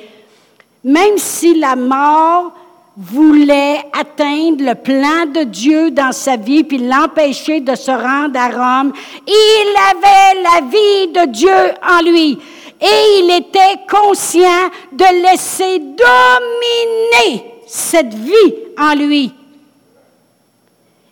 Même 0.82 1.18
si 1.18 1.54
la 1.54 1.76
mort 1.76 2.52
voulait 2.96 3.78
atteindre 3.96 4.64
le 4.64 4.74
plan 4.74 5.26
de 5.32 5.44
Dieu 5.44 5.92
dans 5.92 6.10
sa 6.10 6.36
vie, 6.36 6.64
puis 6.64 6.78
l'empêcher 6.78 7.60
de 7.60 7.76
se 7.76 7.92
rendre 7.92 8.40
à 8.40 8.48
Rome, 8.48 8.92
il 9.24 9.74
avait 9.92 10.42
la 10.42 10.66
vie 10.66 11.12
de 11.12 11.30
Dieu 11.30 11.74
en 11.88 12.02
lui 12.02 12.38
et 12.80 13.20
il 13.20 13.36
était 13.36 13.82
conscient 13.88 14.68
de 14.92 15.30
laisser 15.30 15.78
dominer 15.78 17.55
cette 17.66 18.14
vie 18.14 18.54
en 18.78 18.94
lui. 18.94 19.32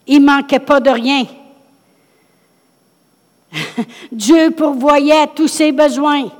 Il 0.06 0.20
manquait 0.20 0.60
pas 0.60 0.80
de 0.80 0.90
rien. 0.90 1.24
Dieu 4.12 4.50
pourvoyait 4.50 5.26
tous 5.34 5.48
ses 5.48 5.72
besoins. 5.72 6.30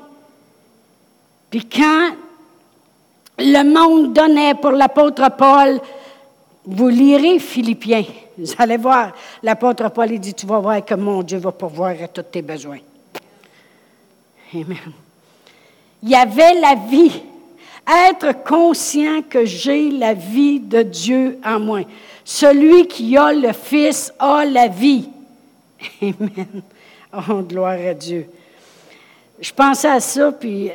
Puis 1.51 1.67
quand 1.67 2.11
le 3.39 3.63
monde 3.63 4.13
donnait 4.13 4.55
pour 4.55 4.73
l'apôtre 4.73 5.31
Paul, 5.37 5.81
vous 6.65 6.89
lirez 6.89 7.39
Philippiens, 7.39 8.05
vous 8.39 8.53
allez 8.59 8.77
voir, 8.77 9.13
l'apôtre 9.43 9.89
Paul 9.91 10.19
dit, 10.19 10.35
tu 10.35 10.47
vas 10.47 10.59
voir 10.59 10.85
que 10.85 10.95
mon 10.95 11.23
Dieu 11.23 11.39
va 11.39 11.53
pourvoir 11.53 11.95
à 12.03 12.09
tous 12.09 12.23
tes 12.23 12.43
besoins. 12.43 12.81
Amen. 14.55 14.93
Il 16.03 16.11
y 16.11 16.15
avait 16.15 16.55
la 16.55 16.75
vie. 16.75 17.23
Être 17.87 18.45
conscient 18.45 19.23
que 19.23 19.45
j'ai 19.45 19.91
la 19.91 20.15
vie 20.15 20.59
de 20.59 20.83
Dieu 20.83 21.39
en 21.45 21.61
moi. 21.61 21.83
Celui 22.25 22.87
qui 22.89 23.17
a 23.17 23.33
le 23.33 23.53
Fils 23.53 24.13
a 24.19 24.45
la 24.45 24.69
vie. 24.69 25.09
Amen. 26.03 26.63
Oh, 27.13 27.43
gloire 27.43 27.79
à 27.79 27.95
Dieu. 27.95 28.27
Je 29.39 29.53
pensais 29.53 29.89
à 29.89 30.01
ça, 30.01 30.33
puis 30.33 30.71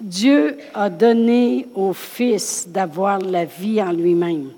Dieu 0.00 0.58
a 0.74 0.88
donné 0.88 1.66
au 1.74 1.92
Fils 1.92 2.68
d'avoir 2.68 3.18
la 3.18 3.44
vie 3.44 3.82
en 3.82 3.92
lui-même. 3.92 4.52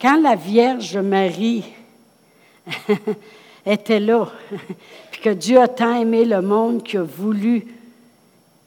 Quand 0.00 0.20
la 0.20 0.34
Vierge 0.34 0.96
Marie 0.98 1.64
était 3.66 4.00
là, 4.00 4.28
puis 5.12 5.20
que 5.20 5.30
Dieu 5.30 5.60
a 5.60 5.68
tant 5.68 5.94
aimé 5.94 6.24
le 6.24 6.42
monde 6.42 6.82
qu'il 6.82 6.98
a 7.00 7.04
voulu 7.04 7.66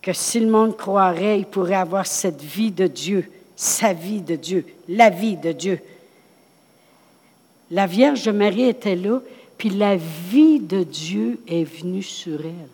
que 0.06 0.13
si 0.13 0.39
le 0.39 0.46
monde 0.46 0.78
croirait, 0.78 1.39
il 1.39 1.48
pourrait 1.48 1.74
avoir 1.74 2.06
cette 2.06 2.39
vie 2.39 2.70
de 2.70 2.86
Dieu, 2.86 3.28
sa 3.56 3.91
vie 3.91 4.22
de 4.22 4.36
Dieu, 4.36 4.63
la 4.88 5.10
vie 5.10 5.36
de 5.36 5.52
Dieu. 5.52 5.80
La 7.72 7.88
Vierge 7.88 8.30
Marie 8.30 8.70
était 8.70 8.96
là, 8.96 9.20
puis 9.58 9.72
la 9.72 9.96
vie 9.96 10.60
de 10.60 10.84
Dieu 10.84 11.39
est 11.48 11.63
venue 11.63 12.04
sur 12.04 12.39
elle, 12.41 12.70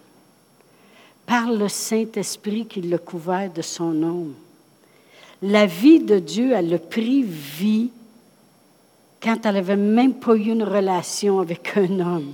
par 1.26 1.50
le 1.50 1.70
Saint-Esprit 1.70 2.66
qui 2.66 2.82
l'a 2.82 2.98
couvert 2.98 3.50
de 3.50 3.62
son 3.62 3.92
nom. 3.92 4.28
La 5.42 5.66
vie 5.66 6.02
de 6.02 6.20
Dieu, 6.20 6.52
elle 6.54 6.74
a 6.74 6.80
pris 6.80 7.24
vie 7.24 7.92
quand 9.24 9.46
elle 9.46 9.56
n'avait 9.56 9.78
même 9.78 10.16
pas 10.16 10.36
eu 10.36 10.50
une 10.52 10.64
relation 10.64 11.40
avec 11.40 11.78
un 11.78 11.98
homme 12.02 12.34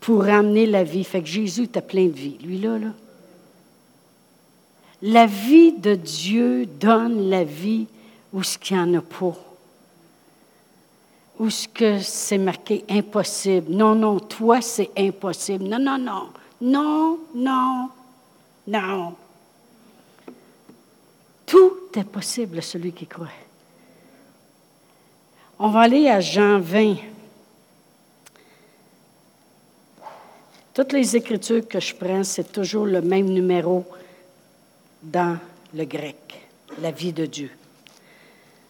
pour 0.00 0.24
amener 0.24 0.64
la 0.64 0.84
vie. 0.84 1.04
Fait 1.04 1.20
que 1.20 1.28
Jésus 1.28 1.64
était 1.64 1.82
plein 1.82 2.06
de 2.06 2.12
vie. 2.12 2.38
Lui-là, 2.42 2.78
là, 2.78 2.94
la 5.02 5.26
vie 5.26 5.72
de 5.72 5.94
Dieu 5.94 6.66
donne 6.66 7.30
la 7.30 7.44
vie 7.44 7.86
où 8.32 8.42
ce 8.42 8.58
qu'il 8.58 8.76
n'y 8.76 8.82
en 8.82 8.98
a 8.98 9.02
pas. 9.02 9.36
Où 11.38 11.50
ce 11.50 11.68
que 11.68 12.00
c'est 12.00 12.38
marqué 12.38 12.84
impossible. 12.88 13.70
Non, 13.70 13.94
non, 13.94 14.18
toi 14.18 14.60
c'est 14.60 14.90
impossible. 14.96 15.64
Non, 15.64 15.78
non, 15.78 15.98
non. 15.98 16.28
Non, 16.60 17.18
non, 17.34 17.90
non. 18.66 19.14
Tout 21.46 21.72
est 21.94 22.04
possible 22.04 22.58
à 22.58 22.62
celui 22.62 22.92
qui 22.92 23.06
croit. 23.06 23.28
On 25.60 25.70
va 25.70 25.80
aller 25.80 26.08
à 26.08 26.20
Jean 26.20 26.58
20. 26.58 26.96
Toutes 30.74 30.92
les 30.92 31.16
écritures 31.16 31.66
que 31.66 31.80
je 31.80 31.94
prends, 31.94 32.22
c'est 32.22 32.52
toujours 32.52 32.86
le 32.86 33.00
même 33.00 33.26
numéro 33.26 33.84
dans 35.02 35.38
le 35.74 35.84
grec, 35.84 36.48
la 36.80 36.90
vie 36.90 37.12
de 37.12 37.26
Dieu. 37.26 37.50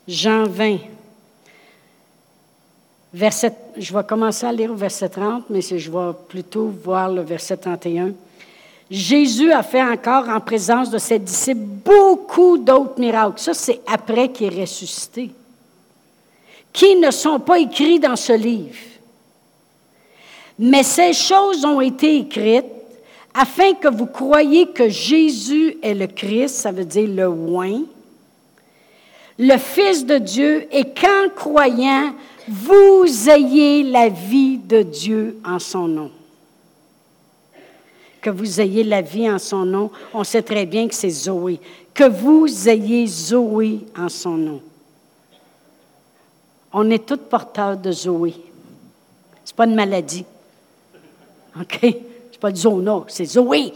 Jean 0.07 0.45
20, 0.45 0.79
verset, 3.13 3.55
je 3.77 3.93
vais 3.93 4.05
commencer 4.05 4.47
à 4.47 4.53
lire 4.53 4.71
au 4.71 4.77
verset 4.77 5.09
30, 5.09 5.45
mais 5.51 5.61
je 5.61 5.91
vais 5.91 6.13
plutôt 6.29 6.69
voir 6.69 7.11
le 7.11 7.23
verset 7.23 7.57
31. 7.57 8.13
Jésus 8.91 9.53
a 9.53 9.63
fait 9.63 9.83
encore 9.83 10.29
en 10.29 10.41
présence 10.41 10.91
de 10.91 10.99
ses 10.99 11.19
disciples 11.19 11.61
beaucoup 11.61 12.57
d'autres 12.57 12.99
miracles. 12.99 13.39
Ça, 13.39 13.53
c'est 13.53 13.81
après 13.87 14.31
qu'il 14.31 14.59
est 14.59 14.63
ressuscité, 14.63 15.31
qui 16.73 16.97
ne 16.97 17.11
sont 17.11 17.39
pas 17.39 17.59
écrits 17.59 18.01
dans 18.01 18.17
ce 18.17 18.33
livre. 18.33 18.77
Mais 20.59 20.83
ces 20.83 21.13
choses 21.13 21.65
ont 21.65 21.81
été 21.81 22.17
écrites 22.17 22.78
afin 23.39 23.75
que 23.75 23.87
vous 23.87 24.07
croyiez 24.07 24.67
que 24.67 24.89
Jésus 24.89 25.77
est 25.81 25.95
le 25.95 26.09
Christ, 26.09 26.57
ça 26.57 26.73
veut 26.73 26.85
dire 26.85 27.09
le 27.09 27.29
oint, 27.29 27.83
le 29.39 29.57
Fils 29.57 30.05
de 30.05 30.19
Dieu, 30.19 30.67
et 30.73 30.83
qu'en 30.87 31.29
croyant, 31.37 32.15
vous 32.49 33.07
ayez 33.31 33.85
la 33.85 34.09
vie 34.09 34.59
de 34.59 34.83
Dieu 34.83 35.39
en 35.45 35.61
son 35.61 35.87
nom. 35.87 36.11
Que 38.21 38.31
vous 38.31 38.61
ayez 38.61 38.83
la 38.83 39.03
vie 39.03 39.31
en 39.31 39.39
son 39.39 39.65
nom, 39.65 39.93
on 40.13 40.25
sait 40.25 40.43
très 40.43 40.67
bien 40.67 40.89
que 40.89 40.95
c'est 40.97 41.09
Zoé. 41.09 41.61
Que 41.95 42.09
vous 42.09 42.69
ayez 42.69 43.07
Zoé 43.07 43.87
en 43.97 44.09
son 44.09 44.37
nom. 44.37 44.61
On 46.73 46.91
est 46.91 47.07
tous 47.07 47.19
porteurs 47.19 47.77
de 47.77 47.93
Zoé. 47.93 48.35
Ce 49.45 49.53
n'est 49.53 49.57
pas 49.57 49.65
une 49.65 49.77
maladie. 49.77 50.25
OK? 51.61 51.95
Pas 52.41 52.55
Zona, 52.55 53.05
c'est 53.09 53.25
Zoé. 53.25 53.73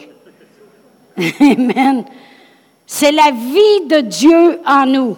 Amen. 1.41 2.05
C'est 2.87 3.13
la 3.13 3.31
vie 3.31 3.87
de 3.87 4.01
Dieu 4.01 4.61
en 4.67 4.87
nous. 4.87 5.17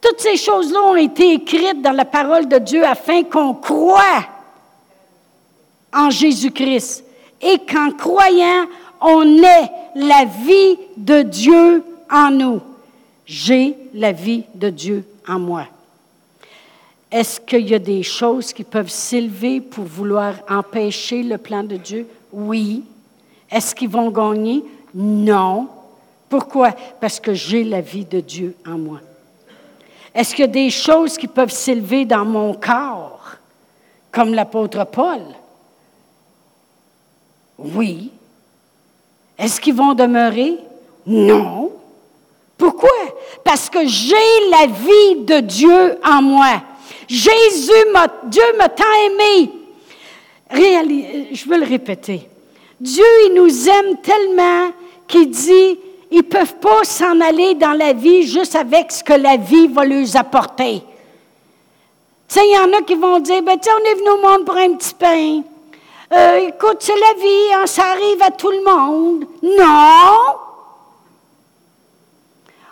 Toutes 0.00 0.20
ces 0.20 0.36
choses-là 0.36 0.80
ont 0.82 0.96
été 0.96 1.34
écrites 1.34 1.82
dans 1.82 1.92
la 1.92 2.04
parole 2.04 2.48
de 2.48 2.58
Dieu 2.58 2.84
afin 2.84 3.24
qu'on 3.24 3.54
croie 3.54 4.24
en 5.92 6.10
Jésus-Christ 6.10 7.04
et 7.40 7.58
qu'en 7.58 7.90
croyant, 7.90 8.66
on 9.00 9.42
ait 9.42 9.70
la 9.94 10.24
vie 10.24 10.78
de 10.96 11.22
Dieu 11.22 11.82
en 12.10 12.30
nous. 12.30 12.60
J'ai 13.26 13.76
la 13.94 14.12
vie 14.12 14.44
de 14.54 14.70
Dieu 14.70 15.04
en 15.26 15.38
moi. 15.38 15.66
Est-ce 17.10 17.40
qu'il 17.40 17.68
y 17.68 17.74
a 17.74 17.78
des 17.78 18.02
choses 18.02 18.52
qui 18.52 18.64
peuvent 18.64 18.90
s'élever 18.90 19.60
pour 19.60 19.84
vouloir 19.84 20.34
empêcher 20.48 21.22
le 21.22 21.38
plan 21.38 21.64
de 21.64 21.76
Dieu? 21.76 22.06
Oui. 22.32 22.84
Est-ce 23.50 23.74
qu'ils 23.74 23.88
vont 23.88 24.10
gagner? 24.10 24.64
Non. 24.94 25.68
Pourquoi? 26.28 26.72
Parce 27.00 27.18
que 27.18 27.32
j'ai 27.32 27.64
la 27.64 27.80
vie 27.80 28.04
de 28.04 28.20
Dieu 28.20 28.56
en 28.66 28.78
moi. 28.78 29.00
Est-ce 30.14 30.34
qu'il 30.34 30.44
y 30.44 30.48
a 30.48 30.52
des 30.52 30.70
choses 30.70 31.16
qui 31.16 31.28
peuvent 31.28 31.52
s'élever 31.52 32.04
dans 32.04 32.24
mon 32.24 32.54
corps, 32.54 33.36
comme 34.10 34.34
l'apôtre 34.34 34.84
Paul? 34.84 35.22
Oui. 37.58 38.10
Est-ce 39.38 39.60
qu'ils 39.60 39.74
vont 39.74 39.94
demeurer? 39.94 40.58
Non. 41.06 41.72
Pourquoi? 42.56 42.90
Parce 43.44 43.70
que 43.70 43.86
j'ai 43.86 44.50
la 44.50 44.66
vie 44.66 45.24
de 45.24 45.40
Dieu 45.40 45.98
en 46.04 46.20
moi. 46.22 46.62
Jésus 47.08 47.70
Dieu 48.26 48.42
m'a 48.58 48.68
tant 48.68 48.84
aimé 49.06 49.50
je 50.52 51.48
veux 51.48 51.58
le 51.58 51.66
répéter. 51.66 52.28
Dieu, 52.80 53.04
il 53.26 53.34
nous 53.34 53.68
aime 53.68 53.96
tellement 54.02 54.70
qu'il 55.06 55.30
dit, 55.30 55.78
ils 56.10 56.18
ne 56.18 56.22
peuvent 56.22 56.56
pas 56.56 56.84
s'en 56.84 57.20
aller 57.20 57.54
dans 57.54 57.72
la 57.72 57.92
vie 57.92 58.22
juste 58.22 58.54
avec 58.54 58.92
ce 58.92 59.02
que 59.02 59.14
la 59.14 59.36
vie 59.36 59.68
va 59.68 59.84
leur 59.84 60.16
apporter. 60.16 60.82
Tu 62.28 62.34
sais, 62.34 62.46
il 62.46 62.54
y 62.54 62.58
en 62.58 62.72
a 62.78 62.82
qui 62.82 62.94
vont 62.94 63.18
dire, 63.18 63.42
ben, 63.42 63.58
on 63.58 63.84
est 63.84 63.94
venu 63.94 64.10
au 64.10 64.20
monde 64.20 64.44
pour 64.44 64.56
un 64.56 64.74
petit 64.74 64.94
pain. 64.94 65.42
Euh, 66.12 66.48
écoute, 66.48 66.78
c'est 66.80 66.94
la 66.94 67.14
vie, 67.20 67.52
hein, 67.54 67.66
ça 67.66 67.84
arrive 67.86 68.22
à 68.22 68.30
tout 68.30 68.50
le 68.50 68.62
monde. 68.62 69.26
Non! 69.42 70.36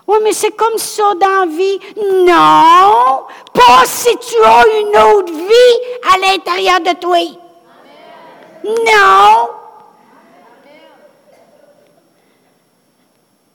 Oui, 0.09 0.19
mais 0.23 0.33
c'est 0.33 0.53
comme 0.53 0.79
ça 0.79 1.03
dans 1.21 1.41
la 1.41 1.47
vie. 1.47 1.79
Non! 2.25 3.25
Pas 3.53 3.85
si 3.85 4.17
tu 4.19 4.37
as 4.43 4.65
une 4.81 4.97
autre 5.15 5.33
vie 5.33 6.13
à 6.15 6.19
l'intérieur 6.19 6.81
de 6.81 6.99
toi. 6.99 7.19
Non! 8.65 9.49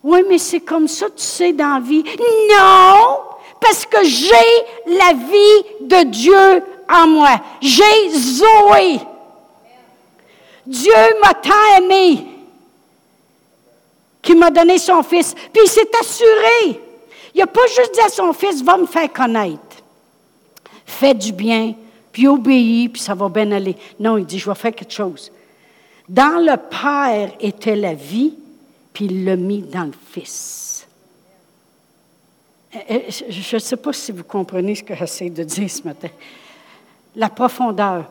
Oui, 0.03 0.23
mais 0.27 0.37
c'est 0.37 0.61
comme 0.61 0.87
ça, 0.87 1.07
tu 1.09 1.23
sais, 1.23 1.53
dans 1.53 1.75
la 1.75 1.79
vie. 1.79 2.03
Non! 2.49 3.19
Parce 3.59 3.85
que 3.85 4.03
j'ai 4.03 4.27
la 4.87 5.13
vie 5.13 5.85
de 5.87 6.03
Dieu 6.09 6.63
en 6.89 7.07
moi. 7.07 7.39
J'ai 7.61 8.09
Zoé. 8.09 8.99
Dieu 10.65 10.93
m'a 11.21 11.33
tant 11.33 11.77
aimé 11.77 12.25
qu'il 14.21 14.37
m'a 14.37 14.49
donné 14.49 14.77
son 14.77 15.03
fils. 15.03 15.33
Puis 15.33 15.63
il 15.63 15.69
s'est 15.69 15.89
assuré. 15.99 16.81
Il 17.33 17.39
n'a 17.39 17.47
pas 17.47 17.65
juste 17.67 17.93
dit 17.93 18.01
à 18.01 18.09
son 18.09 18.33
fils, 18.33 18.63
va 18.63 18.77
me 18.77 18.85
faire 18.85 19.11
connaître. 19.11 19.59
Fais 20.85 21.13
du 21.13 21.31
bien, 21.31 21.73
puis 22.11 22.27
obéis, 22.27 22.89
puis 22.89 23.01
ça 23.01 23.15
va 23.15 23.29
bien 23.29 23.51
aller. 23.51 23.75
Non, 23.99 24.17
il 24.17 24.25
dit, 24.25 24.39
je 24.39 24.49
vais 24.49 24.55
faire 24.55 24.73
quelque 24.73 24.93
chose. 24.93 25.31
Dans 26.07 26.43
le 26.43 26.57
Père 26.57 27.33
était 27.39 27.75
la 27.75 27.93
vie, 27.93 28.33
puis 28.91 29.05
il 29.05 29.25
l'a 29.25 29.35
mis 29.35 29.61
dans 29.61 29.85
le 29.85 29.93
Fils. 30.11 30.87
Eh, 32.73 32.79
eh, 32.89 33.31
je 33.31 33.55
ne 33.55 33.59
sais 33.59 33.77
pas 33.77 33.93
si 33.93 34.11
vous 34.11 34.23
comprenez 34.23 34.75
ce 34.75 34.83
que 34.83 34.95
j'essaie 34.95 35.29
de 35.29 35.43
dire 35.43 35.69
ce 35.69 35.83
matin. 35.83 36.09
La 37.15 37.29
profondeur. 37.29 38.09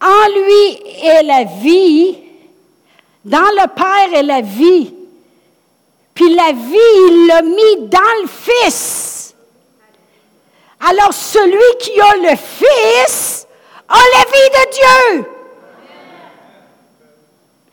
En 0.00 0.28
lui 0.28 1.04
est 1.04 1.22
la 1.22 1.44
vie, 1.44 2.16
dans 3.24 3.38
le 3.38 3.68
Père 3.74 4.18
est 4.18 4.22
la 4.22 4.40
vie, 4.40 4.92
puis 6.14 6.34
la 6.34 6.52
vie, 6.52 7.10
il 7.10 7.26
l'a 7.28 7.42
mis 7.42 7.88
dans 7.88 8.22
le 8.22 8.28
Fils. 8.28 9.09
Alors 10.80 11.12
celui 11.12 11.78
qui 11.78 12.00
a 12.00 12.16
le 12.16 12.36
Fils 12.36 13.46
a 13.88 13.98
la 13.98 14.24
vie 14.24 14.50
de 14.50 14.70
Dieu. 14.72 15.30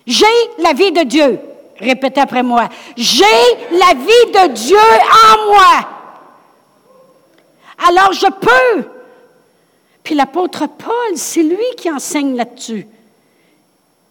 J'ai 0.06 0.26
la 0.60 0.74
vie 0.74 0.92
de 0.92 1.04
Dieu. 1.04 1.40
Répétez 1.80 2.22
après 2.22 2.44
moi. 2.44 2.70
J'ai 2.96 3.24
la 3.72 3.94
vie 3.94 4.32
de 4.32 4.54
Dieu 4.54 4.78
en 4.78 5.52
moi. 5.52 5.90
Alors 7.88 8.12
je 8.14 8.28
peux. 8.28 8.90
Puis 10.04 10.16
l'apôtre 10.16 10.68
Paul, 10.68 11.16
c'est 11.16 11.44
lui 11.44 11.66
qui 11.78 11.92
enseigne 11.92 12.36
là-dessus. 12.36 12.88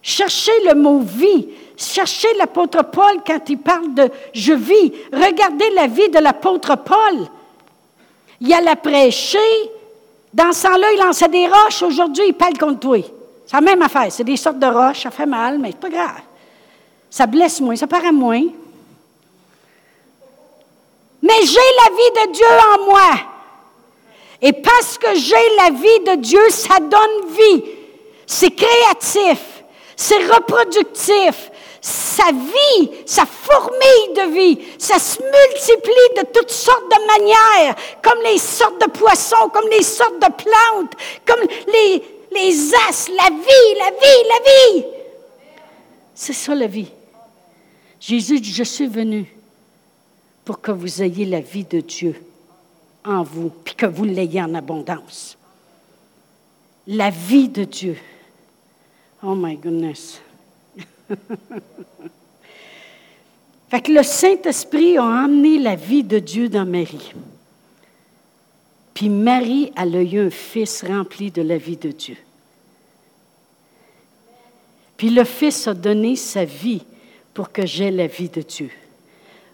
Cherchez 0.01 0.63
le 0.65 0.75
mot 0.75 0.99
vie. 0.99 1.49
Cherchez 1.75 2.33
l'apôtre 2.35 2.83
Paul 2.83 3.21
quand 3.25 3.49
il 3.49 3.57
parle 3.57 3.93
de 3.93 4.09
je 4.33 4.53
vis. 4.53 4.93
Regardez 5.11 5.69
la 5.71 5.87
vie 5.87 6.09
de 6.09 6.19
l'apôtre 6.19 6.75
Paul. 6.77 7.27
Il 8.41 8.53
a 8.53 8.61
la 8.61 8.75
prêché. 8.75 9.39
Dans 10.33 10.51
ce 10.51 10.63
temps-là, 10.63 10.91
il 10.93 10.99
lançait 10.99 11.29
des 11.29 11.47
roches. 11.47 11.81
Aujourd'hui, 11.81 12.25
il 12.27 12.33
parle 12.33 12.57
contre 12.57 12.79
toi. 12.79 12.97
C'est 13.45 13.55
la 13.55 13.61
même 13.61 13.81
affaire. 13.81 14.07
C'est 14.11 14.23
des 14.23 14.37
sortes 14.37 14.59
de 14.59 14.67
roches. 14.67 15.03
Ça 15.03 15.11
fait 15.11 15.25
mal, 15.25 15.57
mais 15.57 15.71
c'est 15.71 15.79
pas 15.79 15.89
grave. 15.89 16.21
Ça 17.09 17.25
blesse 17.25 17.61
moins, 17.61 17.75
ça 17.75 17.87
paraît 17.87 18.11
moins. 18.11 18.43
Mais 21.21 21.41
j'ai 21.43 21.55
la 21.83 21.89
vie 21.89 22.27
de 22.27 22.31
Dieu 22.33 22.45
en 22.75 22.85
moi. 22.85 23.11
Et 24.41 24.53
parce 24.53 24.97
que 24.97 25.15
j'ai 25.15 25.55
la 25.57 25.71
vie 25.71 25.99
de 26.05 26.21
Dieu, 26.21 26.49
ça 26.49 26.79
donne 26.79 27.31
vie. 27.31 27.63
C'est 28.25 28.51
créatif, 28.51 29.63
c'est 29.95 30.27
reproductif. 30.27 31.49
Ça 31.87 32.25
vit, 32.33 32.89
ça 33.05 33.25
fourmille 33.25 34.13
de 34.13 34.33
vie, 34.33 34.59
ça 34.77 34.99
se 34.99 35.21
multiplie 35.21 36.17
de 36.17 36.33
toutes 36.33 36.51
sortes 36.51 36.83
de 36.91 37.07
manières, 37.07 37.75
comme 38.03 38.21
les 38.25 38.37
sortes 38.37 38.81
de 38.81 38.91
poissons, 38.91 39.47
comme 39.53 39.69
les 39.69 39.83
sortes 39.83 40.19
de 40.19 40.27
plantes, 40.27 40.91
comme 41.25 41.47
les, 41.71 42.03
les 42.33 42.73
as, 42.73 43.07
la 43.07 43.29
vie, 43.29 43.79
la 43.79 43.91
vie, 43.91 44.27
la 44.27 44.75
vie. 44.75 44.85
C'est 46.13 46.33
ça 46.33 46.53
la 46.53 46.67
vie. 46.67 46.91
Jésus 48.01 48.41
dit, 48.41 48.51
je 48.51 48.63
suis 48.63 48.87
venu 48.87 49.33
pour 50.43 50.59
que 50.59 50.71
vous 50.71 51.01
ayez 51.01 51.23
la 51.23 51.39
vie 51.39 51.63
de 51.63 51.79
Dieu 51.79 52.21
en 53.05 53.23
vous, 53.23 53.49
puis 53.63 53.75
que 53.75 53.85
vous 53.85 54.03
l'ayez 54.03 54.41
en 54.41 54.53
abondance. 54.55 55.37
La 56.85 57.11
vie 57.11 57.47
de 57.47 57.63
Dieu. 57.63 57.97
Oh 59.23 59.35
my 59.35 59.55
goodness. 59.55 60.19
fait 63.69 63.81
que 63.81 63.91
le 63.91 64.03
Saint-Esprit 64.03 64.97
a 64.97 65.03
emmené 65.03 65.59
la 65.59 65.75
vie 65.75 66.03
de 66.03 66.19
Dieu 66.19 66.49
dans 66.49 66.65
Marie. 66.65 67.13
Puis 68.93 69.09
Marie, 69.09 69.71
a 69.75 69.85
eu 69.85 70.19
un 70.19 70.29
fils 70.29 70.83
rempli 70.83 71.29
de 71.29 71.41
la 71.41 71.57
vie 71.57 71.77
de 71.77 71.91
Dieu. 71.91 72.17
Puis 74.97 75.11
le 75.11 75.23
fils 75.23 75.67
a 75.67 75.75
donné 75.75 76.15
sa 76.15 76.45
vie 76.45 76.83
pour 77.33 77.51
que 77.51 77.65
j'aie 77.65 77.91
la 77.91 78.07
vie 78.07 78.29
de 78.29 78.41
Dieu. 78.41 78.71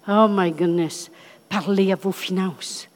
Oh 0.08 0.28
my 0.30 0.52
goodness. 0.52 1.12
Parlez 1.50 1.92
à 1.92 1.96
vos 1.96 2.13
finances. 2.13 2.88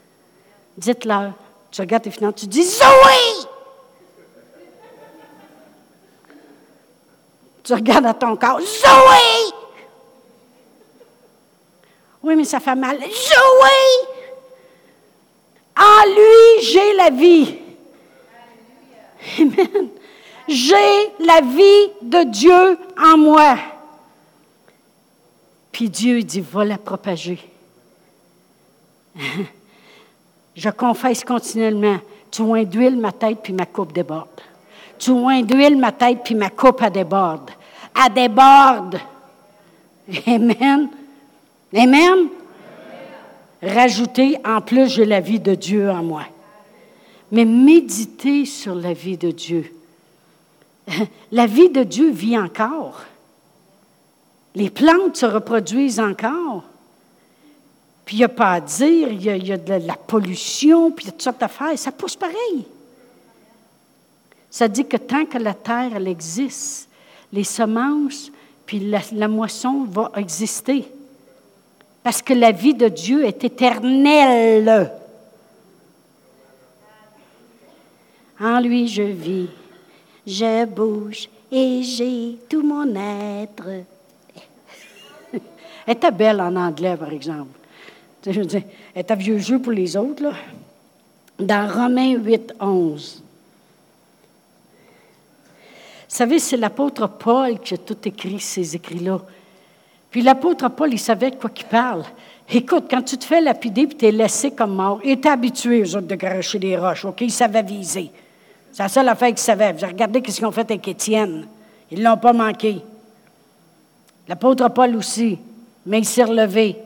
Dites-leur. 0.77 1.33
Tu 1.69 1.81
regardes 1.81 2.03
tes 2.03 2.11
finances, 2.11 2.35
tu 2.35 2.47
dis 2.47 2.63
Zoé! 2.63 3.36
Tu 7.67 7.73
regardes 7.73 8.05
à 8.05 8.13
ton 8.13 8.37
corps, 8.37 8.61
Zoé! 8.61 9.53
Oui, 12.23 12.37
mais 12.37 12.45
ça 12.45 12.61
fait 12.61 12.75
mal. 12.75 12.97
Zoé! 12.97 13.09
En 15.77 16.05
lui, 16.05 16.63
j'ai 16.63 16.93
la 16.93 17.09
vie. 17.09 17.57
Amen. 19.37 19.89
J'ai 20.47 21.11
la 21.19 21.41
vie 21.41 21.91
de 22.01 22.23
Dieu 22.23 22.79
en 22.97 23.17
moi. 23.17 23.57
Puis 25.73 25.89
Dieu 25.89 26.23
dit, 26.23 26.39
va 26.39 26.63
la 26.63 26.77
propager. 26.77 27.37
Je 30.55 30.69
confesse 30.69 31.25
continuellement, 31.25 31.99
tu 32.31 32.43
oins 32.43 32.63
d'huile 32.63 32.95
ma 32.97 33.11
tête, 33.11 33.39
puis 33.43 33.51
ma 33.51 33.65
coupe 33.65 33.91
déborde. 33.91 34.29
Tu 34.97 35.11
oins 35.11 35.41
d'huile 35.41 35.77
ma 35.77 35.91
tête, 35.91 36.19
puis 36.23 36.35
ma 36.35 36.49
coupe, 36.49 36.81
a 36.81 36.89
déborde. 36.89 37.51
Elle 37.95 38.13
déborde. 38.13 38.99
Amen. 40.25 40.89
Amen. 41.75 42.27
Rajoutez, 43.61 44.37
en 44.45 44.61
plus, 44.61 44.87
j'ai 44.87 45.05
la 45.05 45.19
vie 45.19 45.39
de 45.39 45.55
Dieu 45.55 45.89
en 45.89 46.03
moi. 46.03 46.23
Mais 47.31 47.45
méditez 47.45 48.45
sur 48.45 48.75
la 48.75 48.93
vie 48.93 49.17
de 49.17 49.31
Dieu. 49.31 49.73
La 51.33 51.45
vie 51.45 51.69
de 51.69 51.83
Dieu 51.83 52.11
vit 52.11 52.37
encore. 52.37 53.01
Les 54.55 54.69
plantes 54.69 55.17
se 55.17 55.25
reproduisent 55.25 55.99
encore. 55.99 56.63
Puis 58.05 58.15
il 58.15 58.19
n'y 58.19 58.25
a 58.25 58.29
pas 58.29 58.53
à 58.53 58.61
dire, 58.61 59.11
il 59.11 59.21
y, 59.21 59.51
a, 59.51 59.57
de 59.57 59.85
la 59.85 59.95
pollution, 59.95 60.91
puis 60.91 61.03
il 61.03 61.07
y 61.07 61.09
a 61.09 61.11
toutes 61.11 61.21
sortes 61.21 61.41
d'affaires. 61.41 61.77
Ça 61.77 61.91
pousse 61.91 62.15
pareil. 62.15 62.65
Ça 64.57 64.67
dit 64.67 64.87
que 64.87 64.97
tant 64.97 65.23
que 65.23 65.37
la 65.37 65.53
terre, 65.53 65.91
elle 65.95 66.07
existe, 66.07 66.89
les 67.31 67.43
semences, 67.43 68.31
puis 68.65 68.79
la, 68.79 69.27
moisson 69.27 69.83
va 69.83 70.11
exister. 70.15 70.91
Parce 72.01 72.23
que 72.23 72.33
la 72.33 72.51
vie 72.51 72.73
de 72.73 72.87
Dieu 72.87 73.23
est 73.23 73.43
éternelle. 73.43 74.91
En 78.39 78.59
lui 78.59 78.87
je 78.87 79.03
vis, 79.03 79.49
je 80.25 80.65
bouge 80.65 81.29
et 81.51 81.83
j'ai 81.83 82.39
tout 82.49 82.63
mon 82.63 82.95
être. 82.95 83.67
Elle 85.85 85.93
était 85.93 86.09
belle 86.09 86.41
en 86.41 86.55
anglais, 86.55 86.97
par 86.97 87.11
exemple. 87.11 87.59
Elle 88.25 88.63
était 88.95 89.15
vieux 89.15 89.37
jeu 89.37 89.59
pour 89.59 89.73
les 89.73 89.95
autres, 89.95 90.23
là. 90.23 90.33
Dans 91.37 91.71
Romains 91.71 92.15
8, 92.15 92.55
11. 92.59 93.23
Savez, 96.07 96.39
c'est 96.39 96.57
l'apôtre 96.57 97.07
Paul 97.07 97.59
qui 97.59 97.73
a 97.73 97.77
tout 97.77 97.97
écrit 98.05 98.39
ces 98.39 98.75
écrits-là. 98.75 99.19
Puis 100.09 100.21
l'apôtre 100.21 100.69
Paul, 100.69 100.93
il 100.93 100.99
savait 100.99 101.31
de 101.31 101.35
quoi 101.35 101.49
qu'il 101.49 101.65
parle. 101.65 102.03
Écoute, 102.49 102.85
quand 102.89 103.01
tu 103.01 103.17
te 103.17 103.25
fais 103.25 103.41
lapider 103.41 103.87
tu 103.89 104.05
es 104.05 104.11
laissé 104.11 104.51
comme 104.51 104.75
mort, 104.75 105.01
il 105.03 105.11
était 105.11 105.29
habitué, 105.29 105.81
aux 105.81 105.95
autres, 105.97 106.07
de 106.07 106.15
garocher 106.15 106.59
des 106.59 106.77
roches, 106.77 107.03
OK? 107.03 107.21
Il 107.21 107.31
savait 107.31 107.61
viser. 107.61 108.09
C'est 108.71 108.83
la 108.83 108.89
seule 108.89 109.09
affaire 109.09 109.29
qu'ils 109.29 109.37
savaient. 109.39 109.75
J'ai 109.77 109.85
regardé 109.85 110.19
ce 110.19 110.35
qu'ils 110.35 110.45
ont 110.45 110.51
fait 110.51 110.61
avec 110.61 110.87
Étienne. 110.87 111.45
Ils 111.91 111.99
ne 111.99 112.05
l'ont 112.05 112.17
pas 112.17 112.33
manqué. 112.33 112.81
L'apôtre 114.29 114.69
Paul 114.69 114.95
aussi, 114.95 115.37
mais 115.85 115.99
il 115.99 116.05
s'est 116.05 116.23
relevé 116.23 116.77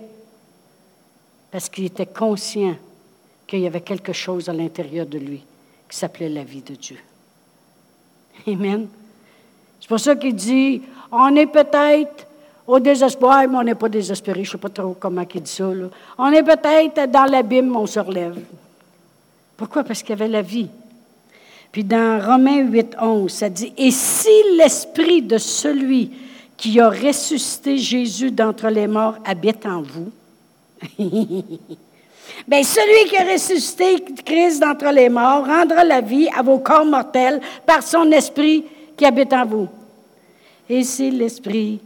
parce 1.51 1.69
qu'il 1.69 1.85
était 1.85 2.05
conscient 2.05 2.75
qu'il 3.45 3.59
y 3.59 3.67
avait 3.67 3.81
quelque 3.81 4.13
chose 4.13 4.47
à 4.47 4.53
l'intérieur 4.53 5.05
de 5.05 5.17
lui 5.17 5.43
qui 5.89 5.97
s'appelait 5.97 6.29
la 6.29 6.43
vie 6.43 6.61
de 6.61 6.75
Dieu. 6.75 6.97
Amen. 8.47 8.87
C'est 9.81 9.87
pour 9.87 9.99
ça 9.99 10.15
qu'il 10.15 10.35
dit, 10.35 10.81
on 11.11 11.35
est 11.35 11.47
peut-être 11.47 12.27
au 12.67 12.79
désespoir, 12.79 13.43
mais 13.49 13.57
on 13.57 13.63
n'est 13.63 13.75
pas 13.75 13.89
désespéré. 13.89 14.43
Je 14.43 14.49
ne 14.49 14.51
sais 14.53 14.57
pas 14.57 14.69
trop 14.69 14.95
comment 14.97 15.25
il 15.33 15.41
dit 15.41 15.51
ça. 15.51 15.69
On 16.17 16.31
est 16.31 16.43
peut-être 16.43 17.11
dans 17.11 17.25
l'abîme, 17.25 17.75
on 17.75 17.85
se 17.87 17.99
relève. 17.99 18.37
Pourquoi? 19.57 19.83
Parce 19.83 20.01
qu'il 20.01 20.11
y 20.11 20.13
avait 20.13 20.27
la 20.27 20.41
vie. 20.41 20.69
Puis 21.71 21.83
dans 21.83 22.21
Romains 22.23 22.61
8, 22.61 22.95
11, 23.01 23.31
ça 23.31 23.49
dit, 23.49 23.73
Et 23.77 23.91
si 23.91 24.29
l'esprit 24.57 25.21
de 25.21 25.37
celui 25.37 26.11
qui 26.55 26.79
a 26.79 26.89
ressuscité 26.89 27.77
Jésus 27.77 28.31
d'entre 28.31 28.67
les 28.67 28.87
morts 28.87 29.15
habite 29.25 29.65
en 29.65 29.81
vous, 29.81 30.11
Bien, 32.47 32.63
celui 32.63 33.09
qui 33.09 33.17
a 33.17 33.23
ressuscité 33.23 34.03
Christ 34.25 34.61
d'entre 34.61 34.91
les 34.91 35.09
morts 35.09 35.45
rendra 35.45 35.83
la 35.83 36.01
vie 36.01 36.27
à 36.35 36.41
vos 36.41 36.59
corps 36.59 36.85
mortels 36.85 37.39
par 37.65 37.83
son 37.83 38.11
esprit 38.11 38.63
qui 39.01 39.07
habite 39.07 39.33
en 39.33 39.45
vous. 39.47 39.67
Et 40.69 40.83
si 40.83 41.09
l'esprit 41.09 41.81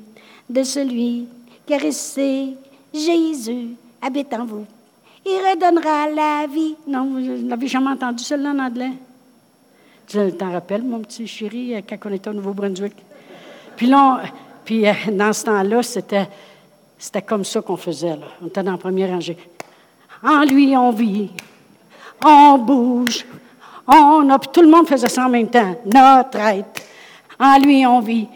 de 0.49 0.63
celui 0.63 1.30
qui 1.66 1.74
a 1.74 1.78
ressuscité 1.78 2.57
Jésus 2.93 3.70
habite 4.01 4.34
en 4.34 4.43
vous, 4.43 4.66
il 5.26 5.32
redonnera 5.32 6.09
la 6.09 6.45
vie. 6.45 6.76
Non, 6.86 7.05
vous 7.05 7.22
n'avez 7.47 7.68
jamais 7.68 7.91
entendu 7.91 8.22
cela 8.22 8.49
en 8.49 8.59
anglais? 8.59 8.91
Tu 10.05 10.18
t'en 10.34 10.51
rappelles, 10.51 10.84
mon 10.84 10.99
petit 10.99 11.26
chéri, 11.26 11.82
quand 11.88 11.95
on 12.03 12.11
était 12.11 12.30
au 12.30 12.34
Nouveau-Brunswick? 12.34 12.95
Puis 13.78 13.88
là, 13.88 14.24
puis 14.66 14.86
euh, 14.86 14.91
dans 15.13 15.32
ce 15.32 15.45
temps-là, 15.45 15.84
c'était, 15.84 16.28
c'était 16.97 17.22
comme 17.22 17.45
ça 17.45 17.61
qu'on 17.61 17.78
faisait. 17.78 18.20
On 18.41 18.47
était 18.47 18.61
dans 18.61 18.74
la 18.74 18.78
première 18.78 19.11
rangée. 19.11 19.38
En 20.22 20.43
lui, 20.43 20.76
on 20.76 20.91
vit, 20.91 21.30
on 22.26 22.57
bouge, 22.57 23.26
on 23.88 24.30
a. 24.30 24.38
Puis 24.38 24.49
tout 24.51 24.61
le 24.61 24.68
monde 24.68 24.86
faisait 24.86 25.07
ça 25.07 25.26
en 25.26 25.30
même 25.30 25.47
temps. 25.47 25.76
Notre 25.86 26.39
être. 26.39 26.82
En 27.39 27.59
lui, 27.59 27.86
on 27.86 27.99
vit. 27.99 28.27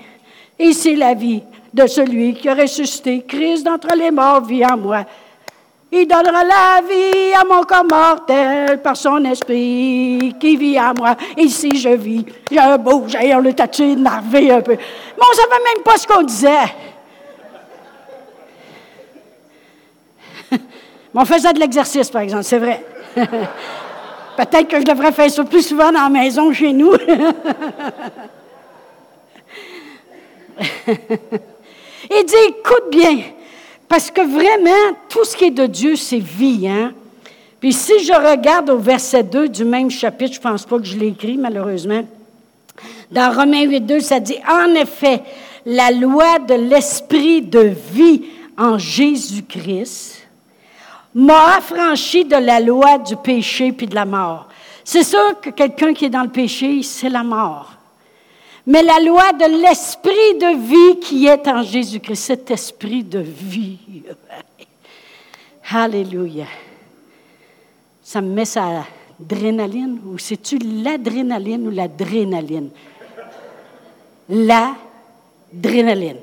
Et 0.57 0.73
c'est 0.73 0.95
la 0.95 1.13
vie 1.13 1.41
de 1.73 1.87
celui 1.87 2.33
qui 2.33 2.49
a 2.49 2.53
ressuscité. 2.53 3.23
Christ 3.27 3.65
d'entre 3.65 3.95
les 3.95 4.11
morts 4.11 4.43
vit 4.43 4.65
en 4.65 4.77
moi. 4.77 5.05
Il 5.91 6.05
donnera 6.07 6.43
la 6.43 6.81
vie 6.87 7.33
à 7.33 7.43
mon 7.43 7.63
corps 7.63 7.83
mortel 7.83 8.79
par 8.79 8.95
son 8.95 9.23
esprit 9.25 10.35
qui 10.39 10.55
vit 10.55 10.79
en 10.79 10.93
moi. 10.95 11.15
Et 11.35 11.47
si 11.47 11.75
je 11.77 11.89
vis, 11.89 12.25
je 12.51 12.77
bouge, 12.77 13.15
et 13.15 13.33
on 13.33 13.43
est 13.43 13.79
énervé 13.79 14.51
un 14.51 14.61
peu. 14.61 14.73
Mais 14.73 14.77
on 15.17 15.31
ne 15.31 15.35
savait 15.35 15.63
même 15.63 15.83
pas 15.83 15.97
ce 15.97 16.05
qu'on 16.05 16.21
disait. 16.21 16.75
Mais 20.51 21.21
on 21.21 21.25
faisait 21.25 21.53
de 21.53 21.59
l'exercice, 21.59 22.11
par 22.11 22.21
exemple, 22.21 22.43
c'est 22.43 22.59
vrai. 22.59 22.85
Peut-être 23.15 24.67
que 24.67 24.79
je 24.79 24.85
devrais 24.85 25.11
faire 25.11 25.31
ça 25.31 25.43
plus 25.43 25.63
souvent 25.63 25.91
dans 25.91 26.03
la 26.03 26.09
maison 26.09 26.53
chez 26.53 26.71
nous. 26.71 26.93
Il 32.11 32.25
dit, 32.25 32.35
écoute 32.47 32.89
bien, 32.91 33.19
parce 33.87 34.11
que 34.11 34.21
vraiment, 34.21 34.97
tout 35.09 35.23
ce 35.25 35.35
qui 35.35 35.45
est 35.45 35.51
de 35.51 35.65
Dieu, 35.65 35.95
c'est 35.95 36.19
vie. 36.19 36.67
Hein? 36.67 36.93
Puis 37.59 37.73
si 37.73 38.03
je 38.03 38.13
regarde 38.13 38.69
au 38.69 38.77
verset 38.77 39.23
2 39.23 39.49
du 39.49 39.65
même 39.65 39.89
chapitre, 39.89 40.33
je 40.33 40.39
ne 40.39 40.43
pense 40.43 40.65
pas 40.65 40.77
que 40.77 40.85
je 40.85 40.97
l'ai 40.97 41.07
écrit 41.07 41.37
malheureusement, 41.37 42.03
dans 43.11 43.31
Romains 43.33 43.63
8, 43.63 43.81
2, 43.81 43.99
ça 43.99 44.19
dit, 44.19 44.37
en 44.47 44.73
effet, 44.75 45.23
la 45.65 45.91
loi 45.91 46.39
de 46.39 46.53
l'esprit 46.53 47.41
de 47.41 47.73
vie 47.91 48.23
en 48.57 48.77
Jésus-Christ 48.77 50.27
m'a 51.15 51.55
affranchi 51.57 52.23
de 52.23 52.35
la 52.35 52.59
loi 52.59 52.99
du 52.99 53.15
péché 53.15 53.71
puis 53.71 53.87
de 53.87 53.95
la 53.95 54.05
mort. 54.05 54.47
C'est 54.83 55.03
sûr 55.03 55.39
que 55.41 55.49
quelqu'un 55.49 55.93
qui 55.93 56.05
est 56.05 56.09
dans 56.09 56.23
le 56.23 56.29
péché, 56.29 56.81
c'est 56.83 57.09
la 57.09 57.23
mort 57.23 57.78
mais 58.65 58.83
la 58.83 58.99
loi 58.99 59.33
de 59.33 59.61
l'esprit 59.61 60.37
de 60.39 60.57
vie 60.57 60.99
qui 60.99 61.27
est 61.27 61.47
en 61.47 61.63
Jésus-Christ, 61.63 62.15
cet 62.15 62.51
esprit 62.51 63.03
de 63.03 63.19
vie. 63.19 64.03
Alléluia. 65.71 66.45
Ça 68.01 68.21
me 68.21 68.33
met 68.33 68.45
sa 68.45 68.85
adrénaline, 69.19 69.99
ou 70.05 70.17
c'est-tu 70.17 70.57
l'adrénaline 70.57 71.67
ou 71.67 71.71
l'adrénaline? 71.71 72.69
L'adrénaline. 74.29 76.17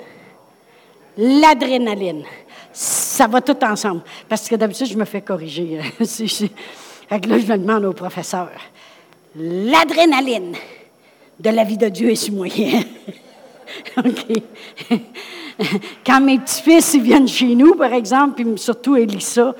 L'adrénaline. 1.16 2.24
Ça 2.72 3.26
va 3.26 3.40
tout 3.40 3.56
ensemble. 3.64 4.02
Parce 4.28 4.48
que 4.48 4.56
d'habitude, 4.56 4.86
je 4.86 4.96
me 4.96 5.04
fais 5.04 5.22
corriger. 5.22 5.80
Là, 7.10 7.18
je 7.38 7.52
me 7.52 7.56
demande 7.56 7.84
au 7.84 7.92
professeur. 7.92 8.50
L'adrénaline 9.36 10.54
de 11.38 11.50
la 11.50 11.64
vie 11.64 11.76
de 11.76 11.88
Dieu 11.88 12.10
est 12.10 12.16
sur 12.16 12.34
moyen. 12.34 12.82
OK. 13.98 14.42
Quand 16.04 16.20
mes 16.20 16.38
petits-fils 16.38 16.96
viennent 16.96 17.28
chez 17.28 17.54
nous, 17.54 17.74
par 17.74 17.92
exemple, 17.92 18.42
puis 18.42 18.58
surtout 18.58 18.96
Elissa, 18.96 19.54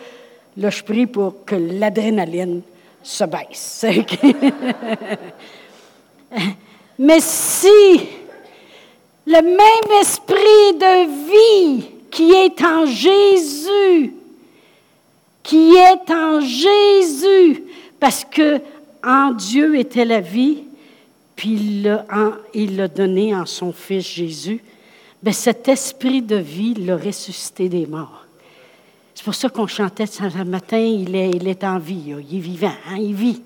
là, 0.57 0.71
je 0.71 0.83
prie 0.83 1.07
pour 1.07 1.45
que 1.45 1.55
l'adrénaline 1.55 2.63
se 3.03 3.25
baisse. 3.25 3.85
Mais 6.99 7.21
si 7.21 7.69
le 9.27 9.43
même 9.43 10.01
esprit 10.01 10.73
de 10.75 11.29
vie 11.29 11.87
qui 12.11 12.33
est 12.33 12.63
en 12.63 12.87
Jésus, 12.87 14.15
qui 15.43 15.75
est 15.75 16.11
en 16.11 16.41
Jésus, 16.41 17.65
parce 18.01 18.25
que 18.25 18.61
en 19.05 19.33
Dieu 19.33 19.79
était 19.79 20.05
la 20.05 20.21
vie, 20.21 20.65
puis 21.37 21.85
il 22.55 22.77
l'a 22.77 22.89
donné 22.89 23.35
en 23.35 23.45
son 23.45 23.73
Fils 23.73 24.07
Jésus, 24.07 24.63
bien, 25.23 25.33
cet 25.33 25.69
esprit 25.69 26.23
de 26.23 26.37
vie 26.37 26.75
l'a 26.75 26.97
ressuscité 26.97 27.69
des 27.69 27.87
morts. 27.87 28.25
C'est 29.15 29.25
pour 29.25 29.35
ça 29.35 29.49
qu'on 29.51 29.67
chantait 29.67 30.07
ce 30.07 30.23
matin, 30.45 30.79
il 30.79 31.15
est, 31.15 31.65
en 31.65 31.79
vie, 31.79 32.15
il 32.31 32.39
est 32.39 32.41
vivant, 32.41 32.73
hein, 32.89 32.97
il 32.99 33.15
vit. 33.15 33.43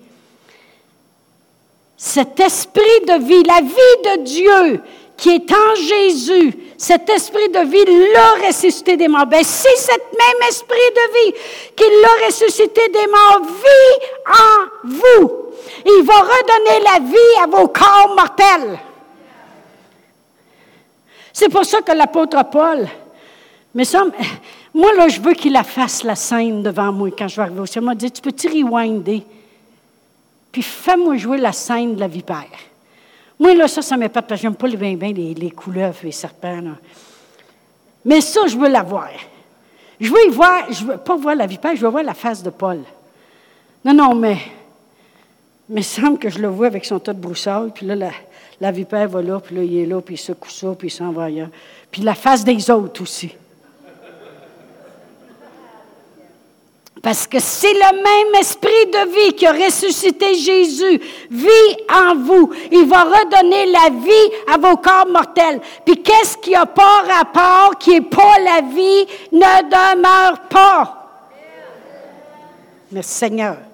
Cet 1.97 2.41
esprit 2.41 3.01
de 3.07 3.25
vie, 3.25 3.43
la 3.43 3.61
vie 3.61 4.19
de 4.19 4.25
Dieu 4.25 4.81
qui 5.17 5.31
est 5.31 5.53
en 5.53 5.75
Jésus, 5.75 6.55
cet 6.79 7.11
esprit 7.11 7.51
de 7.51 7.61
vie 7.61 8.13
l'a 8.15 8.47
ressuscité 8.49 8.97
des 8.97 9.07
morts. 9.07 9.27
Bien, 9.27 9.43
si 9.43 9.69
cet 9.77 10.03
même 10.13 10.49
esprit 10.49 10.79
de 10.97 11.31
vie 11.31 11.39
qui 11.77 11.85
l'a 11.85 12.27
ressuscité 12.27 12.89
des 12.89 13.07
morts 13.07 13.43
vit 13.43 14.07
en 14.27 14.89
vous, 14.89 15.50
il 15.85 16.05
va 16.05 16.15
redonner 16.15 16.85
la 16.85 16.99
vie 17.01 17.43
à 17.43 17.47
vos 17.47 17.69
corps 17.69 18.15
mortels. 18.17 18.79
C'est 21.33 21.49
pour 21.49 21.65
ça 21.65 21.81
que 21.81 21.93
l'apôtre 21.93 22.43
Paul, 22.51 22.89
mais 23.75 23.85
ça, 23.85 24.05
moi, 24.75 24.93
là, 24.95 25.09
je 25.09 25.21
veux 25.21 25.33
qu'il 25.33 25.53
la 25.53 25.65
fasse, 25.65 26.03
la 26.05 26.15
scène, 26.15 26.63
devant 26.63 26.93
moi 26.93 27.11
quand 27.17 27.29
je 27.29 27.37
vais 27.37 27.43
arriver 27.43 27.61
au 27.61 27.67
ciel. 27.67 27.83
Il 27.83 27.87
m'a 27.87 27.95
dit, 27.95 28.11
tu 28.11 28.21
peux-tu 28.21 28.49
rewinder? 28.49 29.25
Puis 30.53 30.63
fais-moi 30.63 31.17
jouer 31.17 31.39
la 31.39 31.53
scène 31.53 31.95
de 31.95 32.01
la 32.01 32.09
vipère. 32.09 32.47
Moi, 33.39 33.55
là, 33.55 33.69
ça, 33.69 33.83
ça 33.83 33.97
m'épate 33.97 34.27
parce 34.27 34.41
que 34.41 34.43
j'aime 34.43 34.55
pas 34.55 34.67
les, 34.67 34.77
bien, 34.77 34.95
bien, 34.95 35.13
les, 35.13 35.35
les 35.35 35.51
couleuvres, 35.51 35.99
les 36.03 36.13
serpents. 36.13 36.63
Mais 38.05 38.21
ça, 38.21 38.47
je 38.47 38.57
veux 38.57 38.69
la 38.69 38.83
voir. 38.83 39.11
Je 39.99 40.11
veux 40.11 40.27
y 40.27 40.31
voir, 40.31 40.65
je 40.71 40.85
veux 40.85 40.97
pas 40.97 41.17
voir 41.17 41.35
la 41.35 41.47
vipère, 41.47 41.77
je 41.77 41.81
veux 41.81 41.91
voir 41.91 42.03
la 42.03 42.15
face 42.15 42.43
de 42.43 42.51
Paul. 42.51 42.81
Non, 43.85 43.95
non, 43.95 44.15
mais 44.15 44.39
mais 45.71 45.83
il 45.83 45.85
semble 45.85 46.19
que 46.19 46.29
je 46.29 46.41
le 46.41 46.49
vois 46.49 46.67
avec 46.67 46.85
son 46.85 46.99
tas 46.99 47.13
de 47.13 47.21
broussailles, 47.21 47.71
puis 47.73 47.87
là, 47.87 48.11
la, 48.61 48.73
vipère 48.73 49.09
va 49.09 49.23
là, 49.23 49.39
puis 49.39 49.55
là, 49.55 49.63
il 49.63 49.79
est 49.79 49.87
là, 49.87 50.01
puis 50.01 50.17
il 50.17 50.19
secoue 50.19 50.51
ça, 50.51 50.75
puis 50.77 50.89
il 50.89 50.91
s'en 50.91 51.13
va 51.13 51.25
ailleurs. 51.25 51.49
Puis 51.93 52.03
la 52.03 52.15
face 52.15 52.43
des 52.45 52.71
autres 52.71 53.03
aussi. 53.03 53.33
Parce 57.01 57.27
que 57.27 57.39
c'est 57.39 57.73
le 57.73 57.93
même 58.03 58.41
esprit 58.41 58.87
de 58.93 59.29
vie 59.29 59.35
qui 59.35 59.47
a 59.47 59.53
ressuscité 59.53 60.35
Jésus, 60.35 61.01
vit 61.31 61.77
en 61.89 62.17
vous. 62.17 62.51
Il 62.71 62.87
va 62.87 63.05
redonner 63.05 63.67
la 63.67 63.91
vie 63.91 64.53
à 64.53 64.59
vos 64.59 64.77
corps 64.77 65.07
mortels. 65.09 65.61
Puis 65.87 66.03
qu'est-ce 66.03 66.37
qui 66.37 66.55
a 66.55 66.67
pas 66.67 67.03
rapport, 67.09 67.79
qui 67.79 67.91
n'est 67.91 68.01
pas 68.03 68.39
la 68.45 68.61
vie, 68.63 69.07
ne 69.33 69.63
demeure 69.63 70.41
pas. 70.51 70.97
Merci 72.93 73.15
Seigneur. 73.15 73.70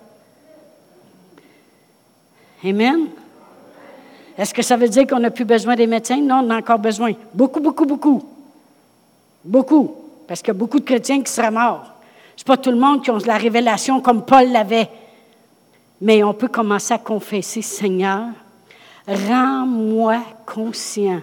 Amen. 2.66 3.06
Est-ce 4.36 4.52
que 4.52 4.62
ça 4.62 4.76
veut 4.76 4.88
dire 4.88 5.06
qu'on 5.06 5.20
n'a 5.20 5.30
plus 5.30 5.44
besoin 5.44 5.76
des 5.76 5.86
médecins? 5.86 6.20
Non, 6.20 6.42
on 6.44 6.50
a 6.50 6.58
encore 6.58 6.78
besoin. 6.78 7.12
Beaucoup, 7.32 7.60
beaucoup, 7.60 7.86
beaucoup. 7.86 8.24
Beaucoup. 9.44 9.94
Parce 10.26 10.40
qu'il 10.40 10.48
y 10.48 10.50
a 10.50 10.54
beaucoup 10.58 10.80
de 10.80 10.84
chrétiens 10.84 11.22
qui 11.22 11.32
seraient 11.32 11.50
morts. 11.50 11.92
Ce 12.36 12.42
n'est 12.42 12.46
pas 12.46 12.56
tout 12.56 12.70
le 12.70 12.76
monde 12.76 13.02
qui 13.02 13.10
a 13.10 13.18
la 13.24 13.38
révélation 13.38 14.00
comme 14.00 14.24
Paul 14.24 14.50
l'avait. 14.50 14.90
Mais 16.00 16.22
on 16.24 16.34
peut 16.34 16.48
commencer 16.48 16.92
à 16.92 16.98
confesser, 16.98 17.62
Seigneur, 17.62 18.26
Rends-moi 19.06 20.20
conscient 20.44 21.22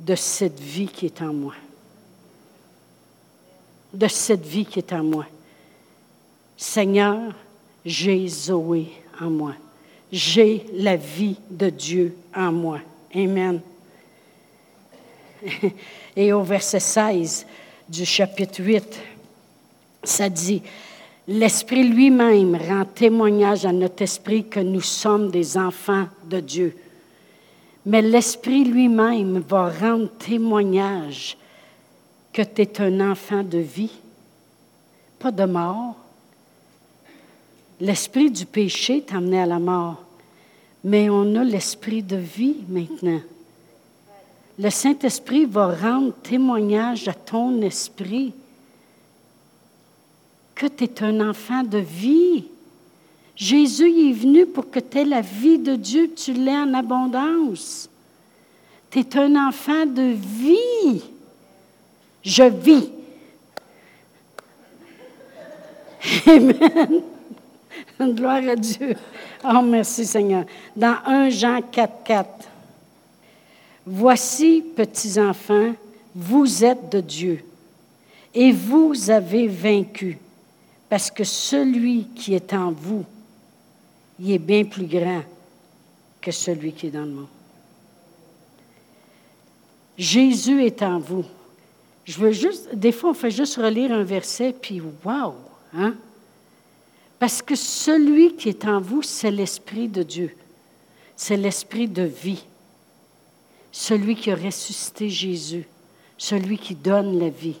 de 0.00 0.16
cette 0.16 0.58
vie 0.58 0.88
qui 0.88 1.06
est 1.06 1.22
en 1.22 1.32
moi. 1.32 1.54
De 3.94 4.08
cette 4.08 4.44
vie 4.44 4.66
qui 4.66 4.80
est 4.80 4.92
en 4.92 5.04
moi. 5.04 5.26
Seigneur, 6.56 7.20
j'ai 7.84 8.26
Zoé 8.26 8.90
en 9.20 9.30
moi. 9.30 9.54
J'ai 10.12 10.66
la 10.74 10.96
vie 10.96 11.36
de 11.50 11.70
Dieu 11.70 12.14
en 12.36 12.52
moi. 12.52 12.80
Amen. 13.14 13.62
Et 16.16 16.32
au 16.34 16.42
verset 16.42 16.80
16 16.80 17.46
du 17.88 18.04
chapitre 18.04 18.62
8, 18.62 19.00
ça 20.04 20.28
dit, 20.28 20.62
L'Esprit 21.26 21.84
lui-même 21.84 22.56
rend 22.56 22.84
témoignage 22.84 23.64
à 23.64 23.72
notre 23.72 24.02
esprit 24.02 24.46
que 24.46 24.60
nous 24.60 24.82
sommes 24.82 25.30
des 25.30 25.56
enfants 25.56 26.06
de 26.24 26.40
Dieu. 26.40 26.76
Mais 27.86 28.02
l'Esprit 28.02 28.64
lui-même 28.64 29.38
va 29.38 29.70
rendre 29.70 30.10
témoignage 30.18 31.38
que 32.32 32.42
tu 32.42 32.62
es 32.62 32.80
un 32.80 33.12
enfant 33.12 33.42
de 33.42 33.58
vie, 33.58 33.92
pas 35.18 35.30
de 35.30 35.44
mort. 35.44 36.01
L'esprit 37.82 38.30
du 38.30 38.46
péché 38.46 39.02
t'a 39.02 39.16
amené 39.16 39.40
à 39.40 39.46
la 39.46 39.58
mort, 39.58 40.04
mais 40.84 41.10
on 41.10 41.34
a 41.34 41.42
l'esprit 41.42 42.00
de 42.00 42.14
vie 42.14 42.58
maintenant. 42.68 43.20
Le 44.56 44.70
Saint-Esprit 44.70 45.46
va 45.46 45.74
rendre 45.74 46.12
témoignage 46.22 47.08
à 47.08 47.12
ton 47.12 47.60
esprit 47.60 48.34
que 50.54 50.68
tu 50.68 50.84
es 50.84 51.02
un 51.02 51.28
enfant 51.28 51.64
de 51.64 51.78
vie. 51.78 52.44
Jésus 53.34 54.10
est 54.10 54.12
venu 54.12 54.46
pour 54.46 54.70
que 54.70 54.78
tu 54.78 54.98
aies 54.98 55.04
la 55.04 55.20
vie 55.20 55.58
de 55.58 55.74
Dieu, 55.74 56.12
tu 56.14 56.34
l'aies 56.34 56.56
en 56.56 56.74
abondance. 56.74 57.90
Tu 58.92 59.00
es 59.00 59.16
un 59.16 59.48
enfant 59.48 59.86
de 59.86 60.14
vie. 60.14 61.02
Je 62.22 62.44
vis. 62.44 62.90
Amen. 66.28 67.02
Gloire 68.00 68.48
à 68.48 68.56
Dieu. 68.56 68.94
Oh, 69.44 69.62
merci 69.62 70.04
Seigneur. 70.06 70.44
Dans 70.76 70.96
1 71.04 71.30
Jean 71.30 71.60
4, 71.62 72.02
4. 72.04 72.28
Voici, 73.86 74.62
petits 74.76 75.20
enfants, 75.20 75.74
vous 76.14 76.64
êtes 76.64 76.90
de 76.90 77.00
Dieu 77.00 77.44
et 78.34 78.52
vous 78.52 79.10
avez 79.10 79.48
vaincu 79.48 80.18
parce 80.88 81.10
que 81.10 81.24
celui 81.24 82.04
qui 82.14 82.34
est 82.34 82.52
en 82.52 82.70
vous, 82.70 83.04
il 84.20 84.30
est 84.30 84.38
bien 84.38 84.64
plus 84.64 84.86
grand 84.86 85.22
que 86.20 86.30
celui 86.30 86.72
qui 86.72 86.86
est 86.86 86.90
dans 86.90 87.04
le 87.04 87.10
monde. 87.10 87.26
Jésus 89.98 90.64
est 90.64 90.82
en 90.82 90.98
vous. 90.98 91.24
Je 92.04 92.18
veux 92.18 92.32
juste, 92.32 92.74
des 92.74 92.92
fois, 92.92 93.10
on 93.10 93.14
fait 93.14 93.30
juste 93.30 93.56
relire 93.56 93.92
un 93.92 94.04
verset, 94.04 94.54
puis 94.60 94.80
wow, 94.80 95.34
hein? 95.74 95.94
Parce 97.22 97.40
que 97.40 97.54
celui 97.54 98.34
qui 98.34 98.48
est 98.48 98.64
en 98.64 98.80
vous, 98.80 99.02
c'est 99.02 99.30
l'Esprit 99.30 99.86
de 99.86 100.02
Dieu. 100.02 100.34
C'est 101.14 101.36
l'Esprit 101.36 101.86
de 101.86 102.02
vie. 102.02 102.44
Celui 103.70 104.16
qui 104.16 104.32
a 104.32 104.34
ressuscité 104.34 105.08
Jésus. 105.08 105.68
Celui 106.18 106.58
qui 106.58 106.74
donne 106.74 107.20
la 107.20 107.28
vie. 107.28 107.60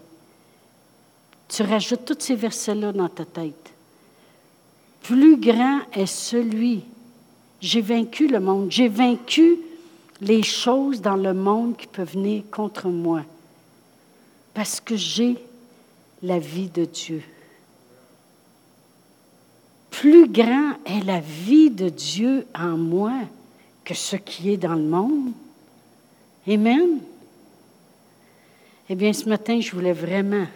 Tu 1.48 1.62
rajoutes 1.62 2.04
tous 2.04 2.16
ces 2.18 2.34
versets-là 2.34 2.90
dans 2.90 3.08
ta 3.08 3.24
tête. 3.24 3.72
Plus 5.00 5.36
grand 5.36 5.82
est 5.92 6.06
celui. 6.06 6.82
J'ai 7.60 7.82
vaincu 7.82 8.26
le 8.26 8.40
monde. 8.40 8.66
J'ai 8.68 8.88
vaincu 8.88 9.58
les 10.20 10.42
choses 10.42 11.00
dans 11.00 11.14
le 11.14 11.34
monde 11.34 11.76
qui 11.76 11.86
peuvent 11.86 12.14
venir 12.14 12.42
contre 12.50 12.88
moi. 12.88 13.22
Parce 14.54 14.80
que 14.80 14.96
j'ai 14.96 15.36
la 16.20 16.40
vie 16.40 16.68
de 16.68 16.84
Dieu. 16.84 17.22
Plus 20.02 20.26
grand 20.26 20.72
est 20.84 21.04
la 21.04 21.20
vie 21.20 21.70
de 21.70 21.88
Dieu 21.88 22.44
en 22.58 22.76
moi 22.76 23.20
que 23.84 23.94
ce 23.94 24.16
qui 24.16 24.50
est 24.50 24.56
dans 24.56 24.74
le 24.74 24.82
monde. 24.82 25.30
Amen. 26.48 26.98
Eh 28.88 28.96
bien, 28.96 29.12
ce 29.12 29.28
matin, 29.28 29.60
je 29.60 29.70
voulais 29.70 29.92
vraiment 29.92 30.48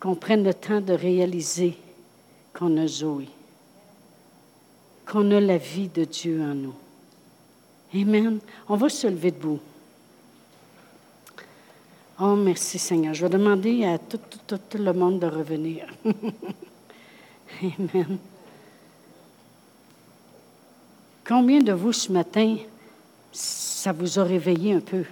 qu'on 0.00 0.16
prenne 0.16 0.42
le 0.42 0.52
temps 0.54 0.80
de 0.80 0.92
réaliser 0.92 1.78
qu'on 2.52 2.76
a 2.78 2.88
Zoé, 2.88 3.28
qu'on 5.06 5.30
a 5.30 5.40
la 5.40 5.58
vie 5.58 5.86
de 5.86 6.02
Dieu 6.02 6.42
en 6.42 6.56
nous. 6.56 6.74
Amen. 7.94 8.40
On 8.68 8.74
va 8.74 8.88
se 8.88 9.06
lever 9.06 9.30
debout. 9.30 9.60
Oh, 12.20 12.34
merci 12.34 12.80
Seigneur. 12.80 13.14
Je 13.14 13.24
vais 13.24 13.32
demander 13.38 13.84
à 13.84 13.98
tout, 14.00 14.18
tout, 14.48 14.58
tout 14.68 14.78
le 14.78 14.92
monde 14.92 15.20
de 15.20 15.28
revenir. 15.28 15.86
Amen. 17.62 18.18
Combien 21.34 21.60
de 21.60 21.72
vous 21.72 21.94
ce 21.94 22.12
matin, 22.12 22.58
ça 23.32 23.90
vous 23.90 24.18
a 24.18 24.22
réveillé 24.22 24.74
un 24.74 24.80
peu? 24.80 25.02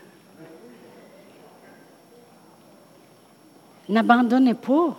N'abandonnez 3.89 4.53
pas. 4.53 4.99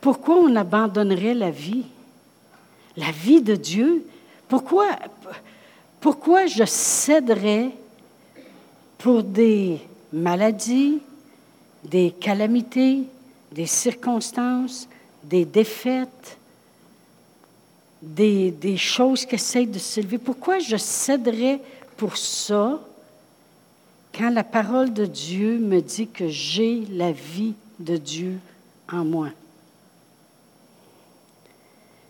Pourquoi 0.00 0.36
on 0.36 0.56
abandonnerait 0.56 1.34
la 1.34 1.50
vie? 1.50 1.84
La 2.96 3.10
vie 3.10 3.42
de 3.42 3.54
Dieu? 3.54 4.06
Pourquoi, 4.48 4.86
pourquoi 6.00 6.46
je 6.46 6.64
céderais 6.64 7.70
pour 8.96 9.22
des 9.22 9.80
maladies, 10.14 11.02
des 11.84 12.10
calamités, 12.10 13.02
des 13.52 13.66
circonstances, 13.66 14.88
des 15.22 15.44
défaites, 15.44 16.38
des, 18.02 18.76
choses 18.76 19.24
qui 19.24 19.36
essayent 19.36 19.66
de 19.66 19.78
s'élever? 19.78 20.18
Pourquoi 20.18 20.58
je 20.58 20.76
céderais 20.76 21.60
pour 21.96 22.16
ça 22.16 22.80
quand 24.16 24.30
la 24.30 24.44
parole 24.44 24.92
de 24.92 25.06
Dieu 25.06 25.58
me 25.58 25.80
dit 25.80 26.08
que 26.08 26.28
j'ai 26.28 26.84
la 26.90 27.12
vie 27.12 27.54
de 27.78 27.96
Dieu 27.96 28.38
en 28.90 29.04
moi? 29.04 29.28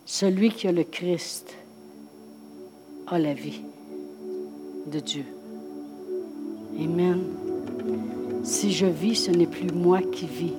Celui 0.06 0.50
qui 0.50 0.66
a 0.66 0.72
le 0.72 0.84
Christ 0.84 1.54
a 3.06 3.18
la 3.18 3.34
vie 3.34 3.62
de 4.86 4.98
Dieu. 4.98 5.24
Amen. 6.78 7.22
Si 8.42 8.72
je 8.72 8.86
vis, 8.86 9.14
ce 9.16 9.30
n'est 9.30 9.46
plus 9.46 9.70
moi 9.70 10.00
qui 10.00 10.26
vis. 10.26 10.54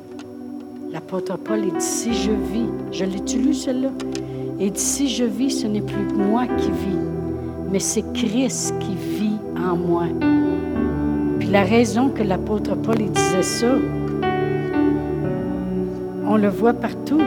L'apôtre 0.91 1.38
Paul 1.38 1.61
dit, 1.61 1.81
si 1.81 2.13
je 2.13 2.31
vis, 2.31 2.69
je 2.91 3.03
l'ai-tu 3.03 3.39
lu 3.39 3.53
celle-là? 3.53 3.89
Et 4.60 4.72
si 4.76 5.10
je 5.10 5.24
vis, 5.24 5.62
ce 5.62 5.68
n'est 5.68 5.82
plus 5.82 6.08
moi 6.16 6.45
qui 6.58 6.70
vis, 6.70 6.99
mais 7.72 7.80
c'est 7.80 8.04
Christ 8.14 8.74
qui 8.80 8.95
vit 8.95 9.39
en 9.58 9.76
moi. 9.76 10.06
Puis 11.39 11.49
la 11.49 11.64
raison 11.64 12.10
que 12.10 12.24
l'apôtre 12.24 12.76
Paul 12.76 12.97
disait 12.97 13.43
ça, 13.43 13.76
on 16.26 16.38
le 16.38 16.49
voit 16.49 16.74
partout. 16.74 17.22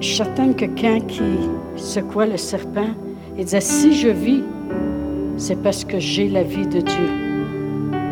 Je 0.00 0.06
suis 0.06 0.16
certaine 0.16 0.54
que 0.54 0.64
quand 0.64 1.00
il 1.20 1.80
secouait 1.80 2.28
le 2.28 2.36
serpent, 2.36 2.90
il 3.38 3.44
disait, 3.44 3.60
si 3.60 3.92
je 3.92 4.08
vis, 4.08 4.42
c'est 5.36 5.62
parce 5.62 5.84
que 5.84 5.98
j'ai 5.98 6.28
la 6.28 6.42
vie 6.42 6.66
de 6.66 6.80
Dieu. 6.80 7.08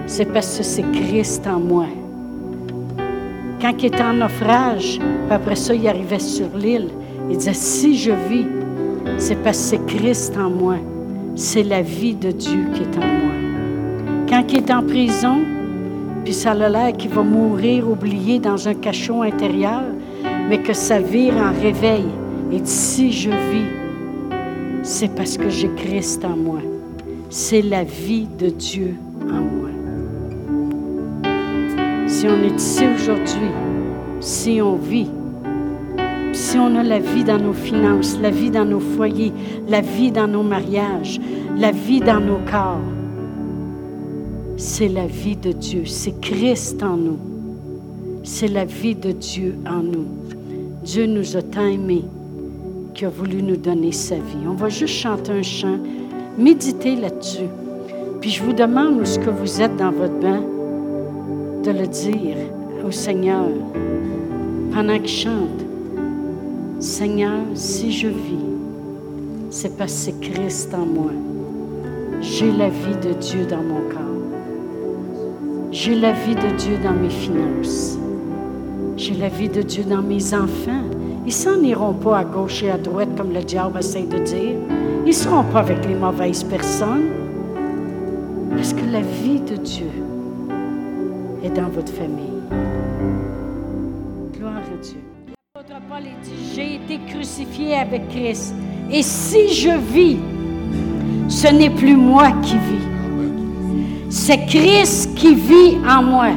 C'est 0.07 0.27
parce 0.27 0.59
que 0.59 0.65
c'est 0.65 0.85
Christ 0.93 1.47
en 1.47 1.61
moi. 1.61 1.87
Quand 3.61 3.75
il 3.79 3.87
était 3.87 4.03
en 4.03 4.15
naufrage, 4.15 4.99
puis 4.99 5.35
après 5.35 5.57
ça, 5.57 5.75
il 5.75 5.87
arrivait 5.87 6.19
sur 6.19 6.47
l'île, 6.57 6.89
il 7.29 7.37
disait, 7.37 7.53
si 7.53 7.97
je 7.97 8.13
vis, 8.29 8.47
c'est 9.19 9.37
parce 9.43 9.59
que 9.59 9.65
c'est 9.65 9.87
Christ 9.87 10.37
en 10.39 10.49
moi. 10.49 10.77
C'est 11.37 11.63
la 11.63 11.83
vie 11.83 12.15
de 12.15 12.31
Dieu 12.31 12.69
qui 12.73 12.83
est 12.83 12.97
en 12.97 13.07
moi. 13.07 13.35
Quand 14.29 14.45
il 14.51 14.59
est 14.59 14.71
en 14.71 14.83
prison, 14.83 15.41
puis 16.25 16.33
ça 16.33 16.53
a 16.53 16.69
l'air 16.69 16.93
qu'il 16.97 17.11
va 17.11 17.23
mourir 17.23 17.89
oublié 17.89 18.39
dans 18.39 18.67
un 18.67 18.75
cachot 18.75 19.23
intérieur, 19.23 19.83
mais 20.49 20.63
que 20.63 20.73
ça 20.73 20.99
vire 20.99 21.35
en 21.37 21.53
réveil. 21.61 22.07
Et 22.53 22.61
si 22.65 23.13
je 23.13 23.31
vis, 23.31 23.71
c'est 24.83 25.15
parce 25.15 25.37
que 25.37 25.51
j'ai 25.51 25.71
Christ 25.77 26.25
en 26.25 26.37
moi. 26.37 26.61
C'est 27.29 27.63
la 27.63 27.85
vie 27.85 28.27
de 28.39 28.49
Dieu 28.49 28.97
en 29.23 29.41
moi. 29.41 29.60
Si 32.21 32.27
on 32.27 32.43
est 32.45 32.55
ici 32.55 32.85
aujourd'hui, 32.95 33.49
si 34.21 34.61
on 34.61 34.77
vit, 34.77 35.09
si 36.35 36.59
on 36.59 36.77
a 36.77 36.83
la 36.83 36.99
vie 36.99 37.25
dans 37.25 37.39
nos 37.39 37.55
finances, 37.55 38.19
la 38.21 38.29
vie 38.29 38.51
dans 38.51 38.67
nos 38.67 38.79
foyers, 38.79 39.33
la 39.67 39.81
vie 39.81 40.13
dans 40.13 40.29
nos 40.29 40.43
mariages, 40.43 41.19
la 41.57 41.71
vie 41.71 42.01
dans 42.01 42.21
nos 42.21 42.37
corps, 42.45 42.83
c'est 44.59 44.89
la 44.89 45.07
vie 45.07 45.37
de 45.37 45.53
Dieu. 45.53 45.87
C'est 45.87 46.21
Christ 46.21 46.83
en 46.83 46.99
nous. 46.99 47.19
C'est 48.23 48.49
la 48.49 48.67
vie 48.67 48.97
de 48.97 49.13
Dieu 49.13 49.55
en 49.67 49.83
nous. 49.83 50.05
Dieu 50.85 51.07
nous 51.07 51.39
a 51.39 51.41
tant 51.41 51.65
aimés 51.65 52.05
qui 52.93 53.07
a 53.07 53.09
voulu 53.09 53.43
nous 53.43 53.57
donner 53.57 53.93
sa 53.93 54.17
vie. 54.17 54.47
On 54.47 54.57
va 54.57 54.69
juste 54.69 54.97
chanter 54.97 55.33
un 55.33 55.43
chant, 55.43 55.79
méditer 56.37 56.97
là-dessus. 56.97 57.49
Puis 58.21 58.29
je 58.29 58.43
vous 58.43 58.53
demande 58.53 59.01
où 59.01 59.07
ce 59.07 59.19
que 59.19 59.31
vous 59.31 59.63
êtes 59.63 59.79
dans 59.79 59.91
votre 59.91 60.21
bain, 60.21 60.43
de 61.63 61.73
le 61.73 61.87
dire 61.87 62.37
au 62.87 62.91
Seigneur 62.91 63.49
pendant 64.73 64.99
qu'il 64.99 65.09
chante. 65.09 65.65
Seigneur, 66.79 67.41
si 67.55 67.93
je 67.93 68.09
vis, 68.09 68.47
c'est 69.51 69.77
parce 69.77 70.07
que 70.07 70.27
Christ 70.27 70.73
en 70.75 70.87
moi. 70.87 71.11
J'ai 72.23 72.51
la 72.53 72.69
vie 72.69 72.97
de 73.03 73.13
Dieu 73.15 73.45
dans 73.45 73.63
mon 73.63 73.81
corps. 73.91 74.01
J'ai 75.71 75.95
la 75.95 76.13
vie 76.13 76.35
de 76.35 76.57
Dieu 76.57 76.79
dans 76.83 76.93
mes 76.93 77.11
finances. 77.11 77.99
J'ai 78.97 79.15
la 79.15 79.29
vie 79.29 79.49
de 79.49 79.63
Dieu 79.63 79.85
dans 79.85 80.03
mes 80.03 80.33
enfants. 80.33 80.85
Ils 81.27 81.33
s'en 81.33 81.61
iront 81.63 81.95
pas 81.95 82.19
à 82.19 82.25
gauche 82.25 82.63
et 82.63 82.71
à 82.71 82.79
droite 82.79 83.11
comme 83.17 83.33
le 83.33 83.43
diable 83.43 83.79
essaie 83.79 84.05
de 84.05 84.19
dire. 84.19 84.57
Ils 85.07 85.15
seront 85.15 85.45
pas 85.45 85.61
avec 85.61 85.87
les 85.87 85.95
mauvaises 85.95 86.45
personnes. 86.45 87.09
Parce 88.51 88.73
que 88.73 88.85
la 88.91 89.01
vie 89.01 89.41
de 89.41 89.57
Dieu 89.57 89.91
est 91.45 91.51
dans 91.51 91.69
votre 91.69 91.93
famille. 91.93 92.43
Gloire 94.37 94.57
à 94.57 94.83
Dieu. 94.83 95.01
L'apôtre 95.55 95.81
j'ai 96.55 96.77
été 96.77 96.99
crucifié 97.07 97.77
avec 97.77 98.09
Christ. 98.09 98.55
Et 98.91 99.03
si 99.03 99.55
je 99.55 99.71
vis, 99.93 100.19
ce 101.29 101.49
n'est 101.49 101.71
plus 101.71 101.97
moi 101.97 102.33
qui 102.43 102.55
vis. 102.55 104.09
C'est 104.09 104.47
Christ 104.47 105.15
qui 105.15 105.35
vit 105.35 105.79
en 105.89 106.03
moi. 106.03 106.29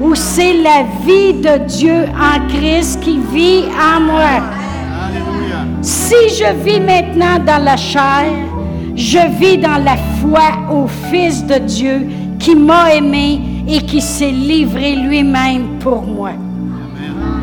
Ou 0.00 0.14
c'est 0.14 0.54
la 0.54 0.84
vie 1.06 1.34
de 1.34 1.64
Dieu 1.66 2.04
en 2.14 2.46
Christ 2.48 3.00
qui 3.00 3.18
vit 3.32 3.64
en 3.80 4.00
moi. 4.00 4.42
Si 5.80 6.14
je 6.30 6.52
vis 6.62 6.80
maintenant 6.80 7.38
dans 7.44 7.64
la 7.64 7.76
chair, 7.76 8.30
je 8.94 9.18
vis 9.38 9.58
dans 9.58 9.82
la 9.82 9.96
foi 10.20 10.50
au 10.70 10.86
Fils 11.10 11.44
de 11.46 11.58
Dieu 11.58 12.06
qui 12.38 12.54
m'a 12.54 12.94
aimé 12.94 13.40
et 13.68 13.82
qui 13.82 14.00
s'est 14.00 14.30
livré 14.30 14.94
lui-même 14.94 15.78
pour 15.80 16.02
moi. 16.02 16.30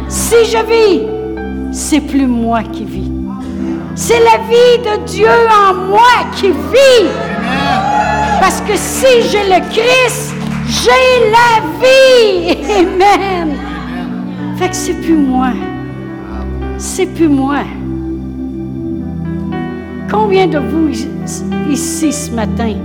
Si 0.07 0.35
je 0.45 0.57
vis, 0.65 1.01
c'est 1.71 2.01
plus 2.01 2.27
moi 2.27 2.63
qui 2.63 2.85
vis. 2.85 3.11
C'est 3.95 4.19
la 4.19 4.37
vie 4.49 4.77
de 4.83 5.05
Dieu 5.05 5.27
en 5.27 5.73
moi 5.89 6.25
qui 6.35 6.47
vit. 6.47 7.09
Parce 8.39 8.61
que 8.61 8.75
si 8.75 9.21
j'ai 9.29 9.43
le 9.43 9.59
Christ, 9.69 10.33
j'ai 10.67 11.31
la 11.31 11.61
vie. 11.81 12.57
Amen. 12.79 13.55
Fait 14.57 14.69
que 14.69 14.75
c'est 14.75 14.93
plus 15.01 15.17
moi. 15.17 15.49
C'est 16.77 17.05
plus 17.05 17.29
moi. 17.29 17.59
Combien 20.11 20.47
de 20.47 20.59
vous 20.59 20.89
ici 21.71 22.11
ce 22.11 22.31
matin, 22.31 22.75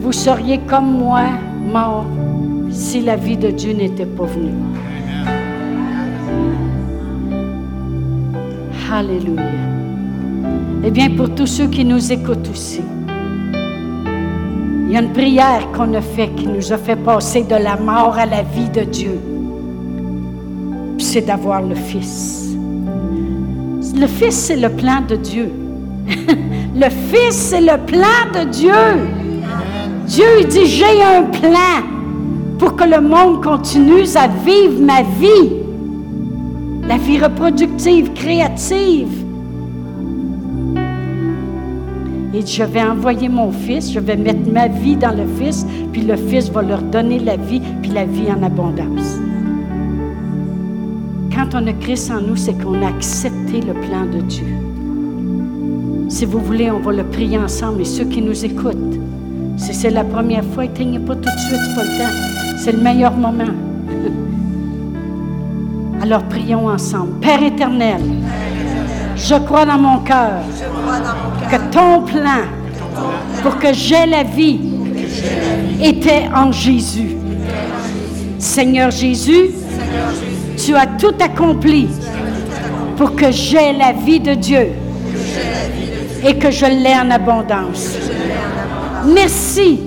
vous 0.00 0.12
seriez 0.12 0.58
comme 0.66 0.98
moi? 0.98 1.22
Mort 1.70 2.06
si 2.70 3.00
la 3.00 3.16
vie 3.16 3.36
de 3.36 3.50
Dieu 3.50 3.72
n'était 3.72 4.06
pas 4.06 4.24
venue? 4.24 4.52
Alléluia. 8.92 9.42
Eh 10.84 10.90
bien, 10.90 11.10
pour 11.10 11.34
tous 11.34 11.46
ceux 11.46 11.68
qui 11.68 11.84
nous 11.84 12.12
écoutent 12.12 12.48
aussi, 12.50 12.80
il 14.86 14.92
y 14.92 14.96
a 14.96 15.00
une 15.00 15.12
prière 15.12 15.70
qu'on 15.72 15.94
a 15.94 16.00
fait 16.00 16.28
qui 16.30 16.48
nous 16.48 16.72
a 16.72 16.76
fait 16.76 16.96
passer 16.96 17.44
de 17.44 17.54
la 17.54 17.76
mort 17.76 18.16
à 18.18 18.26
la 18.26 18.42
vie 18.42 18.68
de 18.70 18.82
Dieu. 18.82 19.20
C'est 20.98 21.22
d'avoir 21.22 21.62
le 21.62 21.76
Fils. 21.76 22.56
Le 23.94 24.06
Fils, 24.06 24.34
c'est 24.34 24.56
le 24.56 24.70
plan 24.70 25.02
de 25.08 25.16
Dieu. 25.16 25.52
le 26.74 26.90
Fils, 26.90 27.36
c'est 27.36 27.60
le 27.60 27.76
plan 27.86 28.24
de 28.34 28.48
Dieu. 28.50 29.19
Dieu 30.10 30.44
dit, 30.48 30.66
j'ai 30.66 31.02
un 31.02 31.22
plan 31.22 31.86
pour 32.58 32.76
que 32.76 32.84
le 32.84 33.00
monde 33.00 33.42
continue 33.42 34.04
à 34.16 34.28
vivre 34.44 34.80
ma 34.80 35.02
vie 35.02 35.60
la 36.90 36.98
vie 36.98 37.20
reproductive, 37.20 38.12
créative. 38.14 39.24
Et 42.34 42.44
je 42.44 42.64
vais 42.64 42.82
envoyer 42.82 43.28
mon 43.28 43.52
fils, 43.52 43.92
je 43.92 44.00
vais 44.00 44.16
mettre 44.16 44.50
ma 44.50 44.66
vie 44.66 44.96
dans 44.96 45.16
le 45.16 45.24
fils, 45.38 45.64
puis 45.92 46.02
le 46.02 46.16
fils 46.16 46.50
va 46.50 46.62
leur 46.62 46.82
donner 46.82 47.20
la 47.20 47.36
vie, 47.36 47.62
puis 47.80 47.92
la 47.92 48.06
vie 48.06 48.26
en 48.36 48.42
abondance. 48.42 49.20
Quand 51.32 51.54
on 51.54 51.64
a 51.68 51.72
Christ 51.74 52.10
en 52.10 52.22
nous, 52.22 52.34
c'est 52.34 52.60
qu'on 52.60 52.82
a 52.82 52.88
accepté 52.88 53.60
le 53.60 53.74
plan 53.74 54.06
de 54.06 54.22
Dieu. 54.22 54.46
Si 56.08 56.24
vous 56.24 56.40
voulez, 56.40 56.72
on 56.72 56.80
va 56.80 56.90
le 56.90 57.04
prier 57.04 57.38
ensemble. 57.38 57.82
Et 57.82 57.84
ceux 57.84 58.04
qui 58.04 58.20
nous 58.20 58.44
écoutent, 58.44 58.98
si 59.70 59.82
c'est 59.82 59.90
la 59.90 60.02
première 60.02 60.42
fois, 60.44 60.64
éteignez 60.64 60.98
pas 60.98 61.14
tout 61.14 61.20
de 61.20 61.38
suite, 61.38 61.60
c'est 61.74 61.82
le 61.82 61.98
temps. 61.98 62.10
C'est 62.58 62.72
le 62.72 62.80
meilleur 62.80 63.12
moment. 63.12 63.44
Alors 66.02 66.24
prions 66.24 66.66
ensemble. 66.68 67.20
Père 67.20 67.40
éternel, 67.42 68.00
je 69.16 69.36
crois 69.36 69.64
dans 69.64 69.78
mon 69.78 69.98
cœur 69.98 70.40
que 71.50 71.56
ton 71.70 72.02
plan 72.02 72.42
pour 73.42 73.58
que 73.58 73.72
j'aie 73.72 74.06
la 74.06 74.24
vie 74.24 74.58
était 75.80 76.24
en 76.34 76.50
Jésus. 76.50 77.16
Seigneur 78.38 78.90
Jésus, 78.90 79.50
tu 80.56 80.74
as 80.74 80.86
tout 80.86 81.14
accompli 81.20 81.86
pour 82.96 83.14
que 83.14 83.30
j'aie 83.30 83.72
la 83.72 83.92
vie 83.92 84.18
de 84.20 84.34
Dieu 84.34 84.72
et 86.26 86.36
que 86.36 86.50
je 86.50 86.66
l'ai 86.66 86.94
en 86.94 87.08
abondance. 87.10 87.94
Merci 89.06 89.80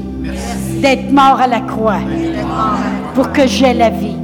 d'être 0.81 1.11
mort 1.11 1.39
à 1.39 1.47
la 1.47 1.61
croix 1.61 1.99
pour 3.13 3.31
que 3.31 3.47
j'aie 3.47 3.73
la 3.73 3.89
vie, 3.89 4.17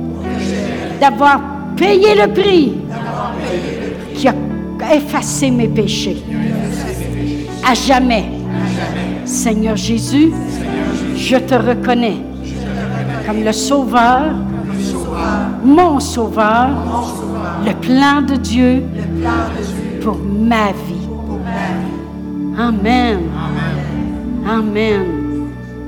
d'avoir 1.00 1.42
payé 1.76 2.16
le 2.16 2.32
prix 2.34 2.74
qui 4.16 4.28
a 4.28 4.34
effacé 4.94 5.52
mes 5.52 5.68
péchés. 5.68 6.24
À 7.68 7.74
jamais. 7.74 8.26
Seigneur 9.26 9.76
Jésus, 9.76 10.32
je 11.16 11.38
te 11.38 11.54
reconnais 11.54 12.18
comme 13.28 13.44
le 13.44 13.52
Sauveur, 13.52 14.34
mon 15.64 16.00
Sauveur, 16.00 16.70
le 17.64 17.74
plan 17.74 18.22
de 18.22 18.36
Dieu 18.38 18.84
pour 20.02 20.18
ma 20.18 20.72
vie. 20.72 21.08
Amen. 22.58 23.29
Amen. 24.50 25.06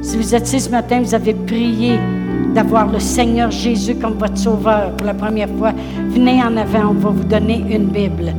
Si 0.03 0.17
vous 0.17 0.35
êtes 0.35 0.47
ici 0.47 0.59
ce 0.59 0.69
matin, 0.69 1.01
vous 1.01 1.15
avez 1.15 1.33
prié 1.33 1.97
d'avoir 2.53 2.91
le 2.91 2.99
Seigneur 2.99 3.49
Jésus 3.49 3.95
comme 3.95 4.13
votre 4.19 4.37
sauveur 4.37 4.91
pour 4.97 5.07
la 5.07 5.15
première 5.15 5.49
fois, 5.57 5.71
venez 6.09 6.43
en 6.43 6.55
avant, 6.57 6.91
on 6.91 6.93
va 6.93 7.09
vous 7.09 7.23
donner 7.23 7.65
une 7.71 7.87
Bible. 7.87 8.35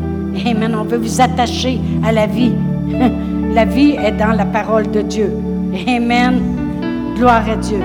Amen. 0.46 0.76
On 0.76 0.84
veut 0.84 0.98
vous 0.98 1.20
attacher 1.20 1.80
à 2.04 2.12
la 2.12 2.26
vie. 2.26 2.52
la 3.52 3.64
vie 3.64 3.96
est 3.98 4.12
dans 4.12 4.30
la 4.30 4.44
parole 4.44 4.88
de 4.92 5.02
Dieu. 5.02 5.32
Amen. 5.88 6.40
Gloire 7.16 7.48
à 7.50 7.56
Dieu. 7.56 7.80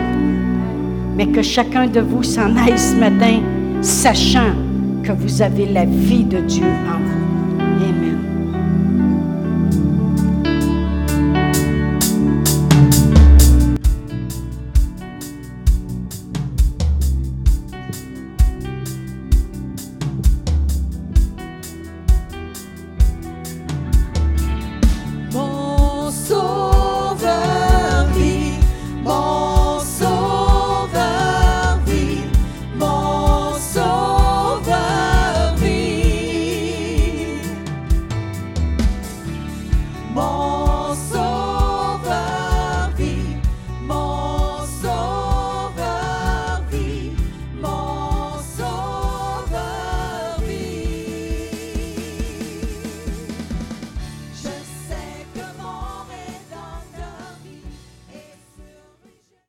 Mais 1.16 1.26
que 1.26 1.42
chacun 1.42 1.88
de 1.88 2.02
vous 2.02 2.22
s'en 2.22 2.56
aille 2.56 2.78
ce 2.78 2.96
matin, 2.98 3.40
sachant 3.82 4.54
que 5.02 5.12
vous 5.12 5.42
avez 5.42 5.66
la 5.66 5.86
vie 5.86 6.24
de 6.24 6.38
Dieu 6.42 6.68
en 6.88 7.00
vous. 7.04 7.17